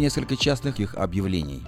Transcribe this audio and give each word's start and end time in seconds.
несколько 0.00 0.34
частных 0.36 0.80
их 0.80 0.96
объявлений. 0.96 1.62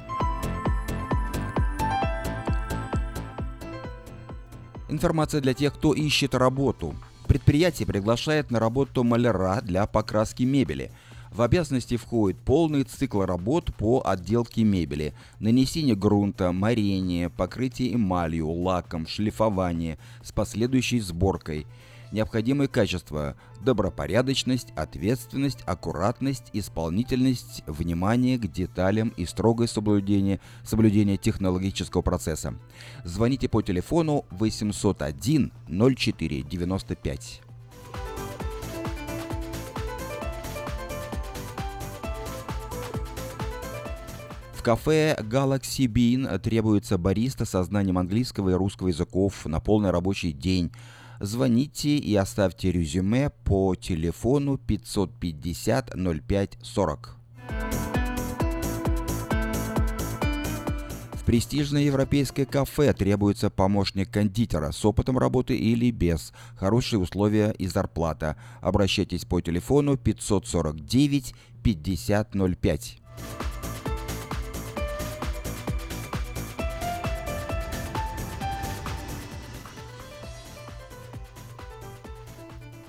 Информация 4.88 5.41
для 5.41 5.54
тех, 5.54 5.72
кто 5.72 5.95
ищет 5.95 6.34
работу. 6.34 6.97
Предприятие 7.28 7.86
приглашает 7.86 8.50
на 8.50 8.59
работу 8.59 9.04
маляра 9.04 9.61
для 9.62 9.86
покраски 9.86 10.43
мебели. 10.43 10.91
В 11.30 11.41
обязанности 11.41 11.96
входит 11.96 12.36
полный 12.41 12.82
цикл 12.82 13.23
работ 13.23 13.73
по 13.77 14.02
отделке 14.04 14.64
мебели, 14.64 15.14
нанесение 15.38 15.95
грунта, 15.95 16.50
морение, 16.50 17.30
покрытие 17.30 17.95
эмалью, 17.95 18.50
лаком, 18.50 19.06
шлифование 19.06 20.00
с 20.24 20.32
последующей 20.32 20.98
сборкой– 20.98 21.64
Необходимые 22.12 22.68
качества– 22.68 23.36
добропорядочность, 23.64 24.68
ответственность, 24.77 25.62
аккуратность, 25.66 26.50
исполнительность, 26.52 27.64
внимание 27.66 28.39
к 28.39 28.46
деталям 28.46 29.09
и 29.16 29.27
строгое 29.27 29.66
соблюдение, 29.66 30.40
соблюдение 30.63 31.16
технологического 31.16 32.03
процесса. 32.03 32.55
Звоните 33.05 33.49
по 33.49 33.61
телефону 33.61 34.25
801 34.30 35.53
04 35.69 36.43
95. 36.43 37.43
В 44.55 44.63
кафе 44.63 45.16
Galaxy 45.21 45.87
Bean 45.87 46.38
требуется 46.38 46.99
бариста 46.99 47.45
со 47.45 47.65
знанием 47.65 47.99
английского 47.99 48.51
и 48.51 48.55
русского 48.55 48.88
языков 48.88 49.45
на 49.45 49.59
полный 49.59 49.91
рабочий 49.91 50.30
день– 50.30 50.71
звоните 51.20 51.97
и 51.97 52.15
оставьте 52.16 52.73
резюме 52.73 53.30
по 53.45 53.74
телефону 53.74 54.59
550 54.59 55.95
05 56.27 56.59
40. 56.62 57.16
В 61.12 61.24
престижное 61.24 61.83
европейское 61.83 62.46
кафе 62.46 62.93
требуется 62.93 63.51
помощник 63.51 64.10
кондитера 64.10 64.70
с 64.70 64.84
опытом 64.84 65.18
работы 65.18 65.56
или 65.56 65.91
без, 65.91 66.32
хорошие 66.54 67.00
условия 67.00 67.50
и 67.58 67.66
зарплата. 67.66 68.36
Обращайтесь 68.60 69.24
по 69.24 69.41
телефону 69.41 69.96
549 69.96 71.34
50 71.64 72.34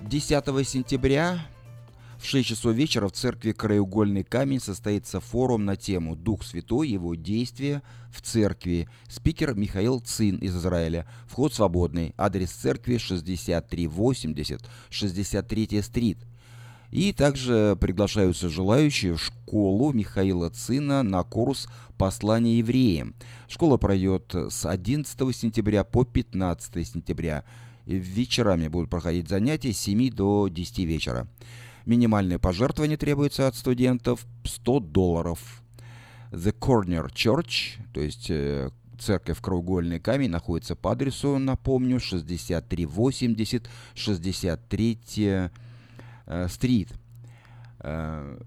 10 0.08 0.66
сентября 0.66 1.38
в 2.18 2.26
6 2.26 2.48
часов 2.48 2.74
вечера 2.74 3.10
в 3.10 3.12
церкви 3.12 3.52
«Краеугольный 3.52 4.24
камень» 4.24 4.62
состоится 4.62 5.20
форум 5.20 5.66
на 5.66 5.76
тему 5.76 6.16
«Дух 6.16 6.44
Святой. 6.44 6.88
Его 6.88 7.16
действия 7.16 7.84
в 8.10 8.22
церкви». 8.22 8.88
Спикер 9.10 9.54
Михаил 9.56 10.00
Цин 10.00 10.38
из 10.38 10.56
Израиля. 10.56 11.06
Вход 11.28 11.54
свободный. 11.54 12.14
Адрес 12.18 12.52
церкви 12.52 12.98
6380 12.98 14.62
63 14.90 15.82
стрит. 15.82 16.20
И 16.90 17.12
также 17.12 17.78
приглашаются 17.80 18.48
желающие 18.48 19.14
в 19.14 19.22
школу 19.22 19.92
Михаила 19.92 20.50
Цина 20.50 21.04
на 21.04 21.24
курс 21.24 21.68
«Послание 21.98 22.60
евреям». 22.60 23.14
Школа 23.50 23.76
пройдет 23.76 24.34
с 24.34 24.66
11 24.66 25.36
сентября 25.36 25.84
по 25.84 26.06
15 26.06 26.88
сентября 26.88 27.44
вечерами 27.96 28.68
будут 28.68 28.90
проходить 28.90 29.30
занятия 29.30 29.74
с 29.74 29.80
7 29.80 30.12
до 30.12 30.48
10 30.48 30.80
вечера. 30.80 31.28
Минимальное 31.86 32.38
пожертвование 32.38 32.98
требуется 32.98 33.48
от 33.48 33.56
студентов 33.56 34.26
100 34.44 34.80
долларов. 34.82 35.64
The 36.32 36.54
Corner 36.58 37.10
Church, 37.10 37.78
то 37.94 38.02
есть 38.02 38.28
э, 38.30 38.70
церковь 39.00 39.40
Кругольный 39.40 40.00
камень, 40.00 40.30
находится 40.30 40.76
по 40.76 40.92
адресу, 40.92 41.38
напомню, 41.38 42.00
6380 42.00 43.70
63 43.96 45.00
э, 46.26 46.48
стрит. 46.50 46.90
Э, 47.80 48.38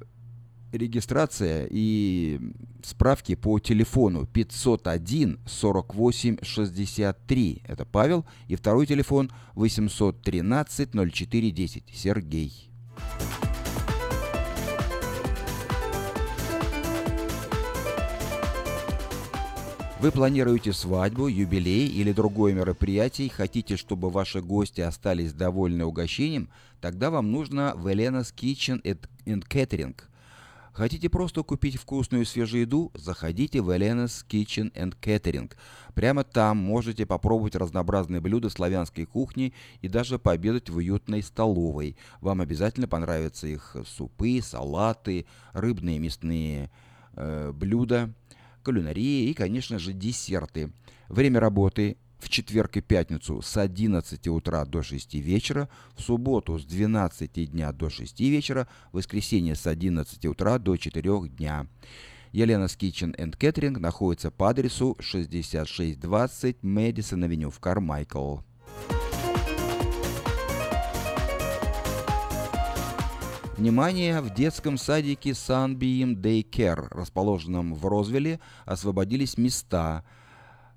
регистрация 0.72 1.66
и 1.70 2.40
справки 2.82 3.34
по 3.34 3.58
телефону 3.58 4.26
501 4.26 5.38
48 5.46 6.38
63. 6.42 7.62
Это 7.66 7.84
Павел. 7.84 8.24
И 8.48 8.56
второй 8.56 8.86
телефон 8.86 9.30
813 9.54 10.90
04 11.12 11.50
10. 11.50 11.84
Сергей. 11.92 12.70
Вы 20.00 20.12
планируете 20.12 20.72
свадьбу, 20.72 21.26
юбилей 21.26 21.86
или 21.86 22.12
другое 22.12 22.54
мероприятие 22.54 23.26
и 23.26 23.30
хотите, 23.30 23.76
чтобы 23.76 24.08
ваши 24.08 24.40
гости 24.40 24.80
остались 24.80 25.34
довольны 25.34 25.84
угощением, 25.84 26.48
тогда 26.80 27.10
вам 27.10 27.30
нужно 27.30 27.74
в 27.76 27.86
Elena's 27.86 28.32
Kitchen 28.34 28.80
and 28.82 29.46
Catering– 29.46 29.94
Хотите 30.72 31.08
просто 31.08 31.42
купить 31.42 31.76
вкусную 31.76 32.24
свежую 32.24 32.62
еду? 32.62 32.92
Заходите 32.94 33.60
в 33.60 33.70
Elena's 33.70 34.24
Kitchen 34.28 34.72
and 34.72 34.94
Catering. 35.00 35.52
Прямо 35.94 36.22
там 36.22 36.58
можете 36.58 37.06
попробовать 37.06 37.56
разнообразные 37.56 38.20
блюда 38.20 38.50
славянской 38.50 39.04
кухни 39.04 39.52
и 39.80 39.88
даже 39.88 40.18
пообедать 40.18 40.70
в 40.70 40.76
уютной 40.76 41.22
столовой. 41.22 41.96
Вам 42.20 42.40
обязательно 42.40 42.86
понравятся 42.86 43.48
их 43.48 43.76
супы, 43.84 44.40
салаты, 44.42 45.26
рыбные 45.52 45.98
мясные 45.98 46.70
э, 47.14 47.52
блюда, 47.52 48.14
кулинария 48.64 49.28
и, 49.28 49.34
конечно 49.34 49.78
же, 49.78 49.92
десерты. 49.92 50.72
Время 51.08 51.40
работы 51.40 51.96
в 52.20 52.28
четверг 52.28 52.76
и 52.76 52.80
пятницу 52.80 53.40
с 53.42 53.56
11 53.56 54.28
утра 54.28 54.64
до 54.64 54.82
6 54.82 55.14
вечера, 55.14 55.68
в 55.96 56.02
субботу 56.02 56.58
с 56.58 56.64
12 56.64 57.50
дня 57.50 57.72
до 57.72 57.88
6 57.88 58.20
вечера, 58.20 58.68
в 58.92 58.98
воскресенье 58.98 59.54
с 59.54 59.66
11 59.66 60.26
утра 60.26 60.58
до 60.58 60.76
4 60.76 61.28
дня. 61.28 61.66
Елена's 62.32 62.78
Kitchen 62.78 63.16
and 63.16 63.36
Catering 63.36 63.78
находится 63.78 64.30
по 64.30 64.50
адресу 64.50 64.96
6620 65.00 66.62
Мэдисон 66.62 67.24
Авеню 67.24 67.50
в 67.50 67.58
Кармайкл. 67.58 68.38
Внимание! 73.56 74.20
В 74.20 74.32
детском 74.32 74.78
садике 74.78 75.30
Sunbeam 75.30 76.14
Daycare, 76.14 76.88
расположенном 76.90 77.74
в 77.74 77.84
Розвилле, 77.86 78.40
освободились 78.64 79.36
места– 79.36 80.04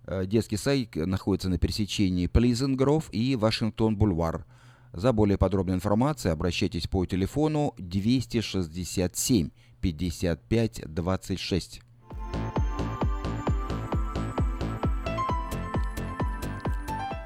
детский 0.07 0.57
садик 0.57 0.95
находится 0.95 1.49
на 1.49 1.57
пересечении 1.57 2.27
Grove 2.27 3.05
и 3.11 3.35
Вашингтон-Бульвар. 3.35 4.45
За 4.93 5.11
более 5.11 5.37
подробной 5.37 5.75
информацией 5.75 6.33
обращайтесь 6.33 6.87
по 6.87 7.05
телефону 7.05 7.73
267 7.77 9.49
55 9.81 10.81
26. 10.85 11.81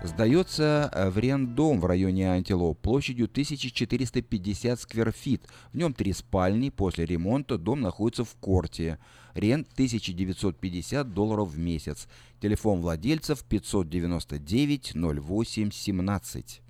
Сдается 0.07 0.89
э, 0.93 1.09
в 1.09 1.17
арендом 1.17 1.81
в 1.81 1.85
районе 1.85 2.31
Антилоп 2.31 2.79
площадью 2.79 3.25
1450 3.25 4.79
скверфит. 4.79 5.43
В 5.73 5.77
нем 5.77 5.93
три 5.93 6.13
спальни. 6.13 6.69
После 6.69 7.05
ремонта 7.05 7.57
дом 7.57 7.81
находится 7.81 8.23
в 8.23 8.33
корте. 8.35 8.99
Рент 9.33 9.67
1950 9.73 11.13
долларов 11.13 11.49
в 11.49 11.59
месяц. 11.59 12.07
Телефон 12.39 12.79
владельцев 12.79 13.43
599 13.43 14.93
08 14.95 15.71
17. 15.71 16.61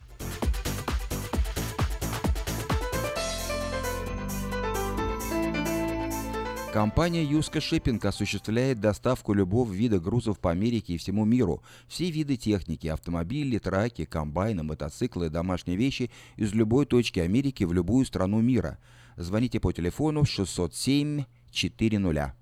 Компания 6.78 7.24
Юска 7.24 7.60
Шиппинг 7.60 8.06
осуществляет 8.06 8.80
доставку 8.80 9.34
любого 9.34 9.74
вида 9.74 10.00
грузов 10.00 10.38
по 10.38 10.52
Америке 10.52 10.94
и 10.94 10.98
всему 11.00 11.26
миру. 11.26 11.64
Все 11.88 12.12
виды 12.12 12.36
техники– 12.36 12.86
автомобили, 12.88 13.58
траки, 13.58 14.06
комбайны, 14.06 14.62
мотоциклы, 14.62 15.32
домашние 15.32 15.76
вещи– 15.76 16.12
из 16.36 16.54
любой 16.54 16.86
точки 16.86 17.20
Америки 17.20 17.64
в 17.64 17.74
любую 17.74 18.06
страну 18.06 18.42
мира. 18.42 18.78
Звоните 19.16 19.60
по 19.60 19.74
телефону 19.74 20.24
607 20.24 21.24
400. 21.50 22.36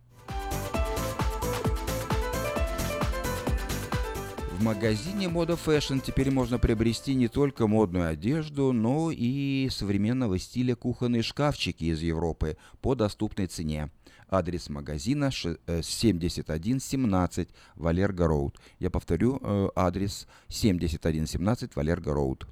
В 4.52 4.64
магазине 4.64 5.30
Мода 5.30 5.54
Fashion 5.54 6.02
теперь 6.06 6.30
можно 6.30 6.60
приобрести 6.60 7.16
не 7.16 7.30
только 7.30 7.68
модную 7.68 8.10
одежду, 8.10 8.74
но 8.74 9.12
и 9.12 9.70
современного 9.72 10.40
стиля 10.40 10.76
кухонные 10.76 11.22
шкафчики 11.24 11.86
из 11.86 12.02
Европы 12.02 12.58
по 12.82 12.96
доступной 12.96 13.48
цене. 13.48 13.90
Адрес 14.30 14.70
магазина 14.70 15.32
7117 15.32 17.50
Валерго 17.76 18.28
Роуд. 18.28 18.60
Я 18.80 18.90
повторю, 18.90 19.40
э, 19.42 19.70
адрес 19.76 20.28
7117 20.50 21.76
Валерго 21.76 22.14
Роуд. 22.14 22.48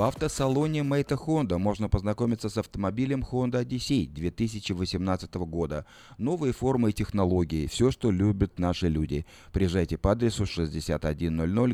В 0.00 0.02
автосалоне 0.02 0.82
Мэйта 0.82 1.16
Honda 1.16 1.58
можно 1.58 1.90
познакомиться 1.90 2.48
с 2.48 2.56
автомобилем 2.56 3.22
Honda 3.22 3.62
Odyssey 3.62 4.06
2018 4.06 5.44
года. 5.44 5.84
Новые 6.16 6.54
формы 6.54 6.88
и 6.88 6.94
технологии, 6.94 7.66
все, 7.66 7.90
что 7.90 8.10
любят 8.10 8.58
наши 8.58 8.88
люди. 8.88 9.26
Приезжайте 9.52 9.98
по 9.98 10.12
адресу 10.12 10.46
6100 10.46 11.12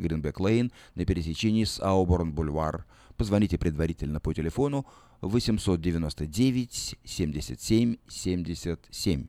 Гринбек 0.01 0.41
Лейн 0.41 0.73
на 0.97 1.05
пересечении 1.05 1.63
с 1.63 1.79
Ауборн 1.79 2.33
Бульвар. 2.33 2.85
Позвоните 3.17 3.59
предварительно 3.59 4.19
по 4.19 4.35
телефону 4.35 4.87
899 5.21 6.97
77 7.05 7.97
77. 8.09 9.27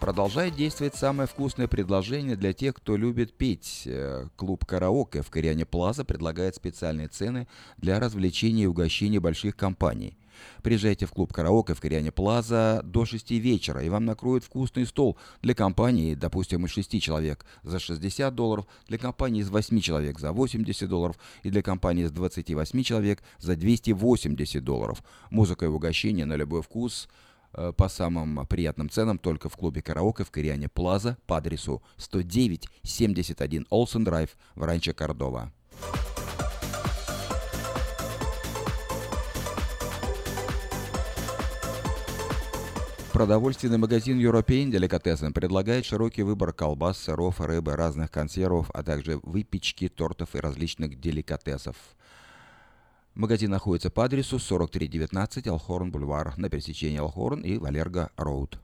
Продолжает 0.00 0.56
действовать 0.56 0.94
самое 0.96 1.28
вкусное 1.28 1.68
предложение 1.68 2.34
для 2.34 2.52
тех, 2.54 2.74
кто 2.74 2.96
любит 2.96 3.34
петь. 3.34 3.82
Э, 3.84 4.26
клуб 4.34 4.64
«Караоке» 4.64 5.22
в 5.22 5.30
Кориане 5.30 5.66
Плаза 5.66 6.04
предлагает 6.04 6.56
специальные 6.56 7.08
цены 7.08 7.46
для 7.76 8.00
развлечения 8.00 8.64
и 8.64 8.66
угощения 8.66 9.20
больших 9.20 9.56
компаний. 9.56 10.16
Приезжайте 10.62 11.06
в 11.06 11.12
клуб 11.12 11.32
«Караоке» 11.32 11.74
в 11.74 11.80
Кориане 11.80 12.12
Плаза 12.12 12.80
до 12.84 13.04
6 13.04 13.30
вечера, 13.32 13.82
и 13.82 13.88
вам 13.88 14.04
накроют 14.04 14.44
вкусный 14.44 14.86
стол 14.86 15.16
для 15.42 15.54
компании, 15.54 16.14
допустим, 16.14 16.66
из 16.66 16.70
6 16.70 17.00
человек 17.00 17.44
за 17.62 17.78
60 17.78 18.34
долларов, 18.34 18.66
для 18.88 18.98
компании 18.98 19.40
из 19.40 19.50
8 19.50 19.80
человек 19.80 20.18
за 20.18 20.32
80 20.32 20.88
долларов 20.88 21.16
и 21.42 21.50
для 21.50 21.62
компании 21.62 22.04
из 22.04 22.10
28 22.10 22.82
человек 22.82 23.22
за 23.38 23.56
280 23.56 24.62
долларов. 24.62 25.02
Музыка 25.30 25.66
и 25.66 25.68
угощение 25.68 26.26
на 26.26 26.36
любой 26.36 26.62
вкус– 26.62 27.08
Э, 27.52 27.72
по 27.76 27.88
самым 27.88 28.46
приятным 28.46 28.88
ценам 28.88 29.18
только 29.18 29.48
в 29.48 29.56
клубе 29.56 29.82
«Караоке» 29.82 30.24
в 30.24 30.30
Кориане 30.30 30.68
Плаза 30.68 31.16
по 31.26 31.36
адресу 31.36 31.82
109-71 31.98 33.66
Олсен 33.70 34.04
Драйв 34.04 34.36
в 34.54 34.62
Ранчо 34.62 34.94
Кордова. 34.94 35.52
Продовольственный 43.20 43.76
магазин 43.76 44.18
European 44.18 44.70
Delicatessen 44.70 45.34
предлагает 45.34 45.84
широкий 45.84 46.22
выбор 46.22 46.54
колбас, 46.54 46.96
сыров, 46.96 47.38
рыбы, 47.42 47.76
разных 47.76 48.10
консервов, 48.10 48.70
а 48.72 48.82
также 48.82 49.20
выпечки, 49.22 49.90
тортов 49.90 50.34
и 50.34 50.40
различных 50.40 50.98
деликатесов– 50.98 51.76
Магазин 53.14 53.50
находится 53.50 53.90
по 53.90 54.06
адресу 54.06 54.38
4319 54.38 55.48
Алхорн 55.48 55.90
Бульвар 55.90 56.38
на 56.38 56.48
пересечении 56.48 56.98
Алхорн 56.98 57.40
и 57.40 57.58
Валерго 57.58 58.08
Роуд. 58.16 58.58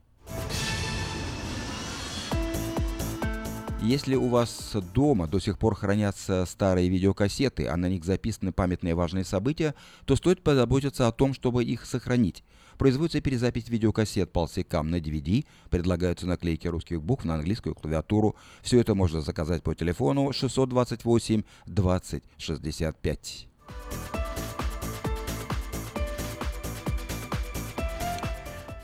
Если 3.83 4.15
у 4.15 4.27
вас 4.27 4.75
дома 4.95 5.27
до 5.27 5.39
сих 5.39 5.59
пор 5.59 5.75
хранятся 5.75 6.45
старые 6.47 6.89
видеокассеты, 6.89 7.67
а 7.67 7.77
на 7.77 7.89
них 7.89 8.03
записаны 8.03 8.51
памятные 8.51 8.95
важные 8.95 9.23
события, 9.23 9.75
то 10.05 10.15
стоит 10.15 10.41
позаботиться 10.41 11.07
о 11.07 11.11
том, 11.11 11.35
чтобы 11.35 11.63
их 11.63 11.85
сохранить. 11.85 12.43
Производится 12.77 13.21
перезапись 13.21 13.69
видеокассет 13.69 14.31
полсекам 14.31 14.91
на 14.91 14.97
DVD, 14.97 15.45
предлагаются 15.69 16.27
наклейки 16.27 16.67
русских 16.67 17.01
букв 17.01 17.25
на 17.25 17.35
английскую 17.35 17.75
клавиатуру. 17.75 18.35
Все 18.61 18.79
это 18.79 18.95
можно 18.95 19.21
заказать 19.21 19.63
по 19.63 19.73
телефону 19.73 20.31
628 20.31 21.43
20 21.65 22.23
65. 22.37 23.47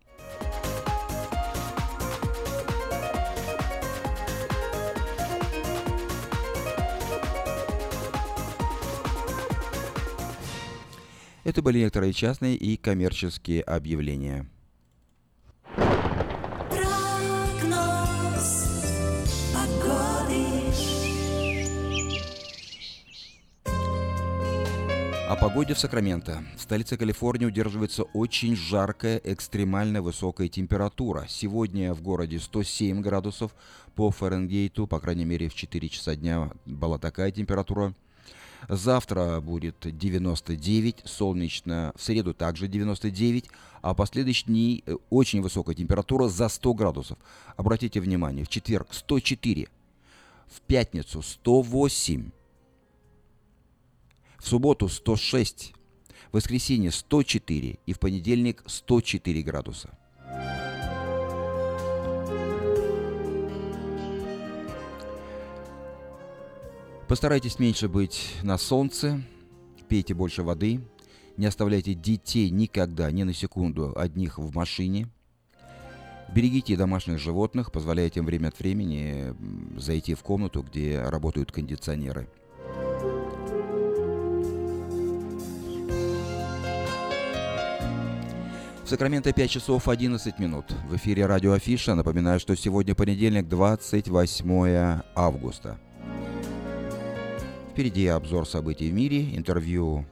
Это 11.48 11.62
были 11.62 11.80
некоторые 11.80 12.12
частные 12.12 12.58
и 12.58 12.76
коммерческие 12.76 13.62
объявления. 13.62 14.46
О 25.30 25.38
погоде 25.40 25.74
в 25.74 25.80
Сакраменто. 25.80 26.44
В 26.58 26.62
столице 26.62 26.98
Калифорнии 26.98 27.46
удерживается 27.46 28.04
очень 28.04 28.58
жаркая, 28.58 29.22
экстремально 29.24 30.02
высокая 30.02 30.50
температура. 30.50 31.28
Сегодня 31.30 31.94
в 31.94 32.02
городе 32.02 32.40
107 32.40 33.00
градусов 33.00 33.56
по 33.96 34.12
Фаренгейту, 34.12 34.86
по 34.86 35.00
крайней 35.00 35.24
мере 35.24 35.48
в 35.48 35.56
4 35.56 35.88
часа 35.88 36.18
дня 36.18 36.52
была 36.66 36.98
такая 36.98 37.32
температура. 37.32 37.94
Завтра 38.70 39.40
будет 39.40 39.76
99, 39.82 41.04
солнечно. 41.06 41.94
В 41.96 42.02
среду 42.02 42.34
также 42.34 42.68
99, 42.68 43.46
а 43.82 43.94
последующие 43.94 44.48
дни 44.48 44.84
э, 44.86 44.96
очень 45.10 45.42
высокая 45.42 45.76
температура 45.76 46.28
за 46.28 46.50
100 46.50 46.74
градусов. 46.74 47.18
Обратите 47.56 48.02
внимание, 48.02 48.46
в 48.46 48.50
четверг 48.50 48.88
104, 48.92 49.68
в 50.48 50.62
пятницу 50.62 51.22
108, 51.22 52.32
в 54.40 54.48
субботу 54.48 54.90
106, 54.90 55.74
в 56.32 56.36
воскресенье 56.36 56.92
104 56.92 57.80
и 57.86 57.94
в 57.94 58.00
понедельник 58.00 58.64
104 58.66 59.42
градуса. 59.44 59.98
Постарайтесь 67.08 67.58
меньше 67.58 67.88
быть 67.88 68.36
на 68.44 68.58
солнце, 68.58 69.22
пейте 69.88 70.14
больше 70.14 70.44
воды, 70.44 70.82
не 71.38 71.46
оставляйте 71.46 71.94
детей 71.94 72.50
никогда, 72.50 73.10
ни 73.12 73.24
на 73.24 73.34
секунду 73.34 73.94
одних 73.96 74.38
в 74.38 74.54
машине. 74.54 75.08
Берегите 76.36 76.76
домашних 76.76 77.18
животных, 77.20 77.72
позволяйте 77.72 78.20
им 78.20 78.26
время 78.26 78.50
от 78.50 78.60
времени 78.60 79.34
зайти 79.80 80.16
в 80.16 80.22
комнату, 80.22 80.62
где 80.62 81.02
работают 81.02 81.54
кондиционеры. 81.54 82.28
В 88.84 88.90
Сакраменто 88.90 89.32
5 89.32 89.50
часов 89.50 89.88
11 89.88 90.40
минут. 90.40 90.66
В 90.90 90.96
эфире 90.98 91.26
радио 91.26 91.54
Афиша. 91.54 91.96
Напоминаю, 91.96 92.40
что 92.40 92.56
сегодня 92.56 92.96
понедельник, 92.96 93.48
28 93.48 95.02
августа. 95.16 95.78
Впереди 97.78 98.08
обзор 98.08 98.48
событий 98.48 98.90
в 98.90 98.94
мире, 98.96 99.38
интервью 99.38 100.04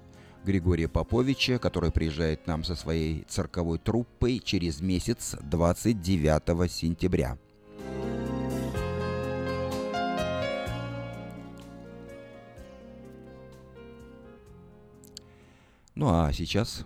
Григория 0.43 0.88
Поповича, 0.88 1.57
который 1.57 1.91
приезжает 1.91 2.43
к 2.43 2.45
нам 2.45 2.63
со 2.63 2.75
своей 2.75 3.24
цирковой 3.27 3.79
труппой 3.79 4.38
через 4.38 4.81
месяц 4.81 5.36
29 5.41 6.72
сентября. 6.72 7.39
Ну 15.95 16.10
а 16.10 16.31
сейчас 16.34 16.86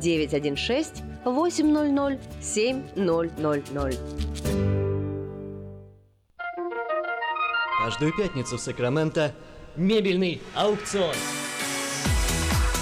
916 0.00 1.02
800 1.24 2.18
7000. 2.40 3.98
Каждую 7.84 8.16
пятницу 8.16 8.56
в 8.56 8.60
Сакраменто 8.60 9.32
мебельный 9.76 10.40
аукцион. 10.54 11.14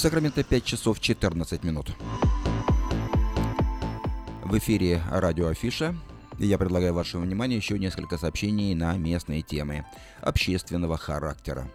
В 0.00 0.02
Сакраменто 0.02 0.42
5 0.42 0.64
часов 0.64 0.98
14 0.98 1.62
минут. 1.62 1.94
В 4.42 4.56
эфире 4.56 5.02
радио 5.10 5.48
Афиша. 5.48 5.94
Я 6.38 6.56
предлагаю 6.56 6.94
вашему 6.94 7.26
вниманию 7.26 7.58
еще 7.58 7.78
несколько 7.78 8.16
сообщений 8.16 8.74
на 8.74 8.96
местные 8.96 9.42
темы 9.42 9.84
общественного 10.22 10.96
характера. 10.96 11.70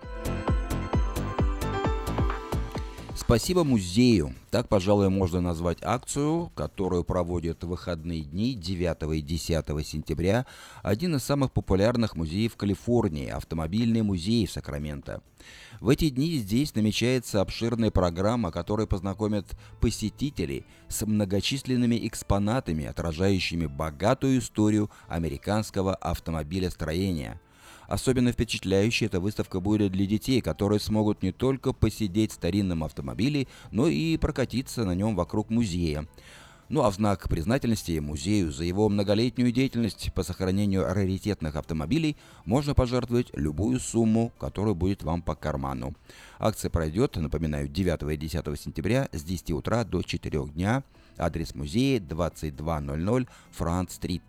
Спасибо 3.15 3.63
музею. 3.63 4.33
Так, 4.49 4.69
пожалуй, 4.69 5.09
можно 5.09 5.39
назвать 5.39 5.77
акцию, 5.83 6.51
которую 6.55 7.03
проводит 7.03 7.63
в 7.63 7.67
выходные 7.67 8.21
дни 8.21 8.55
9 8.55 9.17
и 9.17 9.21
10 9.21 9.65
сентября 9.85 10.47
один 10.81 11.15
из 11.15 11.23
самых 11.23 11.51
популярных 11.51 12.15
музеев 12.15 12.55
Калифорнии– 12.55 13.29
автомобильный 13.29 14.01
музей 14.01 14.47
в 14.47 14.51
Сакраменто. 14.51 15.21
В 15.79 15.89
эти 15.89 16.09
дни 16.09 16.37
здесь 16.37 16.73
намечается 16.75 17.41
обширная 17.41 17.91
программа, 17.91 18.51
которая 18.51 18.87
познакомит 18.87 19.57
посетителей 19.81 20.65
с 20.87 21.05
многочисленными 21.05 22.07
экспонатами, 22.07 22.85
отражающими 22.85 23.65
богатую 23.65 24.39
историю 24.39 24.89
американского 25.07 25.95
автомобилестроения– 25.95 27.41
Особенно 27.87 28.31
впечатляющей 28.31 29.05
эта 29.05 29.19
выставка 29.19 29.59
будет 29.59 29.91
для 29.91 30.05
детей, 30.05 30.41
которые 30.41 30.79
смогут 30.79 31.21
не 31.21 31.31
только 31.31 31.73
посидеть 31.73 32.31
в 32.31 32.35
старинном 32.35 32.83
автомобиле, 32.83 33.47
но 33.71 33.87
и 33.87 34.17
прокатиться 34.17 34.85
на 34.85 34.95
нем 34.95 35.15
вокруг 35.15 35.49
музея. 35.49 36.07
Ну 36.67 36.81
а 36.81 36.89
в 36.89 36.95
знак 36.95 37.29
признательности 37.29 37.99
музею 37.99 38.51
за 38.51 38.63
его 38.63 38.89
многолетнюю 38.89 39.51
деятельность 39.51 40.11
по 40.13 40.23
сохранению 40.23 40.85
раритетных 40.85 41.55
автомобилей 41.55 42.17
можно 42.43 42.73
пожертвовать 42.73 43.29
любую 43.33 43.79
сумму, 43.79 44.31
которая 44.39 44.73
будет 44.73 45.03
вам 45.03 45.21
по 45.21 45.35
карману. 45.35 45.93
Акция 46.39 46.71
пройдет, 46.71 47.17
напоминаю, 47.17 47.67
9 47.67 48.13
и 48.13 48.17
10 48.17 48.59
сентября 48.59 49.09
с 49.11 49.23
10 49.23 49.51
утра 49.51 49.83
до 49.83 50.01
4 50.01 50.47
дня. 50.47 50.83
Адрес 51.17 51.53
музея 51.53 51.99
2200 51.99 53.27
Франц-стрит. 53.51 54.23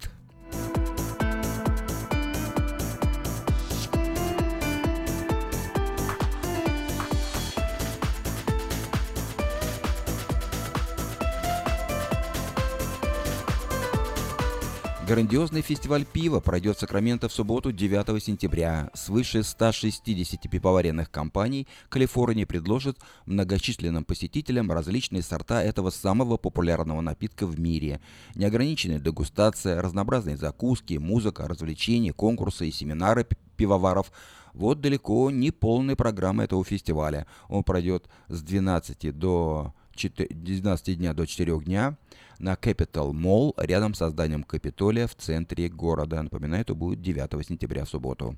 Грандиозный 15.06 15.62
фестиваль 15.62 16.04
пива 16.04 16.40
пройдет 16.40 16.76
в 16.76 16.80
Сакраменто 16.80 17.28
в 17.28 17.32
субботу 17.32 17.70
9 17.70 18.20
сентября. 18.20 18.90
Свыше 18.92 19.44
160 19.44 20.50
пивоваренных 20.50 21.12
компаний 21.12 21.68
Калифорния 21.88 22.44
предложит 22.44 22.98
многочисленным 23.24 24.04
посетителям 24.04 24.72
различные 24.72 25.22
сорта 25.22 25.62
этого 25.62 25.90
самого 25.90 26.38
популярного 26.38 27.02
напитка 27.02 27.46
в 27.46 27.56
мире. 27.60 28.00
Неограниченная 28.34 28.98
дегустация, 28.98 29.80
разнообразные 29.80 30.36
закуски, 30.36 30.94
музыка, 30.94 31.46
развлечения, 31.46 32.12
конкурсы 32.12 32.68
и 32.68 32.72
семинары 32.72 33.28
пивоваров– 33.56 34.10
вот 34.54 34.80
далеко 34.80 35.30
не 35.30 35.50
полная 35.50 35.96
программа 35.96 36.44
этого 36.44 36.64
фестиваля. 36.64 37.26
Он 37.50 37.62
пройдет 37.62 38.08
с 38.28 38.40
12 38.40 39.16
до 39.16 39.74
12 39.94 40.98
дня 40.98 41.12
до 41.12 41.26
4 41.26 41.60
дня 41.60 41.98
на 42.38 42.54
Capital 42.54 43.12
Mall 43.12 43.52
рядом 43.56 43.94
с 43.94 44.08
зданием 44.08 44.42
Капитолия 44.42 45.06
в 45.06 45.14
центре 45.14 45.68
города. 45.68 46.22
Напоминаю, 46.22 46.62
это 46.62 46.74
будет 46.74 47.00
9 47.02 47.46
сентября 47.46 47.84
в 47.84 47.88
субботу. 47.88 48.36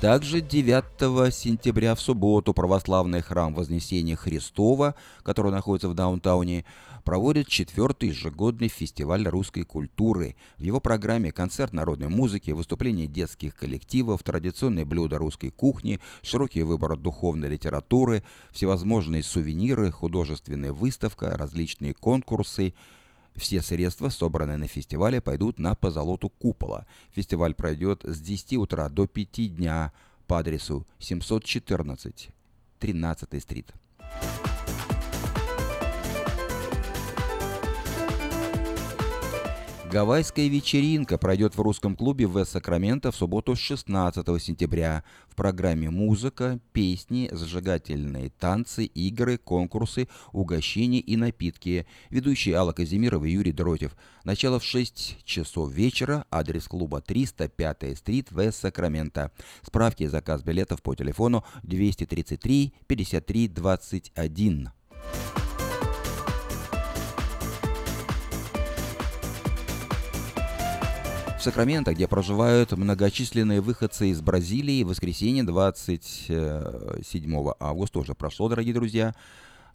Также 0.00 0.40
9 0.40 1.34
сентября 1.34 1.96
в 1.96 2.00
субботу 2.00 2.54
православный 2.54 3.20
храм 3.20 3.52
Вознесения 3.52 4.14
Христова, 4.14 4.94
который 5.24 5.50
находится 5.50 5.88
в 5.88 5.94
даунтауне, 5.94 6.64
проводит 7.02 7.48
четвертый 7.48 8.10
ежегодный 8.10 8.68
фестиваль 8.68 9.26
русской 9.26 9.64
культуры. 9.64 10.36
В 10.56 10.62
его 10.62 10.78
программе 10.78 11.32
концерт 11.32 11.72
народной 11.72 12.06
музыки, 12.06 12.52
выступления 12.52 13.08
детских 13.08 13.56
коллективов, 13.56 14.22
традиционные 14.22 14.84
блюда 14.84 15.18
русской 15.18 15.50
кухни, 15.50 15.98
широкий 16.22 16.62
выбор 16.62 16.96
духовной 16.96 17.48
литературы, 17.48 18.22
всевозможные 18.52 19.24
сувениры, 19.24 19.90
художественная 19.90 20.72
выставка, 20.72 21.36
различные 21.36 21.92
конкурсы– 21.92 22.72
все 23.38 23.62
средства, 23.62 24.08
собранные 24.08 24.58
на 24.58 24.68
фестивале, 24.68 25.20
пойдут 25.20 25.58
на 25.58 25.74
позолоту 25.74 26.28
купола. 26.28 26.86
Фестиваль 27.12 27.54
пройдет 27.54 28.02
с 28.04 28.20
10 28.20 28.54
утра 28.58 28.88
до 28.88 29.06
5 29.06 29.56
дня 29.56 29.92
по 30.26 30.38
адресу 30.38 30.86
714 30.98 32.30
13 32.80 33.42
стрит. 33.42 33.72
Гавайская 39.90 40.48
вечеринка 40.48 41.16
пройдет 41.16 41.56
в 41.56 41.62
русском 41.62 41.96
клубе 41.96 42.26
в 42.26 42.44
Сакраменто 42.44 43.10
в 43.10 43.16
субботу 43.16 43.56
16 43.56 44.42
сентября. 44.42 45.02
В 45.30 45.34
программе 45.34 45.88
музыка, 45.88 46.60
песни, 46.74 47.30
зажигательные 47.32 48.28
танцы, 48.28 48.84
игры, 48.84 49.38
конкурсы, 49.38 50.06
угощения 50.32 51.00
и 51.00 51.16
напитки. 51.16 51.86
Ведущие 52.10 52.56
Алла 52.56 52.72
Казимирова 52.72 53.24
и 53.24 53.30
Юрий 53.30 53.52
Дротев. 53.52 53.96
Начало 54.24 54.60
в 54.60 54.64
6 54.64 55.24
часов 55.24 55.72
вечера. 55.72 56.26
Адрес 56.30 56.68
клуба 56.68 57.00
305 57.00 57.96
стрит 57.96 58.30
в 58.30 58.52
Сакраменто. 58.52 59.32
Справки 59.62 60.02
и 60.02 60.06
заказ 60.06 60.42
билетов 60.42 60.82
по 60.82 60.94
телефону 60.94 61.46
233 61.62 62.74
53 62.86 63.48
21. 63.48 64.68
В 71.38 71.42
Сакраменто, 71.42 71.94
где 71.94 72.06
проживают 72.08 72.72
многочисленные 72.72 73.60
выходцы 73.60 74.08
из 74.08 74.20
Бразилии. 74.20 74.82
В 74.82 74.88
воскресенье 74.88 75.44
27 75.44 77.52
августа 77.60 78.00
уже 78.00 78.14
прошло, 78.14 78.48
дорогие 78.48 78.74
друзья. 78.74 79.14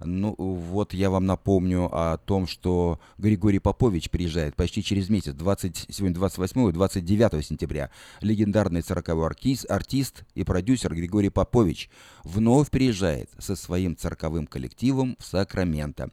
Ну, 0.06 0.36
вот 0.38 0.94
я 0.94 1.10
вам 1.10 1.26
напомню 1.26 1.90
о 1.92 2.18
том, 2.18 2.48
что 2.48 3.00
Григорий 3.18 3.60
Попович 3.60 4.10
приезжает 4.10 4.56
почти 4.56 4.84
через 4.84 5.10
месяц, 5.10 5.34
20, 5.34 5.88
сегодня 5.90 6.16
28 6.16 6.70
и 6.70 6.72
29 6.72 7.46
сентября. 7.46 7.90
Легендарный 8.22 8.82
цирковой 8.82 9.28
артист, 9.28 9.70
артист 9.70 10.24
и 10.36 10.44
продюсер 10.44 10.94
Григорий 10.94 11.30
Попович 11.30 11.90
вновь 12.24 12.70
приезжает 12.70 13.30
со 13.38 13.56
своим 13.56 13.96
цирковым 13.96 14.48
коллективом 14.48 15.16
в 15.20 15.26
Сакраменто. 15.26 16.10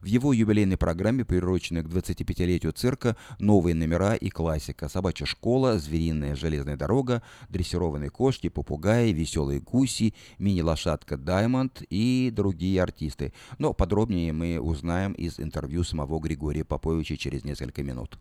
В 0.00 0.06
его 0.06 0.32
юбилейной 0.32 0.76
программе, 0.76 1.24
приуроченной 1.24 1.82
к 1.82 1.86
25-летию 1.86 2.72
цирка, 2.72 3.16
новые 3.38 3.74
номера 3.74 4.14
и 4.14 4.28
классика. 4.28 4.88
Собачья 4.88 5.26
школа, 5.26 5.78
звериная 5.78 6.36
железная 6.36 6.76
дорога, 6.76 7.22
дрессированные 7.48 8.10
кошки, 8.10 8.48
попугаи, 8.48 9.12
веселые 9.12 9.60
гуси, 9.60 10.14
мини-лошадка 10.38 11.16
Даймонд 11.16 11.82
и 11.90 12.30
другие 12.34 12.82
артисты. 12.82 13.31
Но 13.58 13.72
подробнее 13.72 14.32
мы 14.32 14.60
узнаем 14.60 15.12
из 15.12 15.40
интервью 15.40 15.84
самого 15.84 16.18
Григория 16.18 16.64
Поповича 16.64 17.16
через 17.16 17.44
несколько 17.44 17.82
минут. 17.82 18.18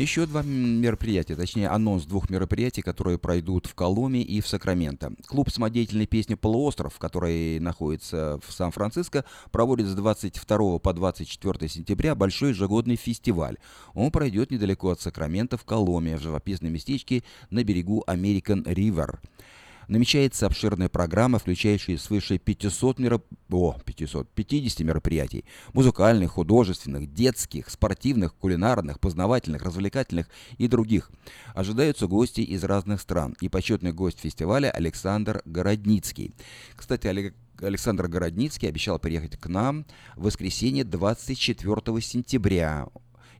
Еще 0.00 0.24
два 0.24 0.42
мероприятия, 0.42 1.36
точнее 1.36 1.68
анонс 1.68 2.06
двух 2.06 2.30
мероприятий, 2.30 2.80
которые 2.80 3.18
пройдут 3.18 3.66
в 3.66 3.74
Коломе 3.74 4.22
и 4.22 4.40
в 4.40 4.48
Сакраменто. 4.48 5.12
Клуб 5.26 5.50
самодеятельной 5.50 6.06
песни 6.06 6.36
«Полуостров», 6.36 6.98
который 6.98 7.60
находится 7.60 8.40
в 8.42 8.50
Сан-Франциско, 8.50 9.26
проводит 9.50 9.88
с 9.88 9.94
22 9.94 10.78
по 10.78 10.94
24 10.94 11.68
сентября 11.68 12.14
большой 12.14 12.48
ежегодный 12.48 12.96
фестиваль. 12.96 13.58
Он 13.92 14.10
пройдет 14.10 14.50
недалеко 14.50 14.88
от 14.88 15.02
Сакрамента 15.02 15.58
в 15.58 15.66
Коломе, 15.66 16.16
в 16.16 16.22
живописном 16.22 16.72
местечке 16.72 17.22
на 17.50 17.62
берегу 17.62 18.02
American 18.06 18.64
River 18.64 19.18
намечается 19.90 20.46
обширная 20.46 20.88
программа, 20.88 21.38
включающая 21.38 21.98
свыше 21.98 22.38
500 22.38 22.98
мероп... 23.00 23.26
О, 23.50 23.76
500, 23.84 24.28
50 24.30 24.80
мероприятий. 24.80 25.44
Музыкальных, 25.74 26.32
художественных, 26.32 27.12
детских, 27.12 27.68
спортивных, 27.68 28.34
кулинарных, 28.36 29.00
познавательных, 29.00 29.62
развлекательных 29.62 30.28
и 30.58 30.68
других. 30.68 31.10
Ожидаются 31.54 32.06
гости 32.06 32.40
из 32.40 32.62
разных 32.64 33.00
стран. 33.00 33.36
И 33.40 33.48
почетный 33.48 33.92
гость 33.92 34.20
фестиваля 34.20 34.70
Александр 34.70 35.42
Городницкий. 35.44 36.34
Кстати, 36.76 37.08
Олег 37.08 37.34
Александр 37.60 38.08
Городницкий 38.08 38.68
обещал 38.68 38.98
приехать 38.98 39.36
к 39.36 39.46
нам 39.46 39.84
в 40.16 40.22
воскресенье 40.22 40.84
24 40.84 42.00
сентября. 42.00 42.88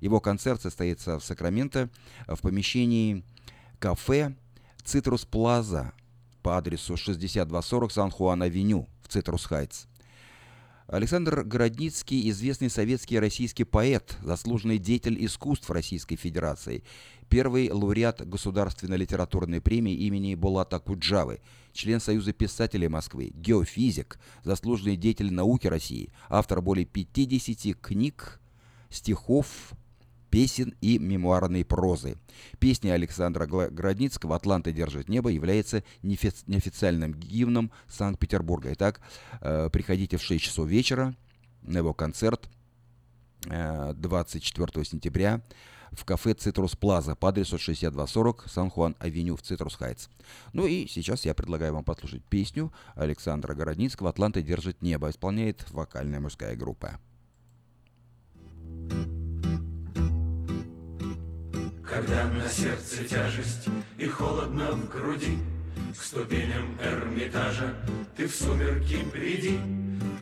Его 0.01 0.21
концерт 0.21 0.61
состоится 0.61 1.19
в 1.19 1.25
Сакраменто 1.25 1.89
в 2.27 2.41
помещении 2.41 3.23
кафе 3.79 4.35
«Цитрус 4.85 5.25
Плаза» 5.25 5.95
по 6.43 6.57
адресу 6.57 6.97
6240 6.97 7.93
Сан-Хуан-Авеню 7.93 8.89
в 9.03 9.09
Цитрус-Хайтс. 9.09 9.87
Александр 10.91 11.45
Городницкий– 11.45 12.29
известный 12.31 12.69
советский 12.69 13.15
и 13.15 13.21
российский 13.21 13.63
поэт, 13.63 14.17
заслуженный 14.23 14.79
деятель 14.79 15.25
искусств 15.25 15.71
Российской 15.71 16.17
Федерации, 16.17 16.83
первый 17.29 17.71
лауреат 17.71 18.29
Государственной 18.29 18.97
литературной 18.97 19.61
премии 19.61 19.95
имени 19.95 20.35
Булата 20.35 20.81
Окуджавы, 20.81 21.43
член 21.73 22.01
Союза 22.01 22.33
писателей 22.33 22.89
Москвы, 22.89 23.31
геофизик, 23.37 24.19
заслуженный 24.43 24.97
деятель 24.97 25.33
науки 25.33 25.69
России, 25.69 26.13
автор 26.29 26.61
более 26.61 26.87
50 26.87 27.81
книг, 27.81 28.41
стихов, 28.89 29.71
песен 30.31 30.75
и 30.81 30.99
мемуарной 30.99 31.65
прозы. 31.65 32.17
Песня 32.59 32.93
Александра 32.93 33.47
Городницкого 33.47 34.37
«Атланты 34.37 34.73
держат 34.73 35.09
небо» 35.09 35.31
является 35.31 35.83
неофициальным 36.03 37.15
гимном 37.15 37.71
Санкт-Петербурга. 37.89 38.73
Итак, 38.73 39.01
э, 39.41 39.69
приходите 39.71 40.17
в 40.17 40.23
6 40.23 40.43
часов 40.43 40.69
вечера 40.69 41.15
на 41.63 41.79
его 41.79 41.93
концерт 41.93 42.49
24 43.43 44.69
э, 44.75 44.85
сентября 44.85 45.43
в 45.93 46.05
кафе 46.05 46.35
«Цитрус 46.35 46.77
Плаза» 46.77 47.17
по 47.17 47.31
адресу 47.31 47.59
6240 47.59 48.45
Сан-Хуан-Авеню 48.49 49.37
в 49.37 49.43
Цитрус 49.43 49.75
Хайтс. 49.75 50.09
Ну 50.53 50.67
и 50.67 50.87
сейчас 50.87 51.25
я 51.25 51.35
предлагаю 51.35 51.75
вам 51.75 51.85
послушать 51.85 52.25
песню 52.25 52.73
Александра 52.95 53.55
Городницкого 53.55 54.11
«Атланты 54.11 54.43
держат 54.43 54.83
небо». 54.83 55.11
Исполняет 55.11 55.69
вокальная 55.71 56.21
мужская 56.21 56.55
группа. 56.57 57.01
thank 58.89 59.09
you 59.09 59.20
когда 62.01 62.25
на 62.25 62.49
сердце 62.49 63.05
тяжесть 63.05 63.69
и 63.99 64.07
холодно 64.07 64.73
в 64.73 64.89
груди, 64.89 65.39
К 65.99 66.03
ступеням 66.03 66.79
Эрмитажа 66.83 67.75
ты 68.17 68.27
в 68.27 68.35
сумерки 68.35 69.05
приди, 69.13 69.59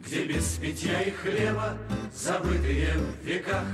Где 0.05 0.25
без 0.25 0.57
питья 0.57 1.03
и 1.03 1.11
хлеба, 1.11 1.77
забытые 2.13 2.95
в 2.95 3.25
веках, 3.25 3.65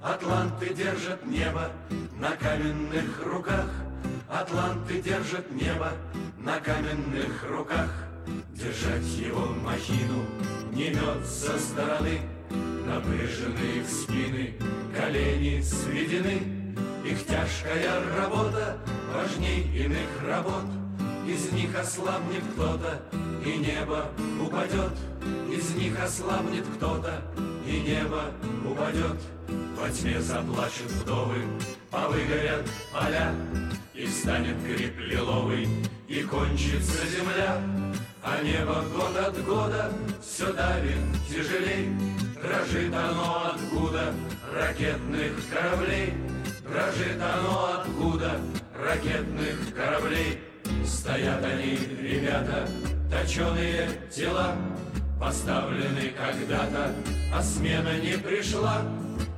Атланты 0.00 0.72
держат 0.72 1.26
небо 1.26 1.70
на 2.18 2.30
каменных 2.36 3.22
руках, 3.22 3.68
Атланты 4.28 5.02
держат 5.02 5.50
небо 5.52 5.92
на 6.38 6.58
каменных 6.58 7.50
руках. 7.50 7.90
Держать 8.54 9.06
его 9.18 9.46
махину 9.46 10.24
не 10.72 10.88
мед 10.88 11.26
со 11.26 11.58
стороны, 11.58 12.20
Напряженные 12.86 13.82
в 13.82 13.90
спины 13.90 14.54
колени 14.94 15.60
сведены, 15.60 16.61
их 17.04 17.26
тяжкая 17.26 18.00
работа 18.16 18.78
важней 19.12 19.62
иных 19.74 20.08
работ. 20.26 20.64
Из 21.26 21.52
них 21.52 21.78
ослабнет 21.78 22.42
кто-то, 22.54 23.02
и 23.44 23.58
небо 23.58 24.06
упадет. 24.40 24.92
Из 25.50 25.74
них 25.74 26.00
ослабнет 26.02 26.64
кто-то, 26.76 27.22
и 27.66 27.80
небо 27.80 28.32
упадет. 28.64 29.20
Во 29.76 29.88
тьме 29.88 30.20
заплачут 30.20 30.90
вдовы, 30.90 31.44
повыгорят 31.90 32.68
поля, 32.92 33.32
И 33.94 34.06
станет 34.06 34.62
гриб 34.64 34.98
лиловый, 34.98 35.68
и 36.08 36.22
кончится 36.22 37.06
земля. 37.06 37.60
А 38.22 38.42
небо 38.42 38.84
год 38.94 39.16
от 39.16 39.44
года 39.44 39.92
все 40.20 40.52
давит 40.52 40.98
тяжелей, 41.28 41.88
Дрожит 42.42 42.92
оно 42.92 43.52
откуда 43.54 44.12
ракетных 44.52 45.32
кораблей. 45.50 46.12
Дрожит 46.72 47.20
оно 47.20 47.80
откуда 47.80 48.40
ракетных 48.74 49.74
кораблей. 49.76 50.40
Стоят 50.86 51.44
они, 51.44 51.76
ребята, 52.00 52.66
точеные 53.10 53.90
тела, 54.10 54.56
Поставлены 55.20 56.14
когда-то, 56.16 56.94
а 57.32 57.42
смена 57.42 58.00
не 58.00 58.16
пришла. 58.16 58.82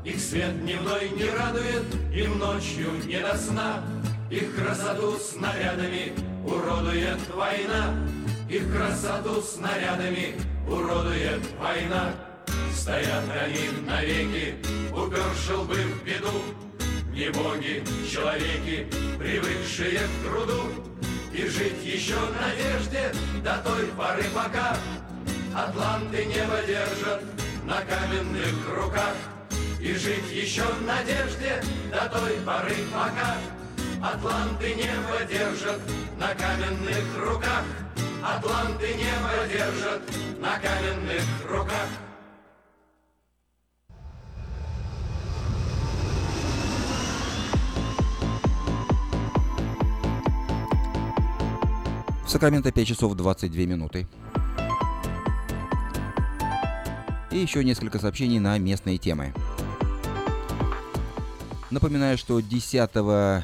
Их 0.04 0.20
свет 0.20 0.62
дневной 0.62 1.10
не 1.10 1.28
радует, 1.28 1.84
им 2.14 2.38
ночью 2.38 2.90
не 3.04 3.18
до 3.18 3.36
сна. 3.36 3.82
Их 4.30 4.54
красоту 4.54 5.18
снарядами 5.18 6.12
уродует 6.46 7.18
война. 7.34 7.94
Их 8.48 8.72
красоту 8.72 9.42
снарядами 9.42 10.36
уродует 10.68 11.42
война. 11.58 12.12
Стоят 12.72 13.24
они 13.44 13.86
навеки, 13.86 14.54
уперши 14.92 15.56
лбы 15.56 15.74
в 15.74 16.04
беду, 16.04 16.30
не 17.14 17.30
боги, 17.30 17.82
человеки, 18.10 18.86
привыкшие 19.18 20.00
к 20.00 20.28
труду 20.28 20.62
И 21.32 21.46
жить 21.46 21.84
еще 21.84 22.16
в 22.16 22.40
надежде 22.40 23.12
до 23.42 23.58
той 23.58 23.86
поры, 23.96 24.24
пока 24.34 24.76
Атланты 25.54 26.24
небо 26.24 26.60
держат 26.66 27.22
на 27.64 27.80
каменных 27.82 28.76
руках 28.76 29.14
И 29.80 29.94
жить 29.94 30.30
еще 30.32 30.62
в 30.62 30.82
надежде 30.82 31.62
до 31.92 32.08
той 32.08 32.32
поры, 32.44 32.76
пока 32.92 33.36
Атланты 34.02 34.74
небо 34.74 35.24
держат 35.30 35.80
на 36.18 36.34
каменных 36.34 37.04
руках. 37.16 37.64
Атланты 38.22 38.88
небо 38.94 39.48
держат 39.50 40.02
на 40.38 40.58
каменных 40.58 41.24
руках. 41.48 41.88
Сакраменто 52.34 52.72
5 52.72 52.88
часов 52.88 53.14
22 53.14 53.62
минуты. 53.62 54.08
И 57.30 57.38
еще 57.38 57.62
несколько 57.62 58.00
сообщений 58.00 58.40
на 58.40 58.58
местные 58.58 58.98
темы. 58.98 59.32
Напоминаю, 61.70 62.18
что 62.18 62.40
10 62.40 62.90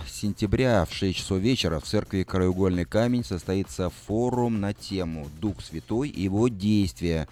сентября 0.08 0.84
в 0.86 0.92
6 0.92 1.16
часов 1.16 1.38
вечера 1.38 1.78
в 1.78 1.84
церкви 1.84 2.24
Краеугольный 2.24 2.84
камень 2.84 3.22
состоится 3.22 3.90
форум 3.90 4.60
на 4.60 4.74
тему 4.74 5.28
«Дух 5.40 5.60
Святой 5.62 6.08
и 6.08 6.22
его 6.22 6.48
действия 6.48 7.28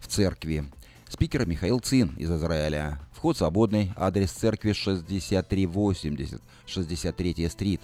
в 0.00 0.08
церкви». 0.08 0.64
Спикер 1.08 1.46
Михаил 1.46 1.78
Цин 1.78 2.16
из 2.16 2.28
Израиля. 2.28 2.98
Вход 3.12 3.36
свободный. 3.36 3.92
Адрес 3.94 4.32
церкви 4.32 4.72
6380, 4.72 6.42
63 6.66 7.48
стрит. 7.48 7.82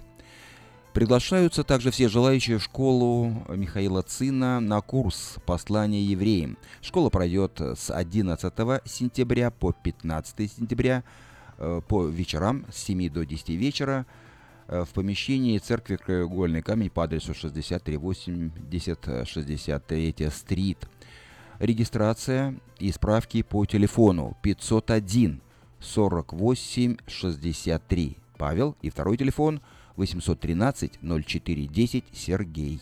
Приглашаются 0.94 1.64
также 1.64 1.90
все 1.90 2.08
желающие 2.08 2.58
в 2.58 2.62
школу 2.62 3.44
Михаила 3.48 4.02
Цина 4.02 4.60
на 4.60 4.80
курс 4.80 5.38
«Послание 5.44 6.06
евреям». 6.06 6.56
Школа 6.82 7.10
пройдет 7.10 7.60
с 7.60 7.90
11 7.92 8.52
сентября 8.84 9.50
по 9.50 9.72
15 9.72 10.52
сентября 10.52 11.02
э, 11.58 11.80
по 11.88 12.06
вечерам 12.06 12.64
с 12.72 12.76
7 12.84 13.10
до 13.10 13.26
10 13.26 13.48
вечера 13.48 14.06
э, 14.68 14.84
в 14.84 14.90
помещении 14.90 15.58
церкви 15.58 15.96
Краеугольный 15.96 16.62
камень 16.62 16.90
по 16.90 17.02
адресу 17.02 17.34
6380 17.34 19.26
63 19.26 20.14
стрит. 20.30 20.78
Регистрация 21.58 22.54
и 22.78 22.92
справки 22.92 23.42
по 23.42 23.66
телефону 23.66 24.36
501 24.42 25.40
48 25.80 26.96
63. 27.08 28.16
Павел 28.38 28.76
и 28.80 28.90
второй 28.90 29.16
телефон– 29.16 29.60
813 29.96 30.98
0410 31.02 32.04
Сергей. 32.12 32.80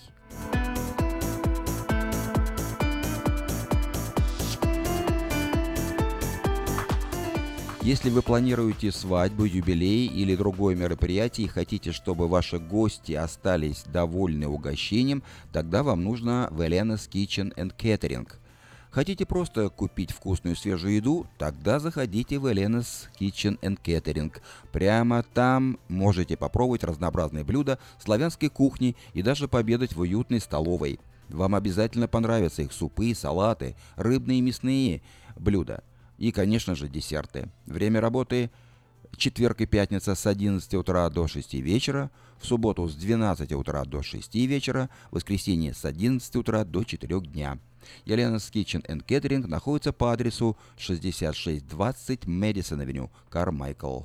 Если 7.83 8.11
вы 8.11 8.23
планируете 8.23 8.93
свадьбу, 8.93 9.45
юбилей 9.45 10.07
или 10.07 10.37
другое 10.37 10.77
мероприятие 10.77 11.47
и 11.47 11.51
хотите, 11.51 11.91
чтобы 11.91 12.29
ваши 12.29 12.61
гости 12.61 13.13
остались 13.13 13.83
довольны 13.83 14.47
угощением, 14.47 15.25
тогда 15.53 15.83
вам 15.83 16.05
нужно 16.05 16.49
Веленас 16.53 17.09
Kitchen 17.13 17.53
and 17.57 17.75
Catering– 17.77 18.29
Хотите 18.93 19.25
просто 19.25 19.71
купить 19.71 20.11
вкусную 20.11 20.55
свежую 20.55 20.97
еду? 20.97 21.27
Тогда 21.39 21.79
заходите 21.79 22.39
в 22.39 22.45
Elena's 22.45 23.09
Kitchen 23.19 23.59
and 23.61 23.81
Catering. 23.83 24.39
Прямо 24.71 25.23
там 25.23 25.79
можете 25.89 26.37
попробовать 26.37 26.85
разнообразные 26.85 27.43
блюда 27.43 27.79
славянской 27.99 28.51
кухни 28.51 28.95
и 29.15 29.23
даже 29.23 29.49
пообедать 29.49 29.97
в 29.97 30.01
уютной 30.01 30.41
столовой. 30.41 31.01
Вам 31.31 31.55
обязательно 31.55 32.07
понравятся 32.07 32.61
их 32.61 32.73
супы, 32.75 33.15
салаты, 33.15 33.77
рыбные 33.97 34.41
и 34.41 34.43
мясные 34.43 35.01
блюда. 35.37 35.83
И, 36.19 36.31
конечно 36.31 36.75
же, 36.75 36.91
десерты. 36.91 37.49
Время 37.65 38.03
работы 38.03 38.51
четверг 39.17 39.63
и 39.63 39.67
пятница 39.67 40.15
с 40.15 40.27
11 40.27 40.75
утра 40.75 41.09
до 41.09 41.27
6 41.27 41.55
вечера, 41.55 42.11
в 42.39 42.47
субботу 42.47 42.87
с 42.87 42.95
12 42.95 43.53
утра 43.53 43.87
до 43.87 44.03
6 44.03 44.35
вечера, 44.35 44.91
воскресенье 45.11 45.73
с 45.73 45.87
11 45.87 46.37
утра 46.37 46.67
до 46.67 46.85
4 46.85 47.21
дня. 47.21 47.59
Елена's 48.05 48.51
Kitchen 48.53 48.85
and 48.87 49.05
Catering 49.07 49.47
находится 49.47 49.93
по 49.93 50.13
адресу 50.13 50.57
6620 50.77 52.27
Мэдисон 52.27 52.81
Авеню, 52.81 53.11
Кармайкл. 53.31 54.03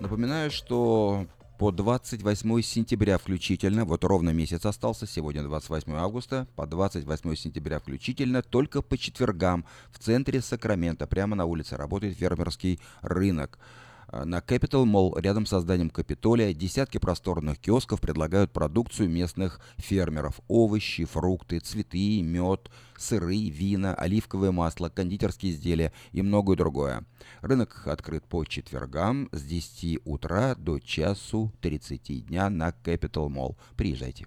Напоминаю, 0.00 0.50
что 0.50 1.26
по 1.58 1.72
28 1.72 2.62
сентября 2.62 3.18
включительно, 3.18 3.84
вот 3.84 4.04
ровно 4.04 4.30
месяц 4.30 4.64
остался, 4.64 5.08
сегодня 5.08 5.42
28 5.42 5.92
августа, 5.92 6.46
по 6.54 6.68
28 6.68 7.34
сентября 7.34 7.80
включительно, 7.80 8.42
только 8.42 8.80
по 8.80 8.96
четвергам 8.96 9.64
в 9.90 9.98
центре 9.98 10.40
Сакрамента, 10.40 11.08
прямо 11.08 11.34
на 11.34 11.46
улице, 11.46 11.76
работает 11.76 12.16
фермерский 12.16 12.78
рынок. 13.02 13.58
Э, 14.10 14.24
на 14.24 14.38
Capital 14.38 14.84
Mall, 14.84 15.20
рядом 15.20 15.46
с 15.46 15.60
зданием 15.60 15.90
Капитолия, 15.90 16.54
десятки 16.54 16.98
просторных 16.98 17.58
киосков 17.58 18.00
предлагают 18.00 18.52
продукцию 18.52 19.10
местных 19.10 19.60
фермеров. 19.76 20.40
Овощи, 20.48 21.04
фрукты, 21.04 21.58
цветы, 21.60 22.22
мед, 22.22 22.70
сыры, 22.96 23.48
вина, 23.48 23.94
оливковое 23.94 24.50
масло, 24.50 24.88
кондитерские 24.88 25.52
изделия 25.52 25.92
и 26.12 26.22
многое 26.22 26.56
другое. 26.56 27.04
Рынок 27.40 27.86
открыт 27.86 28.24
по 28.24 28.44
четвергам 28.44 29.28
с 29.32 29.42
10 29.42 30.00
утра 30.04 30.54
до 30.54 30.78
часу 30.78 31.52
30 31.60 32.26
дня 32.26 32.48
на 32.50 32.70
Capital 32.70 33.28
Mall. 33.28 33.56
Приезжайте. 33.76 34.26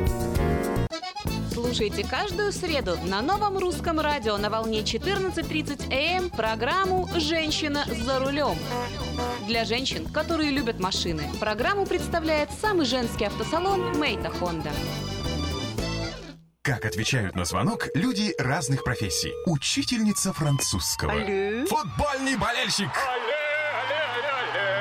Слушайте 1.71 2.05
каждую 2.05 2.51
среду 2.51 2.97
на 3.05 3.21
новом 3.21 3.57
русском 3.57 3.97
радио 4.01 4.35
на 4.35 4.49
волне 4.49 4.81
14.30 4.81 6.17
АМ 6.17 6.29
программу 6.29 7.07
«Женщина 7.15 7.85
за 7.87 8.19
рулем». 8.19 8.57
Для 9.47 9.63
женщин, 9.63 10.05
которые 10.11 10.51
любят 10.51 10.81
машины, 10.81 11.23
программу 11.39 11.85
представляет 11.85 12.49
самый 12.51 12.85
женский 12.85 13.23
автосалон 13.23 13.97
«Мейта 13.97 14.29
Хонда». 14.31 14.69
Как 16.61 16.83
отвечают 16.83 17.37
на 17.37 17.45
звонок 17.45 17.87
люди 17.93 18.35
разных 18.37 18.83
профессий. 18.83 19.31
Учительница 19.45 20.33
французского. 20.33 21.13
Алле. 21.13 21.65
Футбольный 21.67 22.35
болельщик. 22.35 22.89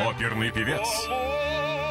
Оперный 0.09 0.50
певец. 0.50 0.88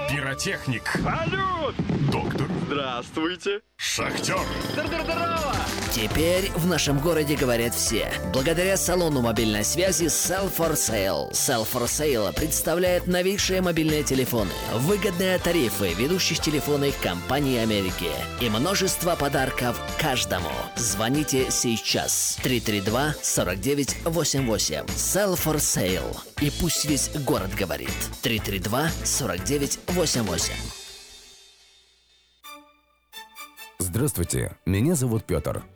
Пиротехник. 0.10 0.84
Салют! 1.04 1.76
Доктор. 2.12 2.48
Здравствуйте! 2.65 3.62
Шахтер. 3.78 4.39
Здорово! 4.72 5.56
Теперь 5.91 6.52
в 6.56 6.65
нашем 6.65 7.00
городе 7.00 7.36
говорят 7.36 7.76
все. 7.76 8.12
Благодаря 8.34 8.78
салону 8.78 9.22
мобильной 9.22 9.63
связи 9.63 10.06
Sell 10.06 10.52
for 10.56 10.74
Sale. 10.74 11.32
Sell 11.32 11.67
for 11.67 11.84
Sale 11.86 12.34
представляет 12.34 13.06
новейшие 13.08 13.62
мобильные 13.62 14.04
телефоны, 14.04 14.52
выгодные 14.76 15.38
тарифы 15.39 15.93
ведущих 15.93 16.39
телефонных 16.39 16.98
компаний 17.00 17.58
Америки 17.58 18.10
и 18.41 18.50
множество 18.50 19.15
подарков 19.15 19.80
каждому. 20.00 20.50
Звоните 20.76 21.52
сейчас 21.52 22.38
332 22.43 23.15
49 23.22 23.98
88. 24.06 24.86
Sell 24.86 25.34
for 25.36 25.56
Sale. 25.58 26.29
И 26.41 26.49
пусть 26.62 26.86
весь 26.86 27.12
город 27.25 27.49
говорит. 27.54 27.91
332 28.21 28.89
49 29.04 29.80
88. 29.88 30.54
Здравствуйте, 33.80 34.56
меня 34.65 34.95
зовут 34.95 35.25
Петр. 35.25 35.63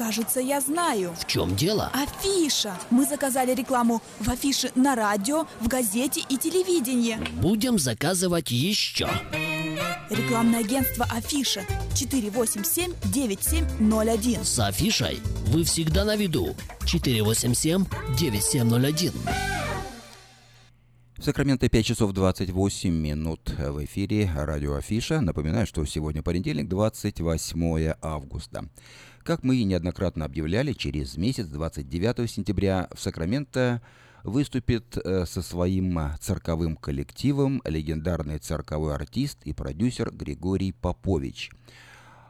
Кажется, 0.00 0.40
я 0.40 0.60
знаю. 0.62 1.14
В 1.14 1.26
чем 1.26 1.54
дело? 1.54 1.92
Афиша. 1.92 2.74
Мы 2.88 3.04
заказали 3.04 3.54
рекламу 3.54 4.00
в 4.18 4.30
афише 4.30 4.72
на 4.74 4.94
радио, 4.94 5.44
в 5.60 5.68
газете 5.68 6.22
и 6.26 6.38
телевидении. 6.38 7.18
Будем 7.34 7.78
заказывать 7.78 8.50
еще. 8.50 9.06
Рекламное 10.08 10.60
агентство 10.60 11.06
Афиша 11.10 11.66
487-9701. 11.92 14.42
С 14.42 14.58
афишей 14.58 15.20
вы 15.48 15.64
всегда 15.64 16.06
на 16.06 16.16
виду. 16.16 16.56
487-9701. 16.86 19.12
В 21.18 21.22
Сакраменто 21.22 21.68
5 21.68 21.84
часов 21.84 22.12
28 22.12 22.90
минут 22.90 23.52
в 23.58 23.84
эфире 23.84 24.30
радио 24.34 24.76
Афиша. 24.76 25.20
Напоминаю, 25.20 25.66
что 25.66 25.84
сегодня 25.84 26.22
понедельник, 26.22 26.68
28 26.68 27.92
августа. 28.00 28.64
Как 29.22 29.44
мы 29.44 29.56
и 29.56 29.64
неоднократно 29.64 30.24
объявляли, 30.24 30.72
через 30.72 31.16
месяц, 31.16 31.46
29 31.46 32.30
сентября, 32.30 32.88
в 32.92 33.00
Сакраменто 33.00 33.82
выступит 34.24 34.96
э, 34.96 35.26
со 35.26 35.42
своим 35.42 35.98
цирковым 36.20 36.76
коллективом 36.76 37.60
легендарный 37.64 38.38
цирковой 38.38 38.94
артист 38.94 39.38
и 39.44 39.52
продюсер 39.52 40.10
Григорий 40.10 40.72
Попович. 40.72 41.50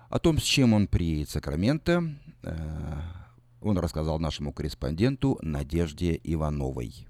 О 0.08 0.18
том, 0.18 0.38
с 0.38 0.42
чем 0.42 0.72
он 0.72 0.88
приедет 0.88 1.28
в 1.28 1.32
Сакраменто, 1.32 2.12
э, 2.42 3.00
он 3.60 3.78
рассказал 3.78 4.18
нашему 4.18 4.52
корреспонденту 4.52 5.38
Надежде 5.42 6.20
Ивановой. 6.24 7.06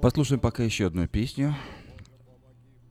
Послушаем 0.00 0.40
пока 0.40 0.62
еще 0.62 0.86
одну 0.86 1.08
песню 1.08 1.56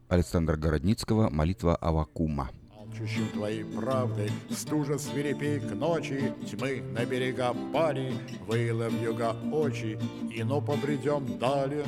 Александра 0.10 0.58
Городницкого 0.58 1.30
«Молитва 1.30 1.76
Авакума». 1.78 2.50
Алчущим 2.78 3.30
твоей 3.30 3.64
правдой, 3.64 4.30
стужа 4.50 4.98
свирепей 4.98 5.62
к 5.62 5.74
ночи, 5.74 6.34
Тьмы 6.52 6.82
на 6.82 7.06
берега 7.06 7.56
пали, 7.72 8.12
выла 8.46 8.90
в 8.90 9.02
юга 9.02 9.38
очи, 9.54 9.98
И 10.34 10.44
но 10.44 10.60
побредем 10.60 11.40
далее. 11.40 11.86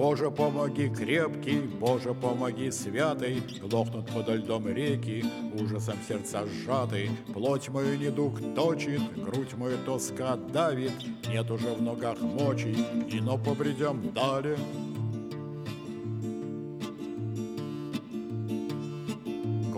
Боже, 0.00 0.30
помоги 0.30 0.88
крепкий, 0.88 1.60
Боже, 1.78 2.14
помоги 2.14 2.70
святый, 2.70 3.42
Глохнут 3.60 4.06
подо 4.06 4.34
льдом 4.34 4.66
реки, 4.66 5.22
ужасом 5.52 5.96
сердца 6.08 6.46
сжатый, 6.46 7.10
Плоть 7.34 7.68
мою 7.68 7.98
недуг 7.98 8.40
точит, 8.54 9.02
грудь 9.22 9.52
мою 9.58 9.76
тоска 9.84 10.36
давит, 10.36 10.94
Нет 11.28 11.50
уже 11.50 11.74
в 11.74 11.82
ногах 11.82 12.18
мочи, 12.18 12.74
и 13.12 13.20
но 13.20 13.36
побредем 13.36 14.10
далее. 14.14 14.56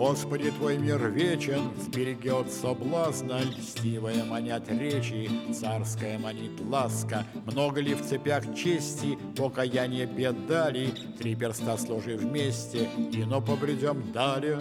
Господи, 0.03 0.51
Твой 0.51 0.79
мир 0.79 1.01
вечен, 1.11 1.71
сберегет 1.81 2.53
соблазна, 2.53 3.41
Льстивая 3.43 4.25
манят 4.25 4.69
речи, 4.69 5.31
царская 5.53 6.19
манит 6.19 6.61
ласка. 6.69 7.25
Много 7.47 7.81
ли 7.81 7.95
в 7.95 8.03
цепях 8.03 8.53
чести, 8.53 9.17
покаяние 9.37 10.07
бедали, 10.07 10.91
Три 11.19 11.35
перста 11.35 11.77
сложи 11.77 12.17
вместе, 12.17 12.89
и 13.13 13.25
но 13.25 13.41
побредем 13.41 14.13
далее. 14.13 14.61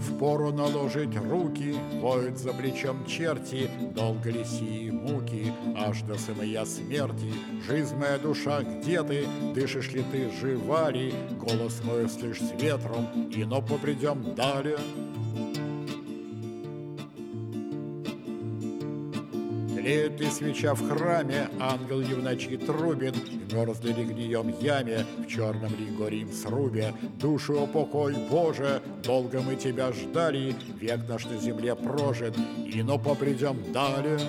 Впору 0.00 0.52
наложить 0.52 1.16
руки, 1.16 1.76
воют 2.00 2.38
за 2.38 2.52
плечом 2.52 3.06
черти, 3.06 3.70
Долго 3.94 4.30
ли 4.30 4.44
сии 4.44 4.90
муки, 4.90 5.52
аж 5.76 6.02
до 6.02 6.18
самой 6.18 6.58
смерти. 6.66 7.32
Жизнь 7.66 7.94
моя 7.94 8.18
душа, 8.18 8.62
где 8.62 9.04
ты? 9.04 9.26
Дышишь 9.54 9.92
ли 9.92 10.04
ты, 10.10 10.28
жива 10.40 10.90
ли? 10.90 11.14
Голос 11.38 11.80
мой 11.84 12.08
слышь 12.08 12.40
с 12.40 12.50
ветром, 12.60 13.30
и 13.30 13.44
но 13.44 13.62
побредем 13.62 14.34
далее. 14.34 14.78
Тлеет 19.88 20.20
ли 20.20 20.28
свеча 20.30 20.74
в 20.74 20.86
храме, 20.86 21.48
ангел 21.58 22.00
ли 22.00 22.12
в 22.14 22.22
ночи 22.22 22.58
трубит, 22.58 23.14
Мерзли 23.50 23.94
ли 23.94 24.04
гнием 24.04 24.54
яме, 24.60 25.06
в 25.16 25.26
черном 25.26 25.74
ли 25.78 25.86
горим 25.86 26.30
срубе. 26.30 26.92
Душу 27.18 27.62
упокой, 27.62 28.14
Боже, 28.30 28.82
долго 29.02 29.40
мы 29.40 29.56
тебя 29.56 29.90
ждали, 29.92 30.54
Век 30.78 31.08
наш 31.08 31.24
на 31.24 31.38
земле 31.38 31.74
прожит, 31.74 32.36
и 32.66 32.82
но 32.82 32.98
попридем 32.98 33.56
далее. 33.72 34.20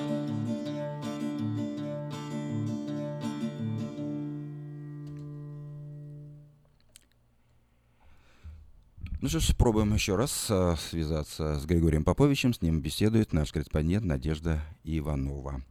Ну 9.21 9.27
что 9.27 9.41
ж, 9.41 9.53
пробуем 9.53 9.93
еще 9.93 10.15
раз 10.15 10.47
а, 10.49 10.77
связаться 10.77 11.59
с 11.59 11.65
Григорием 11.65 12.05
Поповичем. 12.05 12.53
С 12.53 12.61
ним 12.61 12.79
беседует 12.79 13.33
наш 13.33 13.51
корреспондент 13.51 14.05
Надежда 14.05 14.61
Иванова. 14.85 15.61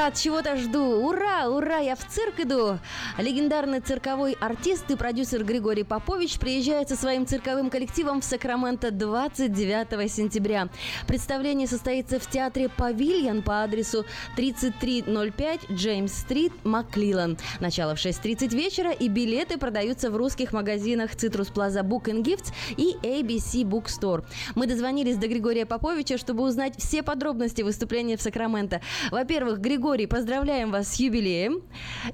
Рад, 0.00 0.14
чего-то 0.14 0.56
жду. 0.56 1.06
Ура, 1.06 1.48
ура, 1.48 1.78
я 1.78 1.94
в 1.94 2.06
цирк 2.06 2.40
иду. 2.40 2.78
Легендарный 3.18 3.80
цирковой 3.80 4.32
артист 4.40 4.90
и 4.90 4.96
продюсер 4.96 5.44
Григорий 5.44 5.84
Попович 5.84 6.38
приезжает 6.38 6.88
со 6.88 6.96
своим 6.96 7.26
цирковым 7.26 7.68
коллективом 7.68 8.22
в 8.22 8.24
Сакраменто 8.24 8.92
29 8.92 10.10
сентября. 10.10 10.68
Представление 11.06 11.66
состоится 11.66 12.18
в 12.18 12.26
театре 12.30 12.70
«Павильон» 12.70 13.42
по 13.42 13.62
адресу 13.62 14.06
3305 14.36 15.70
Джеймс-стрит, 15.70 16.52
Маклилан. 16.64 17.36
Начало 17.60 17.94
в 17.94 17.98
6.30 17.98 18.54
вечера 18.56 18.92
и 18.92 19.08
билеты 19.08 19.58
продаются 19.58 20.10
в 20.10 20.16
русских 20.16 20.54
магазинах 20.54 21.10
Citrus 21.12 21.52
Plaza 21.52 21.82
Book 21.82 22.04
and 22.04 22.22
Gifts 22.22 22.54
и 22.78 22.96
ABC 23.02 23.64
Bookstore. 23.64 24.24
Мы 24.54 24.66
дозвонились 24.66 25.18
до 25.18 25.28
Григория 25.28 25.66
Поповича, 25.66 26.16
чтобы 26.16 26.44
узнать 26.44 26.78
все 26.78 27.02
подробности 27.02 27.60
выступления 27.60 28.16
в 28.16 28.22
Сакраменто. 28.22 28.80
Во-первых, 29.10 29.50
во-первых, 29.50 29.60
Григорий, 29.90 30.06
поздравляем 30.06 30.70
вас 30.70 30.86
с 30.86 31.00
юбилеем. 31.00 31.62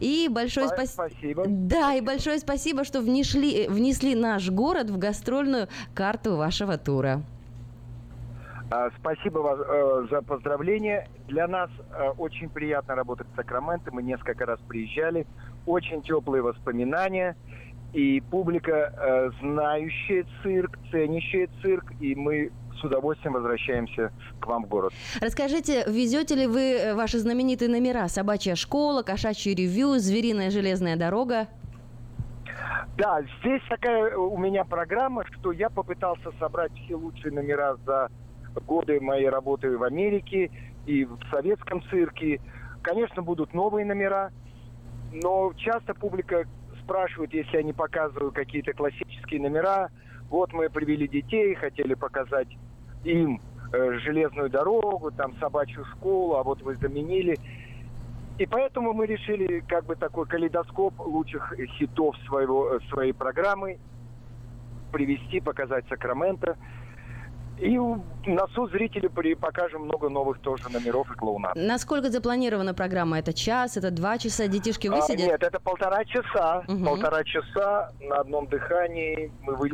И 0.01 0.29
большое 0.31 0.69
спа- 0.69 0.87
спасибо. 0.87 1.45
Да, 1.47 1.93
и 1.93 2.01
большое 2.01 2.39
спасибо, 2.39 2.85
что 2.85 3.03
внесли, 3.03 3.69
внесли 3.69 4.15
наш 4.15 4.49
город 4.49 4.89
в 4.89 4.97
гастрольную 4.97 5.69
карту 5.95 6.37
вашего 6.37 6.79
тура. 6.79 7.21
А, 8.71 8.89
спасибо 8.99 9.41
вас 9.41 9.61
э, 9.61 10.07
за 10.11 10.23
поздравление. 10.23 11.07
Для 11.29 11.47
нас 11.47 11.69
э, 11.93 12.09
очень 12.17 12.49
приятно 12.49 12.95
работать 12.95 13.27
в 13.31 13.37
Сакраменто. 13.37 13.93
Мы 13.93 14.03
несколько 14.03 14.47
раз 14.47 14.59
приезжали. 14.67 15.27
Очень 15.67 16.01
теплые 16.01 16.43
воспоминания. 16.43 17.37
И 17.93 18.23
публика, 18.31 18.95
э, 18.97 19.31
знающая 19.43 20.25
цирк, 20.43 20.79
ценящая 20.91 21.51
цирк. 21.61 21.93
И 22.01 22.15
мы 22.15 22.53
с 22.81 22.85
удовольствием 22.85 23.35
возвращаемся 23.35 24.13
к 24.41 24.47
вам 24.47 24.65
в 24.65 24.69
город. 24.69 24.93
Расскажите, 25.21 25.85
везете 25.87 26.35
ли 26.35 26.47
вы 26.47 26.73
э, 26.73 26.95
ваши 26.95 27.19
знаменитые 27.19 27.69
номера? 27.69 28.09
Собачья 28.09 28.55
школа, 28.55 29.03
кошачий 29.03 29.55
ревью, 29.55 29.99
звериная 29.99 30.51
железная 30.51 30.97
дорога? 30.97 31.49
Да, 32.97 33.21
здесь 33.41 33.63
такая 33.69 34.17
у 34.17 34.37
меня 34.39 34.65
программа, 34.65 35.25
что 35.27 35.53
я 35.53 35.69
попытался 35.69 36.33
собрать 36.39 36.73
все 36.85 36.95
лучшие 36.95 37.33
номера 37.33 37.77
за 37.85 38.09
годы 38.67 39.01
моей 39.01 39.29
работы 39.29 39.77
в 39.77 39.83
Америке 39.83 40.51
и 40.87 41.05
в 41.05 41.19
советском 41.31 41.83
цирке. 41.91 42.41
Конечно, 42.83 43.23
будут 43.23 43.53
новые 43.53 43.85
номера, 43.85 44.31
но 45.13 45.53
часто 45.57 45.93
публика 45.93 46.47
спрашивает, 46.83 47.35
если 47.35 47.57
я 47.57 47.63
не 47.63 47.73
показываю 47.73 48.33
какие-то 48.33 48.73
классические 48.73 49.43
номера, 49.43 49.91
вот 50.31 50.53
мы 50.53 50.71
привели 50.71 51.07
детей, 51.07 51.55
хотели 51.55 51.95
показать 51.95 52.49
им 53.07 53.41
э, 53.73 53.99
железную 54.01 54.51
дорогу, 54.51 55.11
там 55.11 55.37
собачью 55.39 55.85
школу, 55.97 56.35
а 56.37 56.43
вот 56.43 56.63
вы 56.63 56.77
заменили. 56.77 57.39
И 58.39 58.47
поэтому 58.47 58.93
мы 58.93 59.07
решили 59.07 59.61
как 59.61 59.87
бы 59.87 59.97
такой 59.97 60.27
калейдоскоп 60.27 61.01
лучших 61.01 61.55
хитов 61.79 62.17
своего, 62.27 62.75
э, 62.75 62.81
своей 62.91 63.13
программы 63.13 63.79
привести, 64.93 65.41
показать 65.41 65.85
Сакраменто. 65.89 66.57
И 67.59 67.79
на 67.79 68.47
суд 68.49 68.71
зрителю 68.71 69.11
покажем 69.41 69.85
много 69.85 70.11
новых 70.11 70.39
тоже 70.41 70.69
номеров 70.69 71.11
и 71.11 71.15
клоунат. 71.15 71.55
Насколько 71.57 72.11
запланирована 72.11 72.75
программа? 72.75 73.19
Это 73.19 73.33
час, 73.33 73.79
это 73.79 73.91
два 73.91 74.19
часа? 74.19 74.47
Детишки 74.47 74.89
высидят? 74.89 75.27
А, 75.27 75.31
нет, 75.31 75.43
это 75.43 75.59
полтора 75.59 76.05
часа. 76.05 76.65
Угу. 76.69 76.85
Полтора 76.85 77.25
часа 77.25 77.93
на 78.01 78.17
одном 78.17 78.47
дыхании. 78.49 79.33
Мы 79.41 79.55
вы 79.55 79.71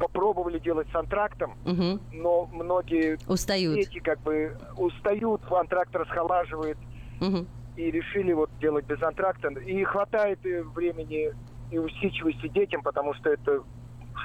попробовали 0.00 0.58
делать 0.58 0.88
с 0.90 0.94
антрактом, 0.94 1.54
угу. 1.64 2.00
но 2.10 2.46
многие 2.46 3.18
устают. 3.28 3.76
дети 3.76 4.00
как 4.00 4.18
бы 4.22 4.56
устают, 4.76 5.42
антракт 5.52 5.94
расхолаживает. 5.94 6.78
Угу. 7.20 7.46
И 7.76 7.90
решили 7.90 8.32
вот 8.32 8.50
делать 8.60 8.86
без 8.86 9.00
антракта. 9.02 9.48
И 9.48 9.84
хватает 9.84 10.44
э, 10.44 10.62
времени 10.62 11.32
и 11.70 11.78
усидчивости 11.78 12.48
детям, 12.48 12.82
потому 12.82 13.14
что 13.14 13.30
это 13.30 13.62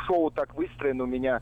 шоу 0.07 0.31
так 0.31 0.55
выстроено 0.55 1.03
у 1.03 1.07
меня, 1.07 1.41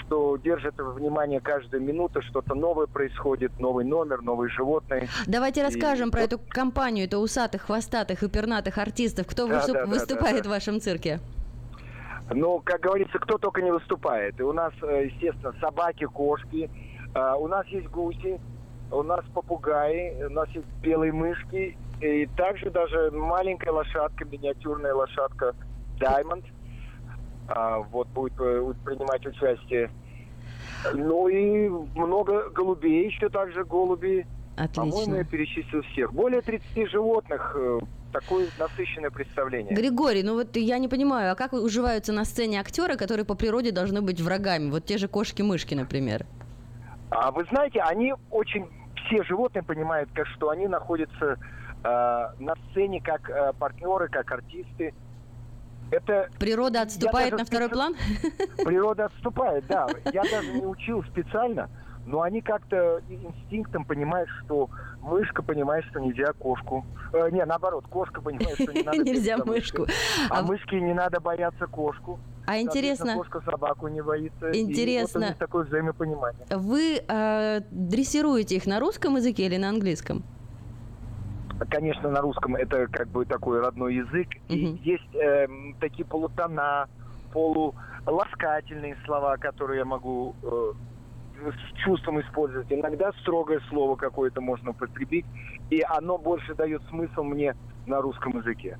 что 0.00 0.36
держит 0.38 0.74
внимание 0.78 1.40
каждую 1.40 1.82
минуту, 1.82 2.22
что-то 2.22 2.54
новое 2.54 2.86
происходит, 2.86 3.58
новый 3.60 3.84
номер, 3.84 4.22
новые 4.22 4.50
животные. 4.50 5.08
Давайте 5.26 5.60
и 5.60 5.64
расскажем 5.64 6.10
про 6.10 6.22
эту 6.22 6.38
компанию, 6.38 7.04
это 7.04 7.18
усатых, 7.18 7.62
хвостатых 7.62 8.22
и 8.22 8.28
пернатых 8.28 8.78
артистов. 8.78 9.26
Кто 9.26 9.46
да, 9.46 9.56
выступ... 9.56 9.74
да, 9.74 9.84
да, 9.84 9.90
выступает 9.90 10.36
да, 10.38 10.42
да. 10.42 10.48
в 10.48 10.52
вашем 10.52 10.80
цирке? 10.80 11.20
Ну, 12.30 12.60
как 12.64 12.80
говорится, 12.80 13.18
кто 13.18 13.38
только 13.38 13.62
не 13.62 13.70
выступает. 13.70 14.38
И 14.38 14.42
у 14.42 14.52
нас, 14.52 14.72
э, 14.82 15.06
естественно, 15.06 15.54
собаки, 15.60 16.04
кошки, 16.04 16.70
э, 17.14 17.34
у 17.38 17.48
нас 17.48 17.66
есть 17.68 17.88
гуси, 17.88 18.38
у 18.90 19.02
нас 19.02 19.24
попугаи, 19.32 20.22
у 20.24 20.30
нас 20.30 20.48
есть 20.50 20.68
белые 20.82 21.12
мышки, 21.12 21.76
и 22.00 22.26
также 22.36 22.70
даже 22.70 23.10
маленькая 23.10 23.72
лошадка, 23.72 24.24
миниатюрная 24.26 24.94
лошадка 24.94 25.54
Diamond, 25.98 26.44
а, 27.48 27.78
вот 27.78 28.08
будет 28.08 28.34
э, 28.38 28.72
принимать 28.84 29.26
участие. 29.26 29.90
Ну 30.94 31.28
и 31.28 31.68
много 31.68 32.50
голубей, 32.50 33.06
еще 33.06 33.30
также 33.30 33.64
голуби. 33.64 34.26
Отлично. 34.56 34.82
По-моему, 34.82 35.14
я 35.16 35.24
перечислил 35.24 35.82
всех. 35.82 36.12
Более 36.12 36.42
30 36.42 36.90
животных 36.90 37.56
такое 38.12 38.48
насыщенное 38.58 39.10
представление. 39.10 39.74
Григорий, 39.74 40.22
ну 40.22 40.34
вот 40.34 40.56
я 40.56 40.78
не 40.78 40.88
понимаю, 40.88 41.32
а 41.32 41.34
как 41.34 41.52
уживаются 41.52 42.12
на 42.12 42.24
сцене 42.24 42.60
актеры, 42.60 42.96
которые 42.96 43.24
по 43.24 43.34
природе 43.34 43.72
должны 43.72 44.02
быть 44.02 44.20
врагами? 44.20 44.70
Вот 44.70 44.84
те 44.84 44.98
же 44.98 45.08
кошки-мышки, 45.08 45.74
например. 45.74 46.26
А 47.10 47.30
вы 47.30 47.44
знаете, 47.50 47.80
они 47.80 48.14
очень 48.30 48.68
все 49.06 49.22
животные 49.24 49.62
понимают, 49.62 50.10
как, 50.14 50.26
что 50.28 50.50
они 50.50 50.68
находятся 50.68 51.36
э, 51.36 51.36
на 51.84 52.54
сцене 52.70 53.00
как 53.00 53.28
э, 53.30 53.52
партнеры, 53.58 54.08
как 54.08 54.30
артисты. 54.30 54.94
Это 55.90 56.28
природа 56.38 56.82
отступает 56.82 57.32
на 57.32 57.44
второй 57.44 57.70
план? 57.70 57.94
Природа 58.64 59.06
отступает, 59.06 59.66
да. 59.68 59.86
Я 60.12 60.22
даже 60.22 60.52
не 60.52 60.66
учил 60.66 61.02
специально, 61.04 61.70
но 62.04 62.20
они 62.22 62.42
как-то 62.42 63.00
инстинктом 63.08 63.84
понимают, 63.84 64.28
что 64.44 64.68
мышка 65.08 65.42
понимает, 65.42 65.84
что 65.86 66.00
нельзя 66.00 66.32
кошку. 66.32 66.84
Э, 67.12 67.30
не, 67.30 67.44
наоборот, 67.44 67.86
кошка 67.90 68.20
понимает, 68.20 68.54
что 68.54 68.72
не 68.72 68.82
надо 68.84 68.98
Нельзя 68.98 69.38
мышку. 69.38 69.86
А, 70.30 70.40
а 70.40 70.42
мышке 70.42 70.80
не 70.80 70.94
надо 70.94 71.20
бояться 71.20 71.66
кошку. 71.66 72.18
А 72.46 72.58
интересно... 72.58 73.14
Кошка 73.14 73.42
собаку 73.42 73.88
не 73.88 74.02
боится. 74.02 74.50
Интересно. 74.52 75.24
И 75.24 75.28
вот 75.28 75.38
такое 75.38 75.64
взаимопонимание. 75.64 76.46
Вы 76.50 77.02
э, 77.06 77.60
дрессируете 77.70 78.56
их 78.56 78.66
на 78.66 78.80
русском 78.80 79.16
языке 79.16 79.46
или 79.46 79.56
на 79.56 79.68
английском? 79.68 80.22
Конечно, 81.70 82.08
на 82.08 82.20
русском 82.20 82.54
это 82.56 82.86
как 82.86 83.08
бы 83.08 83.26
такой 83.26 83.60
родной 83.60 83.96
язык. 83.96 84.28
Угу. 84.48 84.54
И 84.54 84.80
есть 84.82 85.14
э, 85.14 85.46
такие 85.80 86.06
полутона, 86.06 86.88
полуласкательные 87.32 88.96
слова, 89.04 89.36
которые 89.36 89.80
я 89.80 89.84
могу 89.84 90.34
э, 90.42 90.72
с 91.38 91.78
чувством 91.84 92.20
использовать. 92.20 92.70
Иногда 92.70 93.12
строгое 93.20 93.60
слово 93.68 93.96
какое-то 93.96 94.40
можно 94.40 94.70
употребить, 94.70 95.26
и 95.70 95.82
оно 95.82 96.18
больше 96.18 96.54
дает 96.54 96.82
смысл 96.88 97.22
мне 97.22 97.54
на 97.88 98.00
русском 98.00 98.38
языке. 98.38 98.78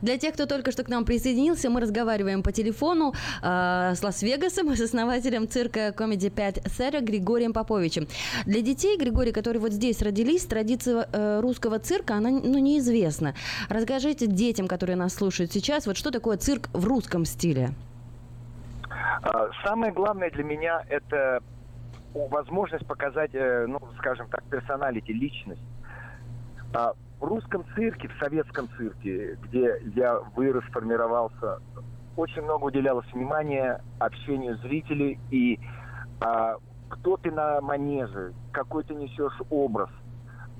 Для 0.00 0.16
тех, 0.16 0.34
кто 0.34 0.46
только 0.46 0.70
что 0.70 0.84
к 0.84 0.88
нам 0.88 1.04
присоединился, 1.04 1.70
мы 1.70 1.80
разговариваем 1.80 2.42
по 2.42 2.52
телефону 2.52 3.12
э, 3.42 3.94
с 3.94 4.02
Лас-Вегасом, 4.02 4.68
с 4.76 4.80
основателем 4.80 5.48
цирка 5.48 5.88
Comedy 5.88 6.30
5 6.30 6.62
Сэра 6.66 7.00
Григорием 7.00 7.52
Поповичем. 7.52 8.06
Для 8.46 8.62
детей, 8.62 8.96
Григорий, 8.96 9.32
которые 9.32 9.60
вот 9.60 9.72
здесь 9.72 10.00
родились, 10.02 10.46
традиция 10.46 11.08
э, 11.12 11.40
русского 11.40 11.78
цирка, 11.78 12.14
она 12.14 12.30
ну, 12.30 12.58
неизвестна. 12.58 13.34
Расскажите 13.68 14.26
детям, 14.26 14.68
которые 14.68 14.96
нас 14.96 15.14
слушают 15.14 15.52
сейчас, 15.52 15.86
вот 15.86 15.96
что 15.96 16.10
такое 16.10 16.36
цирк 16.36 16.68
в 16.72 16.86
русском 16.86 17.24
стиле? 17.24 17.70
А, 19.22 19.48
Самое 19.64 19.92
главное 19.92 20.30
для 20.30 20.44
меня 20.44 20.84
это 20.88 21.42
возможность 22.14 22.86
показать, 22.86 23.34
э, 23.34 23.66
ну, 23.66 23.80
скажем 23.98 24.28
так, 24.28 24.42
персоналити, 24.44 25.12
личность. 25.12 25.62
А 26.72 26.92
В 27.20 27.24
русском 27.24 27.64
цирке, 27.74 28.08
в 28.08 28.18
советском 28.18 28.68
цирке, 28.76 29.38
где 29.44 29.80
я 29.94 30.18
вырос, 30.36 30.64
формировался, 30.72 31.60
очень 32.16 32.42
много 32.42 32.64
уделялось 32.64 33.06
внимания 33.12 33.80
общению 33.98 34.56
зрителей 34.58 35.18
и 35.30 35.58
а, 36.20 36.56
кто 36.88 37.16
ты 37.16 37.30
на 37.30 37.60
манеже, 37.60 38.32
какой 38.52 38.84
ты 38.84 38.94
несешь 38.94 39.40
образ. 39.50 39.90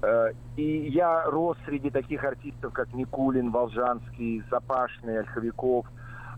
Э, 0.02 0.32
И 0.57 0.88
я 0.90 1.24
рос 1.24 1.57
среди 1.66 1.90
таких 1.90 2.24
артистов, 2.24 2.72
как 2.72 2.92
Никулин, 2.94 3.50
Волжанский, 3.50 4.42
Запашный, 4.50 5.20
Ольховиков. 5.20 5.86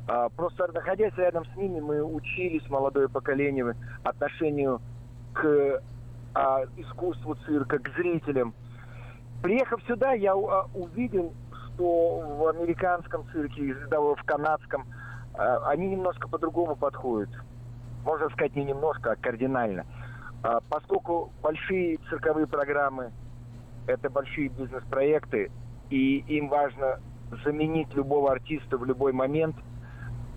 А, 0.08 0.28
Просто 0.30 0.70
находясь 0.72 1.16
рядом 1.16 1.44
с 1.44 1.56
ними, 1.56 1.80
мы 1.80 2.02
учились, 2.02 2.68
молодое 2.68 3.08
поколение, 3.08 3.74
отношению 4.02 4.80
к 5.36 5.82
а, 6.34 6.64
искусству 6.76 7.36
цирка, 7.46 7.78
к 7.78 7.88
зрителям. 7.96 8.54
Приехав 9.42 9.82
сюда, 9.86 10.12
я 10.12 10.32
а, 10.32 10.66
увидел, 10.74 11.34
что 11.52 12.20
в 12.20 12.48
американском 12.48 13.26
цирке, 13.32 13.74
даже 13.90 14.14
в 14.14 14.24
канадском, 14.24 14.86
а, 15.34 15.68
они 15.68 15.88
немножко 15.88 16.28
по-другому 16.28 16.74
подходят. 16.76 17.30
Можно 18.04 18.28
сказать, 18.30 18.56
не 18.56 18.64
немножко, 18.64 19.12
а 19.12 19.16
кардинально. 19.16 19.84
А, 20.42 20.60
Поскольку 20.68 21.32
большие 21.42 21.98
цирковые 22.08 22.46
программы– 22.46 23.12
это 23.86 24.10
большие 24.10 24.48
бизнес-проекты, 24.48 25.50
и 25.90 26.18
им 26.28 26.48
важно 26.48 27.00
заменить 27.44 27.94
любого 27.94 28.32
артиста 28.32 28.78
в 28.78 28.84
любой 28.84 29.12
момент, 29.12 29.56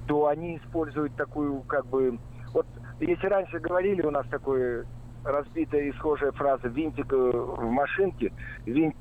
то 0.08 0.28
они 0.28 0.58
используют 0.58 1.16
такую, 1.16 1.62
как 1.62 1.86
бы... 1.86 2.20
Вот 2.54 2.66
если 3.00 3.28
раньше 3.28 3.60
говорили, 3.60 4.02
у 4.02 4.12
нас 4.12 4.26
такое 4.30 4.86
разбитая 5.24 5.82
и 5.84 5.92
схожая 5.94 6.32
фраза 6.32 6.68
«винтик 6.68 7.12
э, 7.12 7.16
в 7.16 7.70
машинке», 7.70 8.32
«винт 8.66 8.96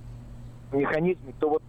в 0.71 0.77
механизме», 0.77 1.33
то 1.39 1.51
вот 1.51 1.63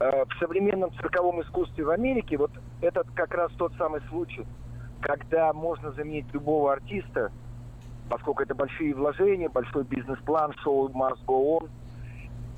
э, 0.00 0.24
в 0.24 0.38
современном 0.38 0.92
цирковом 0.94 1.42
искусстве 1.42 1.84
в 1.84 1.90
Америке 1.90 2.36
вот 2.36 2.52
этот 2.80 3.06
как 3.14 3.32
раз 3.34 3.50
тот 3.56 3.72
самый 3.76 4.00
случай, 4.08 4.44
когда 5.00 5.52
можно 5.52 5.92
заменить 5.92 6.26
любого 6.32 6.72
артиста, 6.72 7.30
поскольку 8.08 8.42
это 8.42 8.54
большие 8.54 8.94
вложения, 8.94 9.48
большой 9.48 9.84
бизнес-план, 9.84 10.52
шоу 10.62 10.88
must 10.88 11.18
go 11.26 11.58
on, 11.58 11.70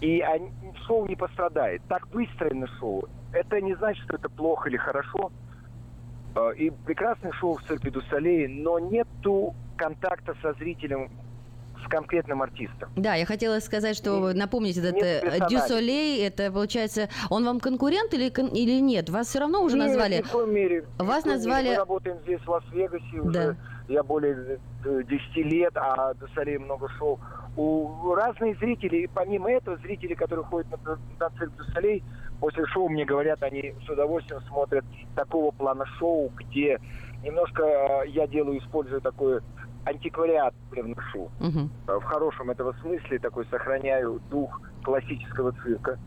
и 0.01 0.21
они- 0.21 0.53
шоу 0.87 1.07
не 1.07 1.17
пострадает. 1.17 1.83
Так 1.89 2.07
выстроено 2.13 2.67
шоу. 2.79 3.05
Это 3.33 3.61
не 3.61 3.75
значит, 3.75 4.03
что 4.05 4.17
это 4.17 4.29
плохо 4.29 4.69
или 4.69 4.77
хорошо. 4.77 5.31
Э, 6.35 6.53
И 6.57 6.71
прекрасное 6.71 7.33
шоу 7.33 7.57
в 7.57 7.63
цирке 7.65 7.91
Дусалей, 7.91 8.47
но 8.49 8.79
нету 8.79 9.55
контакта 9.77 10.35
со 10.43 10.53
зрителем, 10.55 11.11
с 11.85 11.89
конкретным 11.89 12.43
артистом. 12.43 12.91
Да, 12.97 13.15
я 13.15 13.25
хотела 13.25 13.61
сказать, 13.61 13.97
что 13.97 14.33
напомнить 14.35 14.77
этот 14.77 14.97
э. 15.01 15.39
Дюсолей, 15.49 16.27
это 16.27 16.51
получается, 16.51 17.09
он 17.31 17.45
вам 17.45 17.61
конкурент 17.61 18.13
или, 18.15 18.29
или 18.53 18.81
нет? 18.81 19.09
Вас 19.11 19.29
все 19.29 19.39
равно 19.39 19.63
уже 19.63 19.77
Нет, 19.77 19.87
назвали? 19.89 20.17
ни 20.19 20.23
в 20.23 20.31
коем 20.33 20.53
мере. 20.53 20.85
Вас 20.99 21.23
коем 21.23 21.37
мере. 21.37 21.37
назвали- 21.37 21.69
Мы 21.71 21.77
работаем 21.77 22.17
здесь, 22.25 22.41
в 22.41 22.49
Лас-Вегасе, 22.49 23.21
уже 23.21 23.33
Да. 23.33 23.57
я 23.89 24.03
более 24.03 24.59
э, 24.85 25.03
10 25.09 25.37
лет, 25.45 25.77
а 25.77 26.15
до 26.15 26.27
Солей 26.35 26.59
много 26.59 26.89
шоу. 26.99 27.21
У 27.57 28.13
разные 28.15 28.55
зрители, 28.57 28.97
и 28.99 29.07
помимо 29.07 29.51
этого, 29.51 29.77
зрители, 29.79 30.15
которые 30.15 30.45
ходят 30.45 30.69
на, 30.85 30.99
на 31.21 31.31
цирк 31.39 31.55
до 31.57 31.65
Солей, 31.73 32.03
после 32.41 32.67
шоу 32.67 32.89
мне 32.89 33.05
говорят, 33.05 33.43
они 33.43 33.75
с 33.85 33.89
удовольствием 33.89 34.41
смотрят 34.49 34.85
такого 35.15 35.51
плана 35.51 35.85
шоу, 35.99 36.31
где 36.37 36.79
немножко 37.23 37.63
э, 37.63 38.09
я 38.09 38.27
делаю, 38.27 38.59
использую 38.59 39.01
такой 39.01 39.41
антиквариат 39.85 40.55
я 40.77 40.83
вношу. 40.83 41.31
Мгм. 41.41 41.71
Э, 41.87 41.97
В 41.99 42.03
хорошем 42.05 42.51
этого 42.51 42.73
смысле 42.81 43.19
такой 43.19 43.47
сохраняю 43.47 44.21
дух 44.31 44.61
классического 44.85 45.53
цирка. 45.63 45.99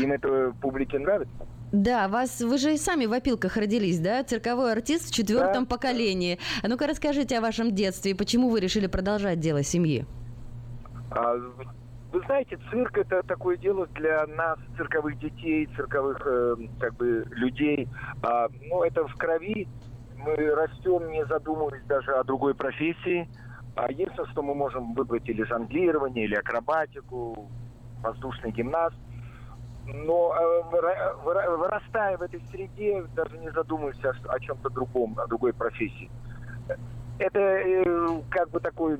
Им 0.00 0.12
это 0.12 0.54
публике 0.60 0.98
нравится. 0.98 1.46
Да, 1.70 2.08
вас, 2.08 2.40
вы 2.40 2.56
же 2.56 2.72
и 2.72 2.78
сами 2.78 3.04
в 3.04 3.12
опилках 3.12 3.58
родились, 3.58 4.00
да? 4.00 4.24
Цирковой 4.24 4.72
артист 4.72 5.10
в 5.10 5.14
четвертом 5.14 5.66
поколении. 5.66 6.38
А 6.62 6.68
ну-ка 6.68 6.86
расскажите 6.86 7.36
о 7.36 7.40
вашем 7.42 7.74
детстве 7.74 8.12
и 8.12 8.14
почему 8.14 8.48
вы 8.48 8.60
решили 8.60 8.86
продолжать 8.86 9.38
дело 9.38 9.62
семьи? 9.62 10.06
А, 11.10 11.34
Вы 12.10 12.22
знаете, 12.24 12.58
цирк 12.70 12.96
это 12.96 13.22
такое 13.22 13.58
дело 13.58 13.86
для 13.94 14.26
нас, 14.28 14.58
цирковых 14.76 15.18
детей, 15.18 15.68
цирковых 15.76 16.18
э, 16.24 16.56
как 16.80 16.94
бы 16.94 17.26
людей. 17.30 17.88
А, 18.22 18.48
ну, 18.70 18.82
это 18.82 19.06
в 19.06 19.14
крови. 19.16 19.68
Мы 20.16 20.34
растем, 20.54 21.10
не 21.10 21.24
задумываясь 21.26 21.84
даже 21.86 22.12
о 22.12 22.24
другой 22.24 22.54
профессии. 22.54 23.28
А 23.74 23.90
единственное, 23.90 24.28
что 24.30 24.42
мы 24.42 24.54
можем 24.54 24.94
выбрать 24.94 25.28
или 25.28 25.42
жонглирование, 25.44 26.24
или 26.24 26.34
акробатику, 26.34 27.50
воздушный 28.02 28.52
гимнаст. 28.52 28.96
Но 29.86 30.34
э, 30.34 30.62
выра- 30.72 31.14
выра- 31.24 31.56
вырастая 31.56 32.16
в 32.16 32.22
этой 32.22 32.42
среде, 32.50 33.04
даже 33.14 33.36
не 33.36 33.50
задумываясь 33.50 34.02
о, 34.04 34.12
о 34.28 34.40
чем-то 34.40 34.70
другом, 34.70 35.14
о 35.18 35.26
другой 35.26 35.52
профессии. 35.52 36.10
Это 37.18 37.38
э, 37.38 38.22
как 38.30 38.50
бы 38.50 38.60
такой 38.60 38.98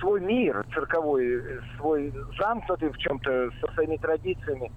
свой 0.00 0.20
мир 0.20 0.64
цирковой, 0.74 1.40
э, 1.40 1.60
свой 1.76 2.12
замкнутый 2.38 2.90
в 2.90 2.98
чем-то 2.98 3.50
со 3.60 3.72
своими 3.72 3.96
традициями. 3.96 4.70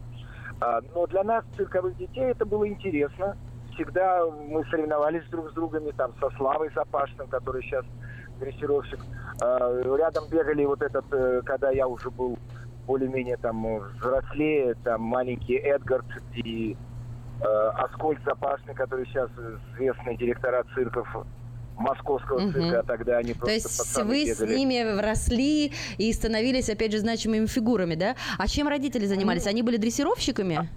А, 0.60 0.80
Но 0.94 1.08
для 1.08 1.24
нас, 1.24 1.44
цирковых 1.58 1.98
детей, 1.98 2.26
это 2.26 2.46
было 2.46 2.68
интересно. 2.68 3.36
Всегда 3.74 4.26
мы 4.26 4.64
соревновались 4.66 5.28
друг 5.30 5.50
с 5.50 5.54
другом, 5.54 5.92
там, 5.94 6.12
со 6.20 6.30
Славой 6.38 6.70
Запашным, 6.76 7.28
который 7.28 7.64
сейчас 7.64 7.86
дрессировщик. 8.40 9.00
А, 9.42 9.82
Рядом 9.98 10.26
бегали 10.30 10.66
вот 10.66 10.82
этот, 10.82 11.06
э, 11.12 11.42
когда 11.46 11.72
я 11.72 11.88
уже 11.88 12.10
был 12.10 12.38
более-менее 12.86 13.38
там 13.38 13.80
взрослее, 13.98 14.76
там 14.84 15.02
маленький 15.02 15.56
Эдгард 15.56 16.06
и 16.34 16.76
э, 17.40 17.46
Аскольд 17.78 18.20
Запашный, 18.26 18.74
который 18.74 19.06
сейчас 19.06 19.30
известный 19.74 20.18
директора 20.18 20.64
цирков 20.76 21.08
московского 21.82 22.40
Мгм. 22.40 22.54
цирка, 22.54 22.80
а 22.80 22.84
тогда 22.84 23.18
они 23.18 23.34
То 23.34 23.40
просто 23.40 23.54
есть 23.54 23.78
пацаны 23.78 24.10
вы 24.10 24.26
с 24.34 24.40
бегали. 24.40 24.58
ними 24.58 25.00
росли 25.02 25.74
и 25.98 26.14
становились, 26.14 26.70
опять 26.70 26.92
же, 26.92 27.00
значимыми 27.00 27.46
фигурами, 27.48 27.96
да? 27.96 28.16
А 28.38 28.48
чем 28.48 28.68
родители 28.68 29.06
занимались? 29.06 29.48
Они 29.48 29.62
были 29.64 29.78
дрессировщиками? 29.78 30.70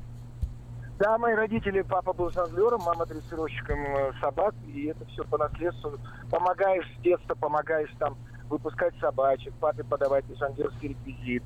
Да, 0.98 1.18
мои 1.18 1.34
родители, 1.34 1.82
папа 1.82 2.12
был 2.12 2.30
жонглером, 2.30 2.80
мама 2.82 3.04
дрессировщиком 3.04 3.78
э, 3.84 4.12
собак, 4.20 4.54
и 4.72 4.86
это 4.86 5.04
все 5.06 5.24
по 5.24 5.36
наследству. 5.38 5.98
Помогаешь 6.30 6.86
с 6.98 7.02
детства, 7.02 7.34
помогаешь 7.34 7.90
там 7.98 8.16
выпускать 8.48 8.94
собачек, 9.00 9.52
папе 9.54 9.82
подавать 9.82 10.24
жонглерский 10.38 10.90
реквизит. 10.90 11.42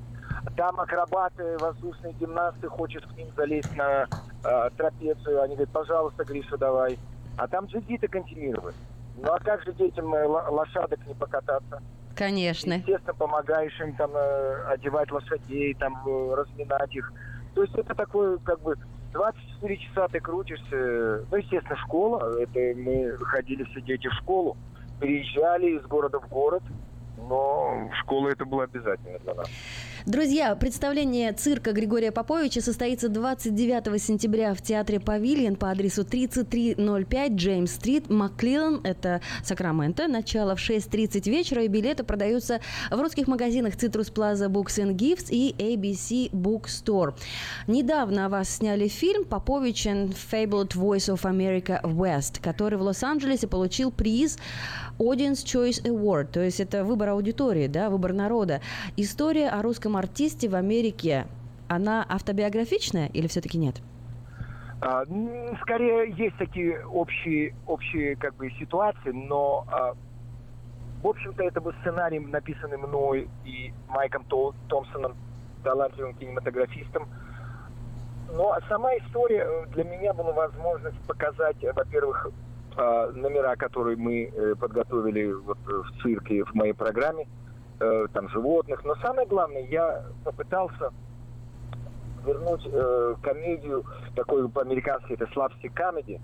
Там 0.55 0.79
акробаты, 0.79 1.57
воздушные 1.57 2.13
гимнасты, 2.13 2.67
хочешь 2.69 3.01
к 3.03 3.17
ним 3.17 3.27
залезть 3.35 3.75
на 3.75 4.07
э, 4.43 4.69
трапецию, 4.77 5.41
они 5.41 5.55
говорят, 5.55 5.73
пожалуйста, 5.73 6.23
Гриша, 6.25 6.55
давай. 6.57 6.99
А 7.35 7.47
там 7.47 7.65
джигиты 7.65 8.07
континировать. 8.07 8.75
Ну 9.21 9.31
а 9.33 9.39
как 9.39 9.63
же 9.63 9.73
детям 9.73 10.13
э, 10.13 10.25
ло- 10.25 10.49
лошадок 10.49 10.99
не 11.05 11.13
покататься? 11.13 11.81
Конечно. 12.15 12.73
Естественно, 12.73 13.13
помогаешь 13.13 13.79
им 13.81 13.93
там 13.95 14.11
э, 14.15 14.63
одевать 14.67 15.11
лошадей, 15.11 15.73
там 15.75 15.95
э, 16.05 16.35
разминать 16.35 16.93
их. 16.95 17.11
То 17.55 17.63
есть 17.63 17.75
это 17.75 17.93
такое, 17.95 18.37
как 18.39 18.61
бы, 18.61 18.75
24 19.11 19.77
часа 19.77 20.07
ты 20.07 20.19
крутишься. 20.19 21.25
Ну, 21.31 21.37
естественно, 21.37 21.77
школа. 21.77 22.39
Это 22.41 22.59
мы 22.79 23.17
ходили 23.25 23.63
все 23.65 23.81
дети 23.81 24.07
в 24.07 24.13
школу. 24.13 24.57
Переезжали 24.99 25.77
из 25.77 25.83
города 25.87 26.19
в 26.19 26.27
город. 26.29 26.63
Но 27.17 27.89
школа 28.01 28.29
это 28.29 28.45
было 28.45 28.63
обязательно 28.63 29.19
для 29.19 29.33
нас. 29.33 29.49
Друзья, 30.09 30.55
представление 30.55 31.31
цирка 31.33 31.71
Григория 31.71 32.11
Поповича 32.11 32.61
состоится 32.61 33.09
29 33.09 34.01
сентября 34.01 34.55
в 34.55 34.61
театре 34.63 34.99
«Павильон» 34.99 35.55
по 35.55 35.69
адресу 35.69 36.03
3305 36.03 37.31
Джеймс-стрит, 37.33 38.09
Маклилан, 38.09 38.81
это 38.83 39.21
Сакраменто. 39.43 40.07
Начало 40.07 40.55
в 40.55 40.67
6.30 40.67 41.29
вечера, 41.29 41.63
и 41.63 41.67
билеты 41.67 42.03
продаются 42.03 42.59
в 42.89 42.99
русских 42.99 43.27
магазинах 43.27 43.75
Citrus 43.75 44.11
Plaza 44.11 44.49
Books 44.49 44.83
and 44.83 44.95
Gifts 44.95 45.27
и 45.29 45.53
ABC 45.59 46.31
Bookstore. 46.31 47.13
Недавно 47.67 48.25
о 48.25 48.29
вас 48.29 48.49
сняли 48.49 48.87
фильм 48.87 49.25
«Попович 49.25 49.85
and 49.85 50.15
Fabled 50.31 50.69
Voice 50.69 51.13
of 51.13 51.21
America 51.21 51.83
West», 51.83 52.41
который 52.41 52.79
в 52.79 52.81
Лос-Анджелесе 52.81 53.45
получил 53.45 53.91
приз 53.91 54.39
Audience 54.97 55.45
Choice 55.45 55.83
Award, 55.83 56.29
то 56.33 56.41
есть 56.41 56.59
это 56.59 56.83
выбор 56.83 57.09
аудитории, 57.09 57.67
да, 57.67 57.91
выбор 57.91 58.11
народа. 58.11 58.59
История 58.97 59.49
о 59.49 59.61
русском 59.61 59.98
артисте 59.99 60.49
в 60.49 60.55
Америке, 60.55 61.27
она 61.67 62.05
автобиографичная 62.09 63.07
или 63.07 63.27
все-таки 63.27 63.57
нет? 63.57 63.75
А, 64.81 65.03
скорее, 65.61 66.11
есть 66.17 66.37
такие 66.37 66.85
общие, 66.87 67.53
общие 67.67 68.15
как 68.15 68.35
бы, 68.35 68.49
ситуации, 68.51 69.11
но, 69.11 69.65
а, 69.67 69.93
в 71.03 71.07
общем-то, 71.07 71.43
это 71.43 71.59
был 71.61 71.73
сценарий, 71.81 72.19
написанный 72.19 72.77
мной 72.77 73.29
и 73.45 73.73
Майком 73.89 74.23
То- 74.25 74.55
Томпсоном, 74.69 75.15
талантливым 75.63 76.15
кинематографистом. 76.15 77.07
Но 78.31 78.57
сама 78.69 78.95
история 78.97 79.45
э, 79.45 79.65
для 79.73 79.83
меня 79.83 80.13
была 80.13 80.31
возможность 80.31 80.99
показать, 81.07 81.61
э, 81.63 81.73
во-первых, 81.73 82.27
номера, 83.15 83.55
которые 83.57 83.97
мы 83.97 84.31
э, 84.31 84.55
подготовили 84.55 85.33
вот, 85.33 85.57
в 85.65 86.01
цирке, 86.01 86.45
в 86.45 86.53
моей 86.53 86.73
программе, 86.73 87.27
э, 87.79 88.07
там 88.13 88.29
животных. 88.29 88.83
Но 88.83 88.95
самое 88.95 89.27
главное, 89.27 89.65
я 89.67 90.03
попытался 90.23 90.91
вернуть 92.25 92.67
э, 92.71 93.15
комедию, 93.21 93.83
такой 94.15 94.47
по-американски 94.49 95.13
это 95.13 95.27
славстик 95.33 95.73
комедии, 95.73 96.21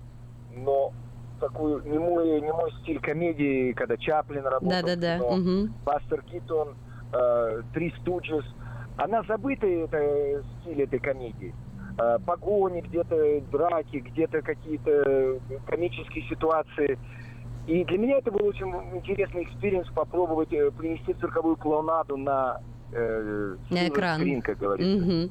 но 0.54 0.92
такую 1.40 1.82
не 1.84 1.98
мой, 1.98 2.40
не 2.40 2.52
мой 2.52 2.72
стиль 2.82 3.00
комедии, 3.00 3.72
когда 3.72 3.96
Чаплин 3.96 4.44
работал 4.44 4.70
Да-да-да. 4.70 5.16
в 5.18 5.20
кино, 5.20 5.36
Мгм. 5.36 5.74
Бастер 5.84 6.22
Китон, 6.22 6.76
э, 7.12 7.62
Три 7.72 7.92
Студжес. 8.00 8.44
Она 8.96 9.22
забыта, 9.24 9.66
это 9.66 10.42
стиль 10.62 10.82
этой 10.82 10.98
комедии. 10.98 11.54
Э, 11.98 12.18
погони, 12.24 12.80
где-то 12.82 13.40
драки, 13.52 13.96
где-то 13.98 14.42
какие-то 14.42 15.38
комические 15.66 16.24
ситуации. 16.28 16.98
И 17.66 17.84
для 17.84 17.98
меня 17.98 18.18
это 18.18 18.30
был 18.30 18.46
очень 18.46 18.68
интересный 18.94 19.42
experience 19.42 19.88
попробовать 19.90 20.52
э, 20.52 20.70
принести 20.70 21.14
цирковую 21.14 21.56
клоунаду 21.56 22.16
на, 22.16 22.60
э, 22.92 23.56
На 23.70 23.88
экран. 23.88 24.22
screen, 24.22 24.40
как 24.40 24.58
говорится. 24.58 25.04
Мгм. 25.04 25.30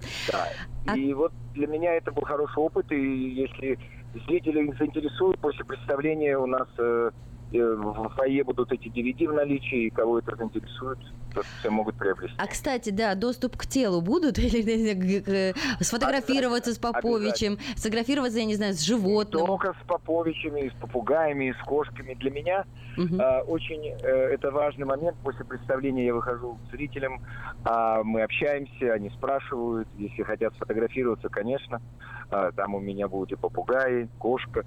Да. 0.85 0.95
И 0.95 1.13
вот 1.13 1.31
для 1.53 1.67
меня 1.67 1.93
это 1.95 2.11
был 2.11 2.23
хороший 2.23 2.57
опыт, 2.57 2.91
и 2.91 3.41
если 3.41 3.79
зрители 4.27 4.73
заинтересуют, 4.77 5.39
после 5.39 5.63
представления 5.63 6.37
у 6.37 6.45
нас 6.45 6.67
э, 6.77 7.11
в 7.51 8.09
фойе 8.15 8.43
будут 8.43 8.71
эти 8.71 8.87
DVD 8.89 9.27
в 9.29 9.33
наличии, 9.33 9.85
и 9.87 9.89
кого 9.89 10.19
это 10.19 10.35
заинтересует, 10.35 10.99
то 11.33 11.41
все 11.59 11.69
могут 11.69 11.95
приобрести. 11.95 12.35
А, 12.37 12.47
кстати, 12.47 12.89
да, 12.89 13.13
доступ 13.15 13.57
к 13.57 13.65
телу 13.67 14.01
будут? 14.01 14.37
Или 14.39 14.93
г- 14.93 15.53
сфотографироваться 15.79 16.73
с 16.73 16.79
Поповичем, 16.79 17.57
сфотографироваться, 17.75 18.39
я 18.39 18.45
не 18.45 18.55
знаю, 18.55 18.73
с 18.73 18.81
животным? 18.81 19.45
Только 19.45 19.73
с 19.73 19.85
Поповичами, 19.85 20.69
с 20.69 20.73
попугаями, 20.79 21.53
с 21.59 21.63
кошками. 21.63 22.13
Для 22.15 22.31
меня 22.31 22.65
Мгм. 22.97 23.19
э, 23.19 23.41
очень 23.41 23.85
э, 23.85 24.07
это 24.33 24.51
важный 24.51 24.85
момент. 24.85 25.17
После 25.21 25.43
представления 25.45 26.05
я 26.05 26.13
выхожу 26.13 26.55
к 26.57 26.71
зрителям, 26.71 27.19
а, 27.63 28.03
мы 28.03 28.23
общаемся, 28.23 28.93
они 28.93 29.09
спрашивают, 29.09 29.87
если 29.93 30.23
хотят 30.23 30.53
сфотографироваться, 30.55 31.27
конечно. 31.29 31.79
А, 32.29 32.51
там 32.53 32.73
у 32.75 32.79
меня 32.79 33.07
будут 33.09 33.31
и 33.33 33.35
попугаи, 33.35 34.07
кошка, 34.17 34.61
э, 34.61 34.63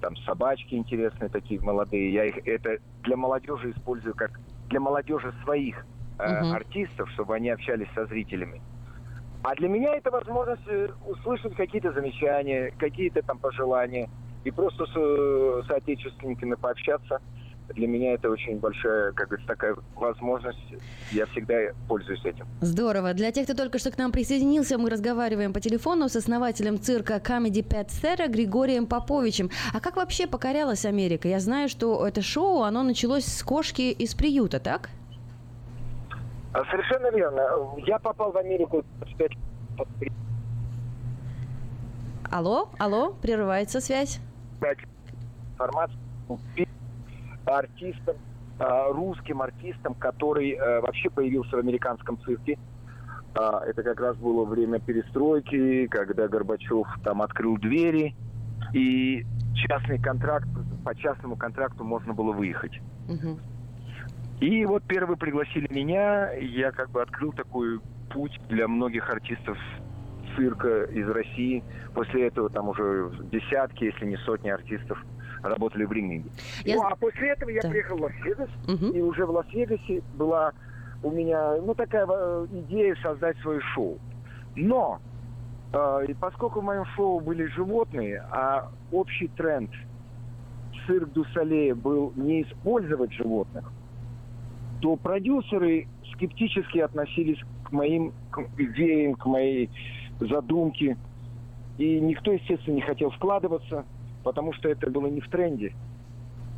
там 0.00 0.16
собачки 0.18 0.74
интересные 0.74 1.28
такие 1.30 1.60
молодые. 1.60 2.12
Я 2.12 2.24
их 2.26 2.38
это 2.44 2.78
для 3.02 3.16
молодежи 3.16 3.70
использую 3.70 4.14
как 4.14 4.30
для 4.68 4.80
молодежи 4.80 5.32
своих 5.42 5.76
э, 6.18 6.22
Мгм. 6.24 6.52
артистов, 6.52 7.10
чтобы 7.12 7.34
они 7.34 7.50
общались 7.50 7.88
со 7.94 8.06
зрителями. 8.06 8.60
А 9.42 9.54
для 9.56 9.68
меня 9.68 9.94
это 9.94 10.10
возможность 10.10 10.66
э, 10.66 10.88
услышать 11.00 11.54
какие-то 11.56 11.92
замечания, 11.92 12.72
какие-то 12.78 13.22
там 13.22 13.38
пожелания 13.38 14.08
и 14.44 14.50
просто 14.50 14.86
с 14.86 14.92
э, 14.96 15.62
соотечественниками 15.66 16.54
пообщаться. 16.54 17.18
Для 17.68 17.86
меня 17.88 18.12
это 18.14 18.28
очень 18.28 18.58
большая, 18.58 19.12
как 19.12 19.28
говорится, 19.28 19.48
такая 19.48 19.76
возможность. 19.94 20.58
Я 21.10 21.26
всегда 21.26 21.54
пользуюсь 21.88 22.24
этим. 22.24 22.46
Здорово. 22.60 23.14
Для 23.14 23.32
тех, 23.32 23.44
кто 23.44 23.54
только 23.54 23.78
что 23.78 23.90
к 23.90 23.98
нам 23.98 24.12
присоединился, 24.12 24.76
мы 24.78 24.90
разговариваем 24.90 25.52
по 25.52 25.60
телефону 25.60 26.08
с 26.08 26.16
основателем 26.16 26.78
цирка 26.78 27.16
Comedy 27.16 27.66
Pet 27.66 27.88
Center 27.88 28.28
Григорием 28.28 28.86
Поповичем. 28.86 29.50
А 29.72 29.80
как 29.80 29.96
вообще 29.96 30.26
покорялась 30.26 30.84
Америка? 30.84 31.28
Я 31.28 31.40
знаю, 31.40 31.68
что 31.68 32.06
это 32.06 32.20
шоу, 32.20 32.62
оно 32.62 32.82
началось 32.82 33.24
с 33.24 33.42
кошки 33.42 33.90
из 33.90 34.14
приюта, 34.14 34.60
так? 34.60 34.90
А, 36.52 36.64
Совершенно 36.70 37.10
верно. 37.10 37.42
Я 37.86 37.98
попал 37.98 38.32
в 38.32 38.36
Америку 38.36 38.84
25 38.98 39.30
лет 40.00 40.12
Алло, 42.30 42.70
алло, 42.78 43.12
прерывается 43.20 43.80
связь. 43.80 44.18
дать 44.60 44.78
артистам, 47.46 48.16
э, 48.58 48.92
русским 48.92 49.42
артистам, 49.42 49.94
который 49.94 50.52
э, 50.52 50.80
вообще 50.80 51.10
появился 51.10 51.56
в 51.56 51.60
американском 51.60 52.18
цирке. 52.22 52.58
А, 53.34 53.62
Это 53.66 53.82
как 53.82 54.00
раз 54.00 54.16
было 54.16 54.44
время 54.44 54.78
перестройки, 54.78 55.86
когда 55.86 56.28
Горбачев 56.28 56.86
там 57.02 57.22
открыл 57.22 57.56
двери, 57.56 58.14
и 58.72 59.24
частный 59.54 59.98
контракт, 59.98 60.46
по 60.84 60.94
частному 60.94 61.36
контракту 61.36 61.84
можно 61.84 62.12
было 62.12 62.32
выехать. 62.32 62.80
И 64.40 64.64
вот 64.66 64.82
первые 64.84 65.16
пригласили 65.16 65.72
меня, 65.72 66.32
я 66.32 66.72
как 66.72 66.90
бы 66.90 67.00
открыл 67.00 67.32
такой 67.32 67.80
путь 68.10 68.38
для 68.48 68.66
многих 68.66 69.08
артистов 69.08 69.56
цирка 70.36 70.84
из 70.84 71.08
России. 71.08 71.62
После 71.94 72.26
этого 72.26 72.50
там 72.50 72.68
уже 72.68 73.10
десятки, 73.30 73.84
если 73.84 74.06
не 74.06 74.16
сотни 74.18 74.48
артистов 74.50 74.98
работали 75.42 75.84
в 75.84 75.92
ринге. 75.92 76.24
Я- 76.64 76.76
Ну, 76.76 76.82
а 76.82 76.96
после 76.96 77.30
этого 77.30 77.50
я 77.50 77.60
Да. 77.62 77.68
приехал 77.68 77.96
в 77.96 78.02
Лас-Вегас, 78.02 78.48
и 78.94 79.00
уже 79.00 79.26
в 79.26 79.30
Лас-Вегасе 79.30 80.02
была 80.14 80.52
у 81.02 81.10
меня, 81.10 81.56
ну, 81.62 81.74
такая 81.74 82.06
э, 82.08 82.46
идея 82.50 82.96
создать 83.02 83.36
свое 83.38 83.60
шоу. 83.74 83.98
Но, 84.54 85.00
э, 85.72 86.04
и 86.08 86.14
поскольку 86.14 86.60
в 86.60 86.64
моем 86.64 86.84
шоу 86.96 87.20
были 87.20 87.44
животные, 87.46 88.22
а 88.30 88.68
общий 88.92 89.28
тренд 89.28 89.70
цирк 90.86 91.10
Дусалея 91.12 91.74
был 91.74 92.12
не 92.16 92.42
использовать 92.42 93.12
животных, 93.12 93.72
то 94.80 94.96
продюсеры 94.96 95.86
скептически 96.12 96.78
относились 96.78 97.38
к 97.64 97.72
моим 97.72 98.12
к 98.30 98.40
идеям, 98.58 99.14
к 99.14 99.26
моей 99.26 99.70
задумке. 100.20 100.96
И 101.78 102.00
никто, 102.00 102.32
естественно, 102.32 102.74
не 102.76 102.80
хотел 102.82 103.10
вкладываться, 103.10 103.84
потому 104.22 104.52
что 104.52 104.68
это 104.68 104.90
было 104.90 105.06
не 105.06 105.20
в 105.20 105.28
тренде. 105.28 105.74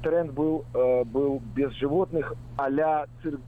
Тренд 0.02 0.32
был, 0.32 0.64
э, 0.74 1.04
был 1.04 1.40
без 1.54 1.72
животных 1.72 2.34
а-ля 2.56 3.06
цирк 3.22 3.40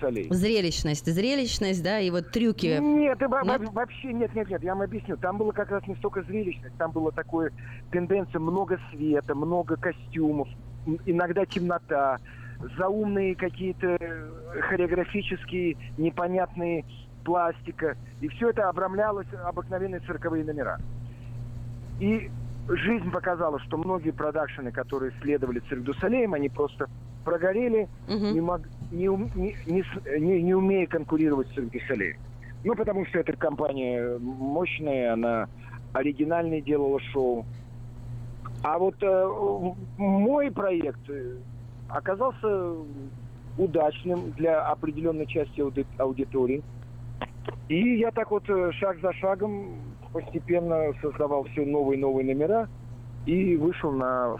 Солей. 0.00 0.28
Зрелищность, 0.30 1.04
зрелищность, 1.06 1.82
да, 1.82 2.00
и 2.00 2.10
вот 2.10 2.30
трюки. 2.30 2.78
Нет, 2.80 3.20
Нет? 3.20 3.30
во- 3.30 3.72
вообще 3.72 4.12
нет, 4.12 4.34
нет, 4.34 4.48
нет, 4.48 4.62
я 4.62 4.74
вам 4.74 4.82
объясню. 4.82 5.16
Там 5.16 5.36
было 5.36 5.52
как 5.52 5.70
раз 5.70 5.86
не 5.86 5.94
столько 5.96 6.22
зрелищность, 6.22 6.74
там 6.78 6.92
было 6.92 7.12
такое 7.12 7.52
тенденция 7.90 8.38
много 8.38 8.78
света, 8.90 9.34
много 9.34 9.76
костюмов, 9.76 10.48
иногда 11.04 11.44
темнота, 11.44 12.18
заумные 12.78 13.34
какие-то 13.34 13.96
э, 14.00 14.30
хореографические 14.70 15.76
непонятные 15.98 16.84
пластика. 17.24 17.96
И 18.20 18.28
все 18.28 18.50
это 18.50 18.68
обрамлялось 18.68 19.28
обыкновенные 19.44 20.00
цирковые 20.00 20.44
номера. 20.44 20.78
И 22.00 22.30
жизнь 22.68 23.10
показала, 23.10 23.58
что 23.60 23.76
многие 23.76 24.10
продакшены, 24.12 24.72
которые 24.72 25.12
следовали 25.20 25.60
цирк 25.68 25.82
ду 25.82 25.94
Солеем, 25.94 26.34
они 26.34 26.48
просто 26.48 26.86
прогорели, 27.24 27.88
не, 28.32 28.40
мог- 28.40 28.68
не, 28.90 29.06
не- 29.34 29.56
не 29.66 30.42
не- 30.42 30.54
умея 30.54 30.86
конкурировать 30.86 31.48
с 31.48 31.54
цирк 31.54 31.70
ду 31.70 31.78
Солеем. 31.86 32.16
Ну, 32.62 32.74
потому 32.74 33.04
что 33.06 33.18
эта 33.18 33.36
компания 33.36 34.18
мощная, 34.18 35.12
она 35.12 35.46
оригинальное 35.92 36.62
делала 36.62 36.98
шоу. 37.12 37.46
А 38.62 38.78
вот 38.78 38.94
э, 39.02 39.28
мой 39.98 40.50
проект 40.50 41.10
э, 41.10 41.36
оказался 41.88 42.76
удачным 43.58 44.32
для 44.32 44.62
определенной 44.62 45.26
части 45.26 45.60
ауди- 45.60 45.86
аудитории. 45.98 46.62
И 47.68 47.98
я 47.98 48.10
так 48.10 48.30
вот 48.30 48.48
э, 48.48 48.72
шаг 48.72 48.98
за 49.02 49.12
шагом 49.12 49.82
постепенно 50.14 50.92
создавал 51.02 51.44
все 51.44 51.66
новые 51.66 51.98
и 51.98 52.00
новые 52.00 52.24
номера 52.24 52.68
и 53.26 53.56
вышел 53.56 53.90
на, 53.90 54.36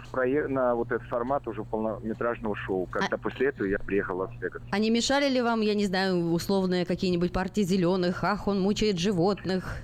на 0.47 0.75
вот 0.75 0.91
этот 0.91 1.05
формат 1.07 1.47
уже 1.47 1.63
полнометражного 1.63 2.55
шоу. 2.55 2.85
Когда 2.85 3.17
после 3.17 3.47
этого 3.47 3.67
я 3.67 3.77
приехал 3.79 4.15
в 4.15 4.19
Лас-Вегас. 4.19 4.61
А 4.71 4.79
не 4.79 4.89
мешали 4.89 5.27
ли 5.27 5.41
вам, 5.41 5.61
я 5.61 5.73
не 5.75 5.85
знаю, 5.85 6.31
условные 6.31 6.85
какие-нибудь 6.85 7.33
партии 7.33 7.61
зеленых? 7.61 8.23
Ах, 8.23 8.47
он 8.47 8.61
мучает 8.61 8.97
животных. 8.99 9.81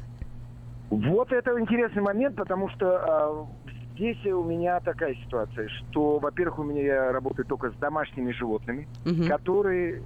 Вот 0.90 1.32
это 1.32 1.60
интересный 1.60 2.02
момент, 2.02 2.36
потому 2.36 2.70
что 2.70 2.86
а, 2.88 3.48
здесь 3.96 4.24
у 4.26 4.44
меня 4.44 4.80
такая 4.82 5.16
ситуация, 5.16 5.68
что, 5.70 6.20
во-первых, 6.20 6.60
у 6.60 6.64
меня 6.64 6.84
я 6.84 7.12
работаю 7.12 7.46
только 7.46 7.72
с 7.72 7.76
домашними 7.76 8.32
животными, 8.32 8.88
Мгм. 9.06 9.28
которые 9.28 10.04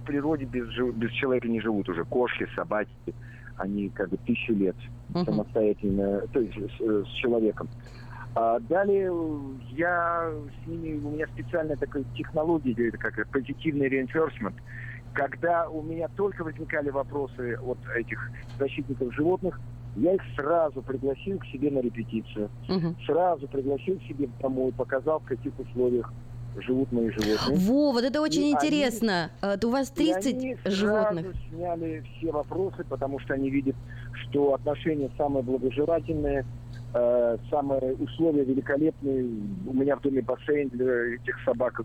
в 0.00 0.04
природе 0.04 0.46
без, 0.46 0.66
без 0.94 1.10
человека 1.12 1.48
не 1.48 1.60
живут 1.60 1.88
уже. 1.88 2.04
Кошки, 2.04 2.48
собаки, 2.56 2.90
они 3.56 3.90
как 3.90 4.08
бы 4.10 4.18
тысячу 4.18 4.54
лет 4.54 4.76
Мгм. 5.08 5.24
самостоятельно, 5.24 6.22
то 6.32 6.40
есть 6.40 6.56
с, 6.56 6.80
с 6.80 7.08
человеком. 7.14 7.68
А 8.34 8.60
далее 8.60 9.10
э, 9.12 9.58
я 9.70 10.32
с 10.62 10.66
ними, 10.66 10.98
у 11.04 11.10
меня 11.10 11.26
специальная 11.32 11.76
такая 11.76 12.04
технология, 12.14 12.88
это 12.88 12.96
как 12.98 13.14
позитивный 13.30 13.88
reinforcement, 13.88 14.54
когда 15.12 15.68
у 15.68 15.82
меня 15.82 16.08
только 16.14 16.42
возникали 16.42 16.88
вопросы 16.88 17.56
от 17.60 17.78
этих 17.94 18.18
защитников 18.58 19.14
животных, 19.14 19.60
я 19.94 20.14
их 20.14 20.22
сразу 20.34 20.82
пригласил 20.82 21.38
к 21.38 21.46
себе 21.46 21.70
на 21.70 21.80
репетицию, 21.80 22.50
сразу 23.04 23.46
пригласил 23.48 23.98
к 23.98 24.02
себе 24.04 24.30
домой, 24.40 24.72
показал, 24.72 25.20
в 25.20 25.24
каких 25.24 25.58
условиях 25.58 26.14
живут 26.56 26.92
мои 26.92 27.10
животные. 27.10 27.58
Во, 27.58 27.92
вот 27.92 28.04
это 28.04 28.20
очень 28.20 28.42
И 28.42 28.44
они- 28.44 28.52
интересно. 28.52 29.30
А, 29.40 29.56
У 29.62 29.70
вас 29.70 29.90
30 29.90 30.26
и 30.26 30.36
они 30.36 30.56
животных. 30.64 31.26
сразу 31.26 31.38
сняли 31.48 32.04
все 32.16 32.30
вопросы, 32.30 32.84
потому 32.88 33.18
что 33.20 33.34
они 33.34 33.50
видят, 33.50 33.76
что 34.12 34.54
отношения 34.54 35.10
самые 35.16 35.42
благожелательные, 35.42 36.44
Э, 36.94 37.38
самые 37.48 37.94
условия 37.94 38.44
великолепные. 38.44 39.24
У 39.66 39.72
меня 39.72 39.96
в 39.96 40.02
доме 40.02 40.20
бассейн 40.20 40.68
для 40.68 41.14
этих 41.14 41.42
собак. 41.42 41.80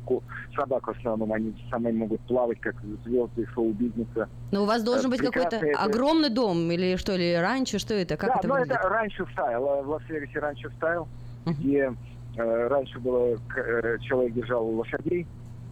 Собак 0.53 0.87
в 0.87 0.91
основном, 0.91 1.31
они 1.31 1.55
самые 1.69 1.93
могут 1.93 2.19
плавать, 2.21 2.59
как 2.59 2.75
звезды 3.05 3.47
шоу-бизнеса. 3.53 4.27
Но 4.51 4.63
у 4.63 4.65
вас 4.65 4.83
должен 4.83 5.09
быть 5.09 5.21
какой-то 5.21 5.55
это... 5.55 5.79
огромный 5.79 6.29
дом 6.29 6.69
или 6.71 6.97
что, 6.97 7.13
или 7.13 7.35
ранчо, 7.35 7.79
что 7.79 7.93
это? 7.93 8.17
Как 8.17 8.29
да, 8.29 8.35
это 8.39 8.47
ну 8.49 8.53
выглядит? 8.55 8.77
это 8.79 8.89
ranch 8.89 9.25
style, 9.31 9.61
в 9.83 9.89
Лас-Вегасе 9.89 10.39
ranch 10.39 10.69
style, 10.75 11.07
угу. 11.45 11.53
где 11.53 11.77
э, 11.79 11.91
раньше 12.37 12.99
было, 12.99 13.37
э, 13.55 13.97
человек 14.01 14.33
держал 14.33 14.67
лошадей, 14.67 15.27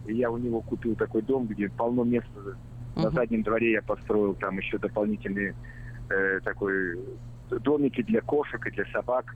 и 0.06 0.14
я 0.14 0.30
у 0.30 0.38
него 0.38 0.60
купил 0.60 0.94
такой 0.96 1.22
дом, 1.22 1.46
где 1.46 1.68
полно 1.68 2.04
места. 2.04 2.28
Uh-huh. 2.34 3.02
На 3.02 3.10
заднем 3.10 3.42
дворе 3.42 3.72
я 3.72 3.82
построил 3.82 4.34
там 4.34 4.58
еще 4.58 4.78
дополнительные 4.78 5.54
э, 6.10 6.40
такой 6.40 6.98
домики 7.50 8.02
для 8.02 8.20
кошек 8.20 8.64
и 8.66 8.70
для 8.70 8.84
собак. 8.86 9.34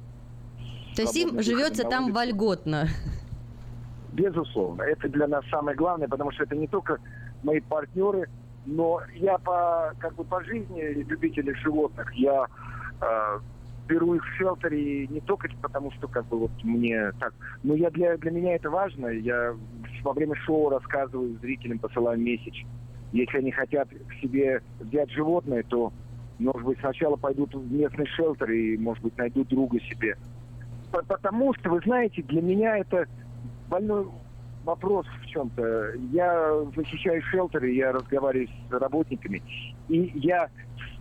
То 0.96 1.02
есть 1.02 1.16
им 1.16 1.40
живется 1.40 1.84
там 1.84 2.12
вольготно? 2.12 2.88
Безусловно. 4.12 4.82
Это 4.82 5.08
для 5.08 5.28
нас 5.28 5.44
самое 5.50 5.76
главное, 5.76 6.08
потому 6.08 6.32
что 6.32 6.42
это 6.42 6.56
не 6.56 6.66
только 6.66 6.98
мои 7.42 7.60
партнеры, 7.60 8.28
но 8.66 9.00
я 9.14 9.38
по, 9.38 9.94
как 9.98 10.14
бы 10.14 10.24
по 10.24 10.42
жизни 10.42 10.80
любитель 11.08 11.54
животных. 11.56 12.12
Я 12.14 12.46
э, 13.00 13.38
беру 13.90 14.14
их 14.14 14.24
в 14.24 14.36
шелтере 14.36 15.08
не 15.08 15.20
только 15.20 15.48
потому, 15.60 15.90
что 15.92 16.06
как 16.06 16.26
бы 16.28 16.38
вот 16.38 16.52
мне 16.62 17.10
так, 17.18 17.34
но 17.64 17.74
я 17.74 17.90
для, 17.90 18.16
для 18.16 18.30
меня 18.30 18.54
это 18.54 18.70
важно. 18.70 19.08
Я 19.08 19.54
во 20.04 20.12
время 20.12 20.36
шоу 20.46 20.70
рассказываю 20.70 21.36
зрителям, 21.40 21.80
посылаю 21.80 22.18
месяц. 22.18 22.54
Если 23.12 23.38
они 23.38 23.50
хотят 23.50 23.88
к 23.88 24.14
себе 24.22 24.62
взять 24.78 25.10
животное, 25.10 25.64
то 25.64 25.92
может 26.38 26.62
быть, 26.62 26.78
сначала 26.80 27.16
пойдут 27.16 27.54
в 27.54 27.70
местный 27.70 28.06
шелтер 28.06 28.50
и, 28.50 28.78
может 28.78 29.02
быть, 29.02 29.16
найдут 29.18 29.48
друга 29.48 29.78
себе. 29.80 30.16
Потому 30.90 31.52
что, 31.54 31.70
вы 31.70 31.80
знаете, 31.84 32.22
для 32.22 32.40
меня 32.40 32.78
это 32.78 33.06
больной 33.68 34.06
вопрос 34.70 35.06
в 35.22 35.26
чем-то. 35.26 35.94
Я 36.12 36.52
защищаю 36.76 37.22
шелтеры, 37.22 37.72
я 37.72 37.92
разговариваю 37.92 38.48
с 38.48 38.72
работниками, 38.72 39.42
и 39.88 40.12
я 40.14 40.48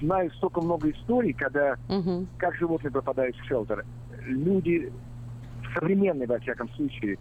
знаю 0.01 0.32
столько 0.32 0.61
много 0.61 0.89
историй, 0.89 1.34
когда 1.34 1.76
угу. 1.88 2.26
как 2.38 2.55
животные 2.55 2.91
попадают 2.91 3.36
в 3.38 3.45
шелтер. 3.45 3.86
Люди 4.26 4.91
современные, 5.76 6.28
во 6.28 6.39
всяком 6.39 6.70
случае, 6.70 7.17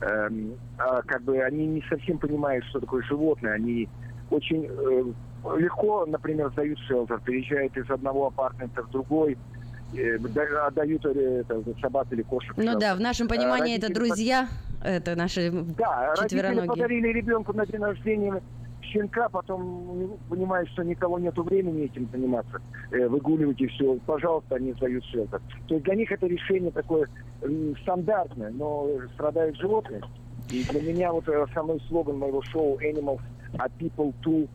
эм, 0.00 0.54
а, 0.78 1.02
как 1.02 1.22
бы 1.22 1.38
они 1.42 1.66
не 1.66 1.82
совсем 1.88 2.18
понимают, 2.18 2.64
что 2.66 2.80
такое 2.80 3.02
животное, 3.02 3.54
они 3.54 3.88
очень 4.30 4.66
э, 4.68 5.58
легко, 5.58 6.06
например, 6.06 6.50
сдают 6.52 6.78
шелтер, 6.86 7.20
переезжают 7.20 7.76
из 7.76 7.90
одного 7.90 8.28
апартамента 8.28 8.84
в 8.84 8.90
другой, 8.90 9.36
отдают 10.66 11.04
э, 11.06 11.40
это, 11.40 11.62
собак 11.80 12.06
или 12.10 12.22
кошек. 12.22 12.52
Ну 12.56 12.78
да, 12.78 12.94
в 12.94 13.00
нашем 13.00 13.28
понимании 13.28 13.74
родители 13.74 13.92
это 13.92 13.94
друзья, 13.94 14.48
это 14.82 15.16
наши 15.16 15.50
да, 15.50 16.14
родители 16.16 16.66
подарили 16.66 17.08
ребенку 17.08 17.52
на 17.52 17.66
день 17.66 17.80
рождения 17.80 18.40
щенка, 18.82 19.28
потом 19.28 20.18
понимают, 20.28 20.68
что 20.70 20.82
никого 20.82 21.18
нет 21.18 21.36
времени 21.36 21.84
этим 21.84 22.08
заниматься, 22.10 22.60
э, 22.90 23.06
выгуливать 23.08 23.60
и 23.60 23.66
все, 23.68 23.96
пожалуйста, 24.06 24.56
они 24.56 24.72
сдают 24.72 25.04
шелтер. 25.06 25.40
То 25.68 25.74
есть 25.74 25.84
для 25.84 25.94
них 25.94 26.10
это 26.10 26.26
решение 26.26 26.70
такое 26.70 27.08
стандартное, 27.82 28.50
но 28.50 28.88
страдают 29.14 29.56
животные. 29.56 30.02
И 30.50 30.64
для 30.64 30.82
меня 30.82 31.12
вот 31.12 31.28
основной 31.28 31.80
слоган 31.88 32.18
моего 32.18 32.42
шоу 32.42 32.78
Animals 32.80 33.20
are 33.54 33.70
people 33.78 34.12
too 34.22 34.48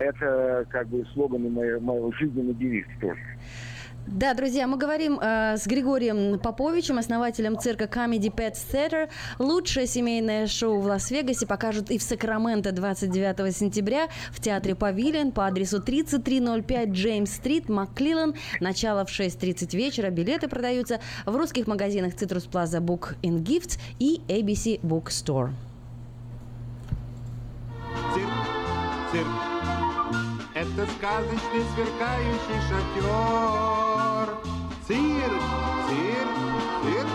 это 0.00 0.64
как 0.70 0.88
бы 0.88 1.04
слоган 1.12 1.52
моего, 1.52 1.80
моего 1.80 2.12
жизненного 2.12 2.54
девиз 2.54 2.86
тоже. 3.00 3.20
Да, 4.06 4.34
друзья, 4.34 4.66
мы 4.66 4.76
говорим 4.76 5.20
э, 5.20 5.56
с 5.56 5.66
Григорием 5.66 6.38
Поповичем, 6.40 6.98
основателем 6.98 7.58
цирка 7.58 7.84
Comedy 7.84 8.34
Pet 8.34 8.54
Theater. 8.54 9.08
Лучшее 9.38 9.86
семейное 9.86 10.46
шоу 10.46 10.80
в 10.80 10.86
Лас-Вегасе 10.86 11.46
покажут 11.46 11.90
и 11.90 11.98
в 11.98 12.02
Сакраменто 12.02 12.72
29 12.72 13.56
сентября 13.56 14.08
в 14.32 14.40
театре 14.40 14.74
Павилион 14.74 15.32
по 15.32 15.46
адресу 15.46 15.80
3305 15.80 16.88
Джеймс-стрит, 16.88 17.68
Макклилан. 17.68 18.34
Начало 18.58 19.04
в 19.04 19.10
6.30 19.10 19.76
вечера. 19.76 20.10
Билеты 20.10 20.48
продаются 20.48 21.00
в 21.24 21.36
русских 21.36 21.66
магазинах 21.66 22.14
Citrus 22.14 22.50
Plaza 22.50 22.80
Book 22.80 23.16
and 23.22 23.42
Gifts 23.44 23.78
и 23.98 24.20
ABC 24.28 24.80
Bookstore. 24.80 25.50
Цирк, 28.14 28.30
цирк. 29.12 29.59
Это 30.76 30.86
сказочный 30.92 31.64
сверкающий 31.74 32.60
шатер. 32.68 34.36
Цирк, 34.86 35.42
цирк, 35.88 36.36
цирк. 36.82 37.10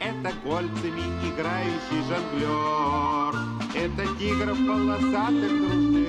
Это 0.00 0.34
кольцами 0.44 1.04
играющий 1.28 2.02
жонглер. 2.08 3.34
Это 3.74 4.18
тигров 4.18 4.58
полосатых 4.58 5.50
дружный. 5.50 6.02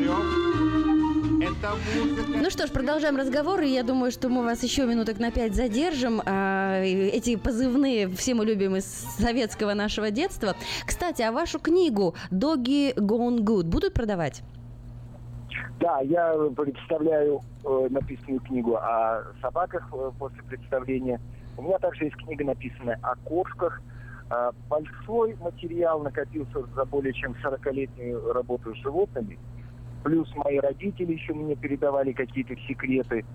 Ну 2.41 2.49
что 2.49 2.67
ж, 2.67 2.71
продолжаем 2.71 3.15
разговор, 3.15 3.61
и 3.61 3.69
я 3.69 3.83
думаю, 3.83 4.11
что 4.11 4.27
мы 4.27 4.43
вас 4.43 4.63
еще 4.63 4.85
минуток 4.85 5.19
на 5.19 5.31
пять 5.31 5.55
задержим. 5.55 6.21
А, 6.25 6.81
эти 6.83 7.35
позывные 7.37 8.09
все 8.09 8.33
мы 8.33 8.45
любим 8.45 8.75
из 8.75 8.85
советского 9.17 9.73
нашего 9.73 10.11
детства. 10.11 10.55
Кстати, 10.85 11.21
а 11.21 11.31
вашу 11.31 11.59
книгу 11.59 12.15
«Doggy 12.31 12.93
Gone 12.95 13.39
Good» 13.39 13.63
будут 13.63 13.93
продавать? 13.93 14.43
Да, 15.83 15.99
я 15.99 16.33
представляю 16.55 17.41
э, 17.65 17.87
написанную 17.89 18.39
книгу 18.39 18.77
о 18.77 19.21
собаках 19.41 19.85
э, 19.91 20.11
после 20.17 20.41
представления. 20.43 21.19
У 21.57 21.61
меня 21.61 21.77
также 21.77 22.05
есть 22.05 22.15
книга, 22.15 22.45
написанная 22.45 22.97
о 23.01 23.17
кошках. 23.17 23.81
Э, 24.29 24.51
большой 24.69 25.35
материал 25.41 25.99
накопился 25.99 26.63
за 26.73 26.85
более 26.85 27.11
чем 27.11 27.35
40-летнюю 27.43 28.31
работу 28.31 28.73
с 28.73 28.77
животными. 28.77 29.37
Плюс 30.05 30.33
мои 30.37 30.57
родители 30.59 31.11
еще 31.11 31.33
мне 31.33 31.57
передавали 31.57 32.13
какие-то 32.13 32.55
секреты. 32.65 33.25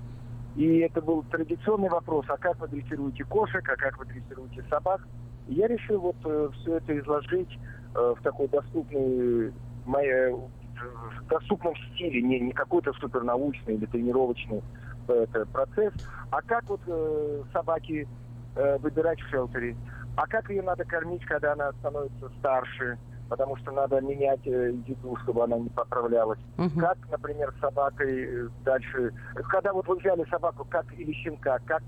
И 0.57 0.78
это 0.78 1.03
был 1.03 1.24
традиционный 1.24 1.90
вопрос, 1.90 2.24
а 2.28 2.38
как 2.38 2.59
вы 2.61 2.68
дрессируете 2.68 3.24
кошек, 3.24 3.62
а 3.68 3.76
как 3.76 3.99
вы 3.99 4.07
дрессируете 4.07 4.64
собак. 4.70 5.07
И 5.49 5.53
я 5.53 5.66
решил 5.66 6.01
вот 6.01 6.16
э, 6.24 6.49
все 6.55 6.78
это 6.78 6.99
изложить 6.99 7.59
э, 7.94 8.14
в 8.18 8.22
такой 8.22 8.49
доступной 8.49 9.53
моей 9.84 10.34
в 10.81 11.26
доступном 11.29 11.74
стиле, 11.76 12.22
не, 12.22 12.41
не 12.41 12.53
какой-то 12.53 12.93
супернаучный 12.95 13.74
или 13.74 13.87
тренировочный 13.87 14.62
э, 15.09 15.26
это, 15.31 15.47
процесс, 15.47 15.93
а 16.31 16.43
как 16.43 16.64
вот 16.68 16.81
э, 16.87 17.43
собаки 17.53 18.09
э, 18.57 18.79
выбирать 18.79 19.20
в 19.20 19.29
шелтере, 19.29 19.76
а 20.16 20.26
как 20.26 20.51
ее 20.51 20.62
надо 20.62 20.85
кормить, 20.85 21.24
когда 21.26 21.53
она 21.53 21.72
становится 21.81 22.29
старше, 22.39 22.99
потому 23.29 23.57
что 23.57 23.72
надо 23.72 24.01
менять 24.01 24.47
э, 24.47 24.72
еду, 24.87 25.16
чтобы 25.22 25.45
она 25.45 25.59
не 25.59 25.68
поправлялась. 25.68 26.41
Uh-huh. 26.57 26.81
Как, 26.81 26.99
например, 27.11 27.55
с 27.57 27.61
собакой 27.61 28.24
э, 28.24 28.49
дальше, 28.64 29.12
когда 29.51 29.72
вот 29.72 29.87
вы 29.87 29.97
взяли 29.97 30.24
собаку, 30.31 30.66
как 30.68 30.87
или 30.99 31.12
щенка, 31.12 31.59
как 31.66 31.83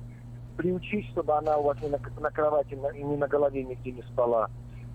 приучить, 0.57 1.09
чтобы 1.11 1.35
она 1.35 1.57
у 1.57 1.65
вас 1.65 1.81
не 1.81 1.89
на, 1.89 1.99
на 2.21 2.31
кровати, 2.31 2.79
и 2.95 3.03
не 3.03 3.17
на 3.17 3.27
голове 3.27 3.65
нигде 3.65 3.93
не 3.93 4.03
спала. 4.03 4.51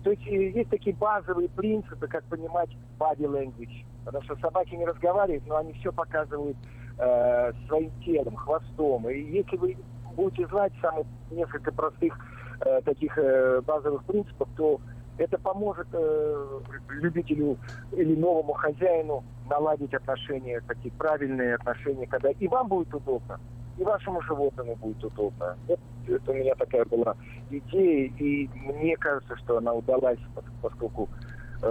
То 0.06 0.12
есть 0.12 0.24
э, 0.28 0.50
есть 0.50 0.70
такие 0.70 0.94
базовые 0.94 1.48
принципы, 1.48 2.06
как 2.06 2.22
понимать 2.26 2.70
body 2.96 3.26
language. 3.26 3.84
Потому 4.04 4.22
что 4.22 4.36
собаки 4.36 4.72
не 4.76 4.86
разговаривают, 4.86 5.44
но 5.48 5.56
они 5.56 5.72
все 5.72 5.90
показывают 5.90 6.56
э, 6.96 7.52
своим 7.66 7.90
телом, 8.04 8.36
хвостом. 8.36 9.10
И 9.10 9.18
если 9.18 9.56
вы 9.56 9.76
будете 10.14 10.46
знать 10.46 10.72
самых 10.80 11.08
несколько 11.32 11.72
простых 11.72 12.16
э, 12.60 12.82
таких 12.82 13.18
э, 13.18 13.60
базовых 13.62 14.04
принципов, 14.04 14.48
то 14.56 14.80
это 15.18 15.38
поможет 15.38 15.88
э, 15.92 16.60
любителю 16.88 17.58
или 17.90 18.14
новому 18.14 18.52
хозяину 18.52 19.24
наладить 19.50 19.92
отношения, 19.92 20.62
такие 20.68 20.94
правильные 20.94 21.56
отношения, 21.56 22.06
когда 22.06 22.30
и 22.30 22.46
вам 22.46 22.68
будет 22.68 22.94
удобно, 22.94 23.40
и 23.76 23.84
вашему 23.84 24.22
животному 24.22 24.76
будет 24.76 25.02
удобно. 25.04 25.56
Это, 25.66 25.80
это 26.06 26.30
у 26.30 26.34
меня 26.34 26.54
такая 26.54 26.84
была 26.84 27.14
идея, 27.50 28.08
и 28.18 28.48
мне 28.54 28.96
кажется, 28.96 29.36
что 29.36 29.58
она 29.58 29.74
удалась, 29.74 30.18
поскольку 30.60 31.10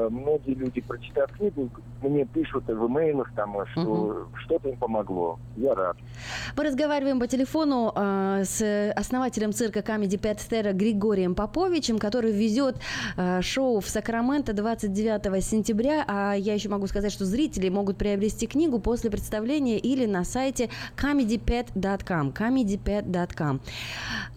многие 0.10 0.54
люди, 0.54 0.82
прочитав 0.82 1.32
книгу, 1.32 1.70
мне 2.02 2.26
пишут 2.26 2.66
в 2.68 2.88
имейлах, 2.88 3.32
там, 3.36 3.56
что 3.72 3.82
угу. 3.82 4.38
что-то 4.38 4.70
им 4.70 4.78
помогло. 4.78 5.40
Я 5.58 5.74
рад. 5.74 5.98
Мы 6.58 6.64
разговариваем 6.64 7.20
по 7.20 7.28
телефону 7.28 7.92
э, 7.96 8.44
с 8.46 8.92
основателем 8.96 9.54
цирка 9.54 9.80
Comedy 9.80 10.20
Pet 10.20 10.38
Terra 10.50 10.74
Григорием 10.74 11.36
Поповичем, 11.36 12.00
который 12.00 12.32
везет 12.32 12.78
э, 13.18 13.42
шоу 13.42 13.80
в 13.80 13.88
Сакраменто 13.88 14.54
29 14.54 15.44
сентября. 15.44 16.04
А 16.08 16.34
я 16.34 16.54
еще 16.54 16.70
могу 16.70 16.88
сказать, 16.88 17.12
что 17.12 17.26
зрители 17.26 17.70
могут 17.70 17.98
приобрести 17.98 18.48
книгу 18.48 18.80
после 18.80 19.10
представления 19.10 19.80
или 19.80 20.06
на 20.06 20.24
сайте 20.24 20.70
comedypet.com. 20.98 22.32
comedypet.com. 22.32 23.62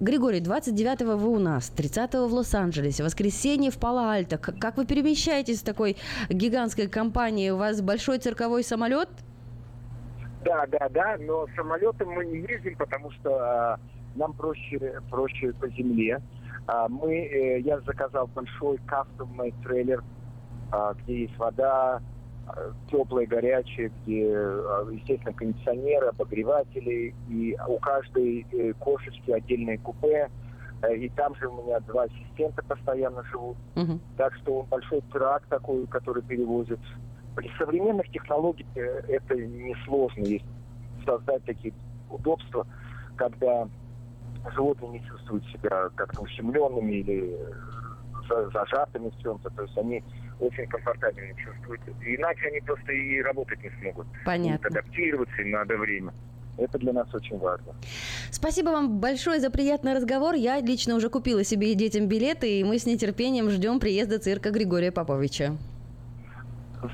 Григорий, 0.01 0.41
29 0.41 1.03
вы 1.03 1.29
у 1.29 1.39
нас, 1.39 1.69
30 1.71 2.15
в 2.15 2.35
Лос-Анджелесе, 2.35 3.03
воскресенье 3.03 3.71
в 3.71 3.79
Пало-Альто. 3.79 4.39
Как 4.39 4.77
вы 4.77 4.87
перемещаетесь 4.87 5.48
общаетесь 5.49 5.61
с 5.61 5.63
такой 5.63 5.97
гигантской 6.29 6.89
компанией, 6.89 7.51
у 7.51 7.57
вас 7.57 7.81
большой 7.81 8.19
цирковой 8.19 8.63
самолет? 8.63 9.09
Да, 10.45 10.67
да, 10.67 10.89
да, 10.91 11.17
но 11.19 11.47
самолетом 11.57 12.11
мы 12.11 12.25
не 12.25 12.39
ездим, 12.41 12.77
потому 12.77 13.11
что 13.13 13.79
нам 14.15 14.33
проще, 14.35 15.01
проще 15.11 15.53
по 15.53 15.69
земле. 15.69 16.21
А, 16.67 16.89
мы, 16.89 17.15
э, 17.15 17.61
я 17.61 17.81
заказал 17.81 18.27
большой 18.29 18.79
кастомный 18.87 19.53
трейлер, 19.65 20.03
а, 20.71 20.95
где 20.95 21.23
есть 21.23 21.37
вода, 21.39 22.01
а, 22.47 22.73
теплая, 22.91 23.27
горячая, 23.27 23.91
где, 23.91 24.31
а, 24.33 24.87
естественно, 24.91 25.33
кондиционеры, 25.33 26.09
обогреватели, 26.09 27.15
и 27.29 27.57
у 27.67 27.79
каждой 27.79 28.47
э, 28.53 28.73
кошечки 28.75 29.31
отдельное 29.31 29.79
купе, 29.79 30.31
И 30.87 31.09
там 31.11 31.35
же 31.37 31.49
у 31.49 31.65
меня 31.65 31.81
два 31.81 32.05
ассистента 32.05 32.63
постоянно 32.63 33.23
живут. 33.33 33.57
Мгм. 33.75 34.01
Так 34.17 34.33
что 34.37 34.63
большой 34.71 35.03
трак 35.13 35.45
такой, 35.49 35.87
который 35.89 36.23
перевозит. 36.23 36.81
При 37.35 37.51
современных 37.59 38.09
технологиях 38.11 38.69
э, 38.77 39.01
это 39.09 39.35
несложно 39.35 40.23
есть 40.23 40.45
создать 41.05 41.45
такие 41.45 41.75
удобства, 42.09 42.67
когда 43.17 43.69
животные 44.55 44.93
не 44.93 45.03
чувствуют 45.03 45.45
себя 45.47 45.89
как-то 45.97 46.21
ущемленными 46.23 46.93
или 46.93 47.35
э, 47.35 47.53
за- 48.29 48.51
зажатыми 48.51 49.11
в 49.11 49.23
чем-то. 49.23 49.51
То 49.51 49.63
есть 49.63 49.77
они 49.79 50.03
очень 50.39 50.67
комфортабельно 50.67 51.35
чувствуют. 51.35 51.83
Иначе 52.01 52.49
они 52.49 52.61
просто 52.61 52.93
и 52.93 53.21
работать 53.23 53.63
не 53.63 53.71
смогут. 53.81 54.07
Понятно. 54.25 54.69
Будут 54.69 54.77
адаптироваться, 54.77 55.43
им 55.43 55.51
надо 55.51 55.77
время. 55.77 56.13
Это 56.59 56.79
для 56.79 56.93
нас 56.93 57.07
очень 57.15 57.39
важно. 57.39 57.75
Спасибо 58.31 58.71
вам 58.71 58.99
большое 58.99 59.41
за 59.41 59.51
приятный 59.51 59.95
разговор. 59.95 60.35
Я 60.35 60.61
лично 60.61 60.97
уже 60.97 61.09
купила 61.09 61.45
себе 61.45 61.73
и 61.73 61.75
детям 61.75 62.07
билеты, 62.07 62.61
и 62.61 62.65
мы 62.65 62.79
с 62.79 62.87
нетерпением 62.87 63.49
ждем 63.49 63.79
приезда 63.79 64.19
цирка 64.19 64.51
Григория 64.51 64.91
Поповича. 64.91 65.57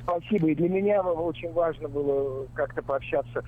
Спасибо. 0.02 0.50
И 0.50 0.54
для 0.54 0.68
меня 0.68 1.02
очень 1.02 1.52
важно 1.52 1.88
было 1.88 2.46
как-то 2.54 2.82
пообщаться 2.82 3.42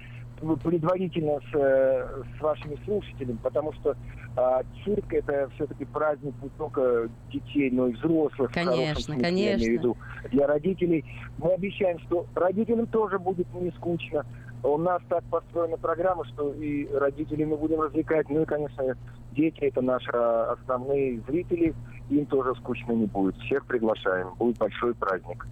предварительно 0.63 1.41
с, 1.51 1.55
э, 1.55 2.23
с 2.37 2.43
вашими 2.43 2.79
слушателями, 2.85 3.39
потому 3.43 3.73
что 3.73 3.97
а, 4.37 4.63
цирк 4.85 5.13
это 5.15 5.49
все-таки 5.55 5.87
праздник 5.87 6.35
не 6.43 6.51
только 6.51 7.09
детей, 7.33 7.71
но 7.71 7.89
и 7.89 7.95
взрослых. 7.95 8.53
Конечно, 8.53 9.15
смысле, 9.15 9.23
я 9.23 9.31
имею 9.31 9.57
в 9.57 9.61
конечно. 9.61 9.73
виду, 9.73 9.97
для 10.31 10.47
родителей. 10.47 11.05
Мы 11.39 11.53
обещаем, 11.55 11.99
что 12.01 12.27
родителям 12.35 12.87
тоже 12.87 13.19
будет 13.19 13.47
не 13.55 13.71
скучно. 13.71 14.27
У 14.67 14.79
нас 14.79 15.01
так 15.09 15.23
построена 15.31 15.77
программа, 15.77 16.25
что 16.25 16.53
и 16.53 16.89
родителей 16.93 17.45
мы 17.45 17.57
будем 17.57 17.81
развлекать. 17.81 18.29
Ну 18.29 18.43
и, 18.43 18.45
конечно, 18.45 18.97
дети 19.31 19.61
это 19.61 19.81
наши 19.81 20.11
основные 20.11 21.21
зрители. 21.29 21.73
Им 22.11 22.25
тоже 22.27 22.55
скучно 22.61 22.93
не 22.93 23.07
будет. 23.07 23.37
Всех 23.39 23.67
приглашаем. 23.67 24.35
Будет 24.39 24.59
большой 24.59 24.95
праздник. 24.95 25.47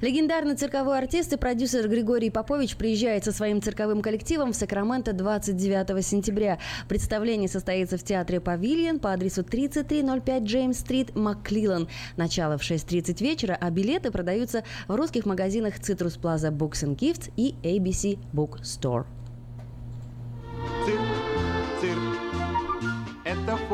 Легендарный 0.00 0.56
цирковой 0.56 0.98
артист 0.98 1.32
и 1.32 1.36
продюсер 1.36 1.88
Григорий 1.88 2.30
Попович 2.30 2.76
приезжает 2.76 3.24
со 3.24 3.32
своим 3.32 3.60
цирковым 3.60 4.00
коллективом 4.00 4.52
в 4.52 4.56
Сакраменто 4.56 5.12
29 5.12 6.04
сентября. 6.04 6.58
Представление 6.88 7.48
состоится 7.48 7.98
в 7.98 8.02
театре 8.02 8.40
«Павильон» 8.40 8.98
по 8.98 9.12
адресу 9.12 9.44
3305 9.44 10.42
Джеймс-стрит, 10.44 11.14
Макклилан. 11.14 11.88
Начало 12.16 12.56
в 12.56 12.62
6.30 12.62 13.22
вечера, 13.22 13.58
а 13.60 13.70
билеты 13.70 14.10
продаются 14.10 14.64
в 14.88 14.94
русских 14.94 15.26
магазинах 15.26 15.78
Citrus 15.80 16.18
Plaza 16.18 16.50
Books 16.50 16.84
and 16.84 16.96
Gifts 16.96 17.30
и 17.36 17.54
ABC 17.62 18.18
Book 18.32 18.62
Store. 18.62 19.04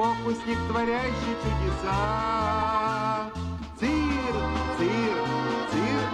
Фокусник, 0.06 0.58
творящий 0.68 1.34
чудеса. 1.42 3.30
Цирк, 3.78 4.52
цирк, 4.78 5.28
цирк, 5.70 6.12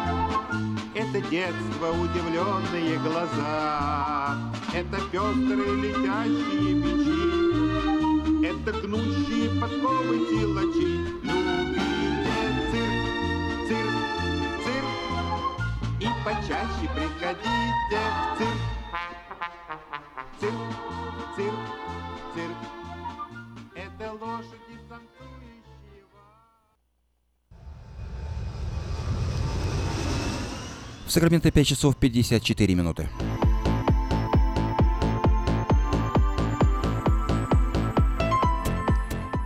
это 0.95 1.21
детство, 1.29 1.87
удивленные 1.91 2.99
глаза. 2.99 4.39
Это 4.73 4.97
пестрые 5.11 5.75
летящие 5.83 6.75
мечи, 6.75 8.47
это 8.47 8.73
гнущие 8.81 9.61
подковы 9.61 10.17
силачи. 10.29 10.91
Любите 11.23 12.45
цирк, 12.71 13.05
цирк, 13.69 13.97
цирк, 14.65 14.91
и 16.01 16.09
почаще 16.25 16.87
приходите 16.95 18.01
в. 18.01 18.39
Цирк, 18.39 18.62
В 31.13 31.15
Сакраменто 31.15 31.51
5 31.51 31.67
часов 31.67 31.97
54 31.99 32.75
минуты. 32.75 33.07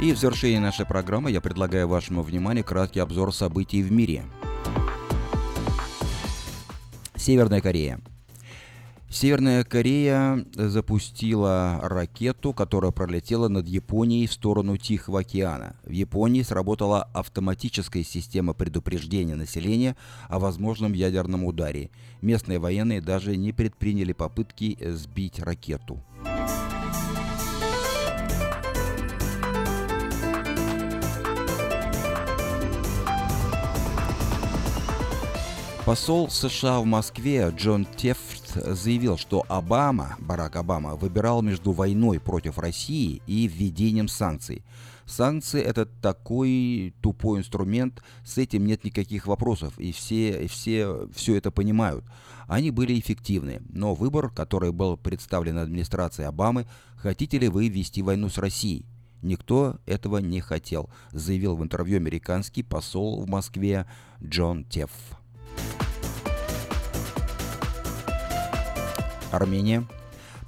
И 0.00 0.12
в 0.12 0.16
завершении 0.16 0.58
нашей 0.58 0.86
программы 0.86 1.32
я 1.32 1.40
предлагаю 1.40 1.88
вашему 1.88 2.22
вниманию 2.22 2.62
краткий 2.64 3.00
обзор 3.00 3.34
событий 3.34 3.82
в 3.82 3.90
мире. 3.90 4.22
Северная 7.16 7.60
Корея. 7.60 8.00
Северная 9.08 9.62
Корея 9.64 10.44
запустила 10.54 11.78
ракету, 11.82 12.52
которая 12.52 12.90
пролетела 12.90 13.48
над 13.48 13.66
Японией 13.66 14.26
в 14.26 14.32
сторону 14.32 14.76
Тихого 14.76 15.20
океана. 15.20 15.76
В 15.84 15.90
Японии 15.90 16.42
сработала 16.42 17.04
автоматическая 17.14 18.02
система 18.02 18.52
предупреждения 18.52 19.36
населения 19.36 19.96
о 20.28 20.38
возможном 20.38 20.92
ядерном 20.92 21.44
ударе. 21.44 21.90
Местные 22.20 22.58
военные 22.58 23.00
даже 23.00 23.36
не 23.36 23.52
предприняли 23.52 24.12
попытки 24.12 24.76
сбить 24.80 25.38
ракету. 25.38 26.02
Посол 35.86 36.28
США 36.28 36.80
в 36.80 36.84
Москве 36.84 37.48
Джон 37.56 37.84
Тефт 37.84 38.35
заявил, 38.64 39.16
что 39.18 39.44
Обама, 39.48 40.16
Барак 40.18 40.56
Обама, 40.56 40.96
выбирал 40.96 41.42
между 41.42 41.72
войной 41.72 42.20
против 42.20 42.58
России 42.58 43.22
и 43.26 43.46
введением 43.46 44.08
санкций. 44.08 44.62
Санкции– 45.06 45.62
это 45.62 45.86
такой 45.86 46.92
тупой 47.00 47.38
инструмент, 47.38 48.02
с 48.24 48.38
этим 48.38 48.66
нет 48.66 48.82
никаких 48.82 49.26
вопросов, 49.26 49.78
и 49.78 49.92
все, 49.92 50.48
все 50.48 51.08
все 51.14 51.36
это 51.36 51.52
понимают. 51.52 52.04
Они 52.48 52.72
были 52.72 52.98
эффективны, 52.98 53.62
но 53.68 53.94
выбор, 53.94 54.30
который 54.30 54.72
был 54.72 54.96
представлен 54.96 55.58
администрацией 55.58 56.26
Обамы, 56.26 56.66
хотите 56.96 57.38
ли 57.38 57.48
вы 57.48 57.68
вести 57.68 58.02
войну 58.02 58.28
с 58.28 58.38
Россией? 58.38 58.84
Никто 59.22 59.78
этого 59.86 60.18
не 60.18 60.40
хотел, 60.40 60.90
заявил 61.12 61.56
в 61.56 61.62
интервью 61.62 61.96
американский 61.96 62.62
посол 62.62 63.22
в 63.22 63.28
Москве 63.28 63.86
Джон 64.22 64.64
Тефф. 64.64 64.90
Армения. 69.32 69.86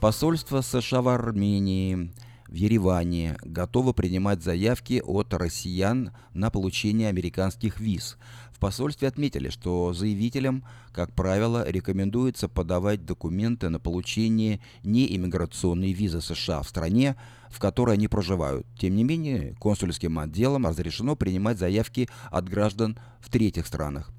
Посольство 0.00 0.60
США 0.60 1.02
в 1.02 1.08
Армении 1.08 2.12
в 2.48 2.54
Ереване 2.54 3.36
готово 3.42 3.92
принимать 3.92 4.42
заявки 4.42 5.02
от 5.04 5.34
россиян 5.34 6.12
на 6.32 6.50
получение 6.50 7.08
американских 7.08 7.80
виз. 7.80 8.16
В 8.52 8.58
посольстве 8.58 9.08
отметили, 9.08 9.50
что 9.50 9.92
заявителям, 9.92 10.64
как 10.92 11.14
правило, 11.14 11.68
рекомендуется 11.68 12.48
подавать 12.48 13.04
документы 13.04 13.68
на 13.68 13.78
получение 13.78 14.60
неиммиграционной 14.82 15.92
визы 15.92 16.20
США 16.20 16.62
в 16.62 16.68
стране, 16.68 17.16
в 17.50 17.58
которой 17.60 17.94
они 17.94 18.08
проживают. 18.08 18.66
Тем 18.78 18.96
не 18.96 19.04
менее, 19.04 19.54
консульским 19.60 20.18
отделам 20.18 20.66
разрешено 20.66 21.16
принимать 21.16 21.58
заявки 21.58 22.08
от 22.30 22.48
граждан 22.48 22.98
в 23.20 23.30
третьих 23.30 23.66
странах. 23.66 24.10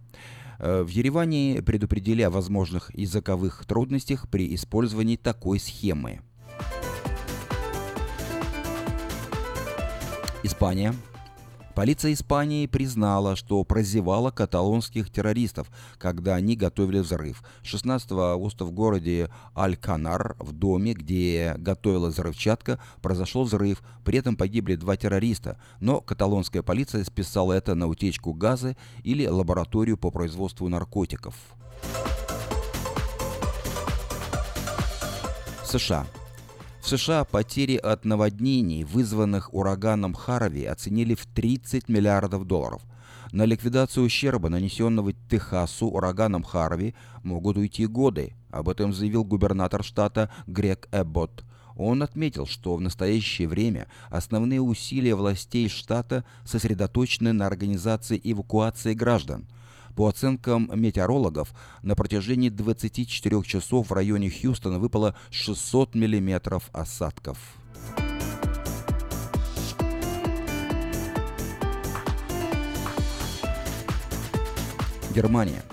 Э, 0.60 0.84
В 0.84 0.90
Ереване 0.90 1.62
предупредили 1.66 2.22
о 2.22 2.30
возможных 2.30 2.94
языковых 2.94 3.66
трудностях 3.66 4.30
при 4.30 4.54
использовании 4.54 5.16
такой 5.16 5.60
схемы. 5.60 6.22
Испания. 10.44 10.94
Полиция 11.80 12.12
Испании 12.12 12.68
признала, 12.68 13.38
что 13.38 13.64
прозевала 13.64 14.32
каталонских 14.32 15.10
террористов, 15.10 15.72
когда 15.98 16.36
они 16.36 16.58
готовили 16.58 17.00
взрыв. 17.00 17.42
16 17.64 18.12
августа 18.12 18.66
в 18.66 18.72
городе 18.74 19.30
Аль-Канар, 19.56 20.36
в 20.40 20.52
доме, 20.52 20.92
где 20.92 21.56
готовилась 21.58 22.16
взрывчатка, 22.16 22.82
произошел 23.02 23.46
взрыв. 23.46 23.82
При 24.04 24.18
этом 24.18 24.36
погибли 24.36 24.76
два 24.76 24.98
террориста, 24.98 25.58
но 25.80 26.02
каталонская 26.02 26.64
полиция 26.64 27.06
списала 27.06 27.54
это 27.54 27.76
на 27.76 27.88
утечку 27.88 28.34
газа 28.34 28.76
или 29.06 29.26
лабораторию 29.26 29.98
по 29.98 30.12
производству 30.12 30.68
наркотиков. 30.68 31.34
США. 35.64 36.06
В 36.82 36.88
США 36.88 37.26
потери 37.26 37.76
от 37.76 38.06
наводнений, 38.06 38.84
вызванных 38.84 39.54
ураганом 39.54 40.14
Харви, 40.14 40.66
оценили 40.66 41.14
в 41.14 41.26
30 41.26 41.90
миллиардов 41.90 42.46
долларов. 42.46 42.82
На 43.32 43.46
ликвидацию 43.46 44.06
ущерба, 44.06 44.50
нанесенного 44.50 45.14
Техасу 45.30 45.88
ураганом 45.88 46.44
Харви, 46.44 46.96
могут 47.22 47.58
уйти 47.58 47.86
годы. 47.86 48.34
Об 48.50 48.70
этом 48.70 48.94
заявил 48.94 49.24
губернатор 49.24 49.84
штата 49.84 50.32
Грег 50.48 50.88
Эббот. 50.92 51.44
Он 51.76 52.02
отметил, 52.02 52.46
что 52.46 52.76
в 52.76 52.82
настоящее 52.82 53.48
время 53.48 53.88
основные 54.10 54.60
усилия 54.60 55.16
властей 55.16 55.70
штата 55.70 56.26
сосредоточены 56.44 57.34
на 57.34 57.46
организации 57.46 58.20
эвакуации 58.24 58.94
граждан. 58.94 59.48
По 59.96 60.08
оценкам 60.08 60.70
метеорологов, 60.74 61.54
на 61.82 61.96
протяжении 61.96 62.50
24 62.50 63.44
часов 63.44 63.90
в 63.90 63.94
районе 63.94 64.30
Хьюстона 64.30 64.80
выпало 64.80 65.16
600 65.30 65.96
миллиметров 65.96 66.70
осадков. 66.74 67.38
Германия. 75.14 75.64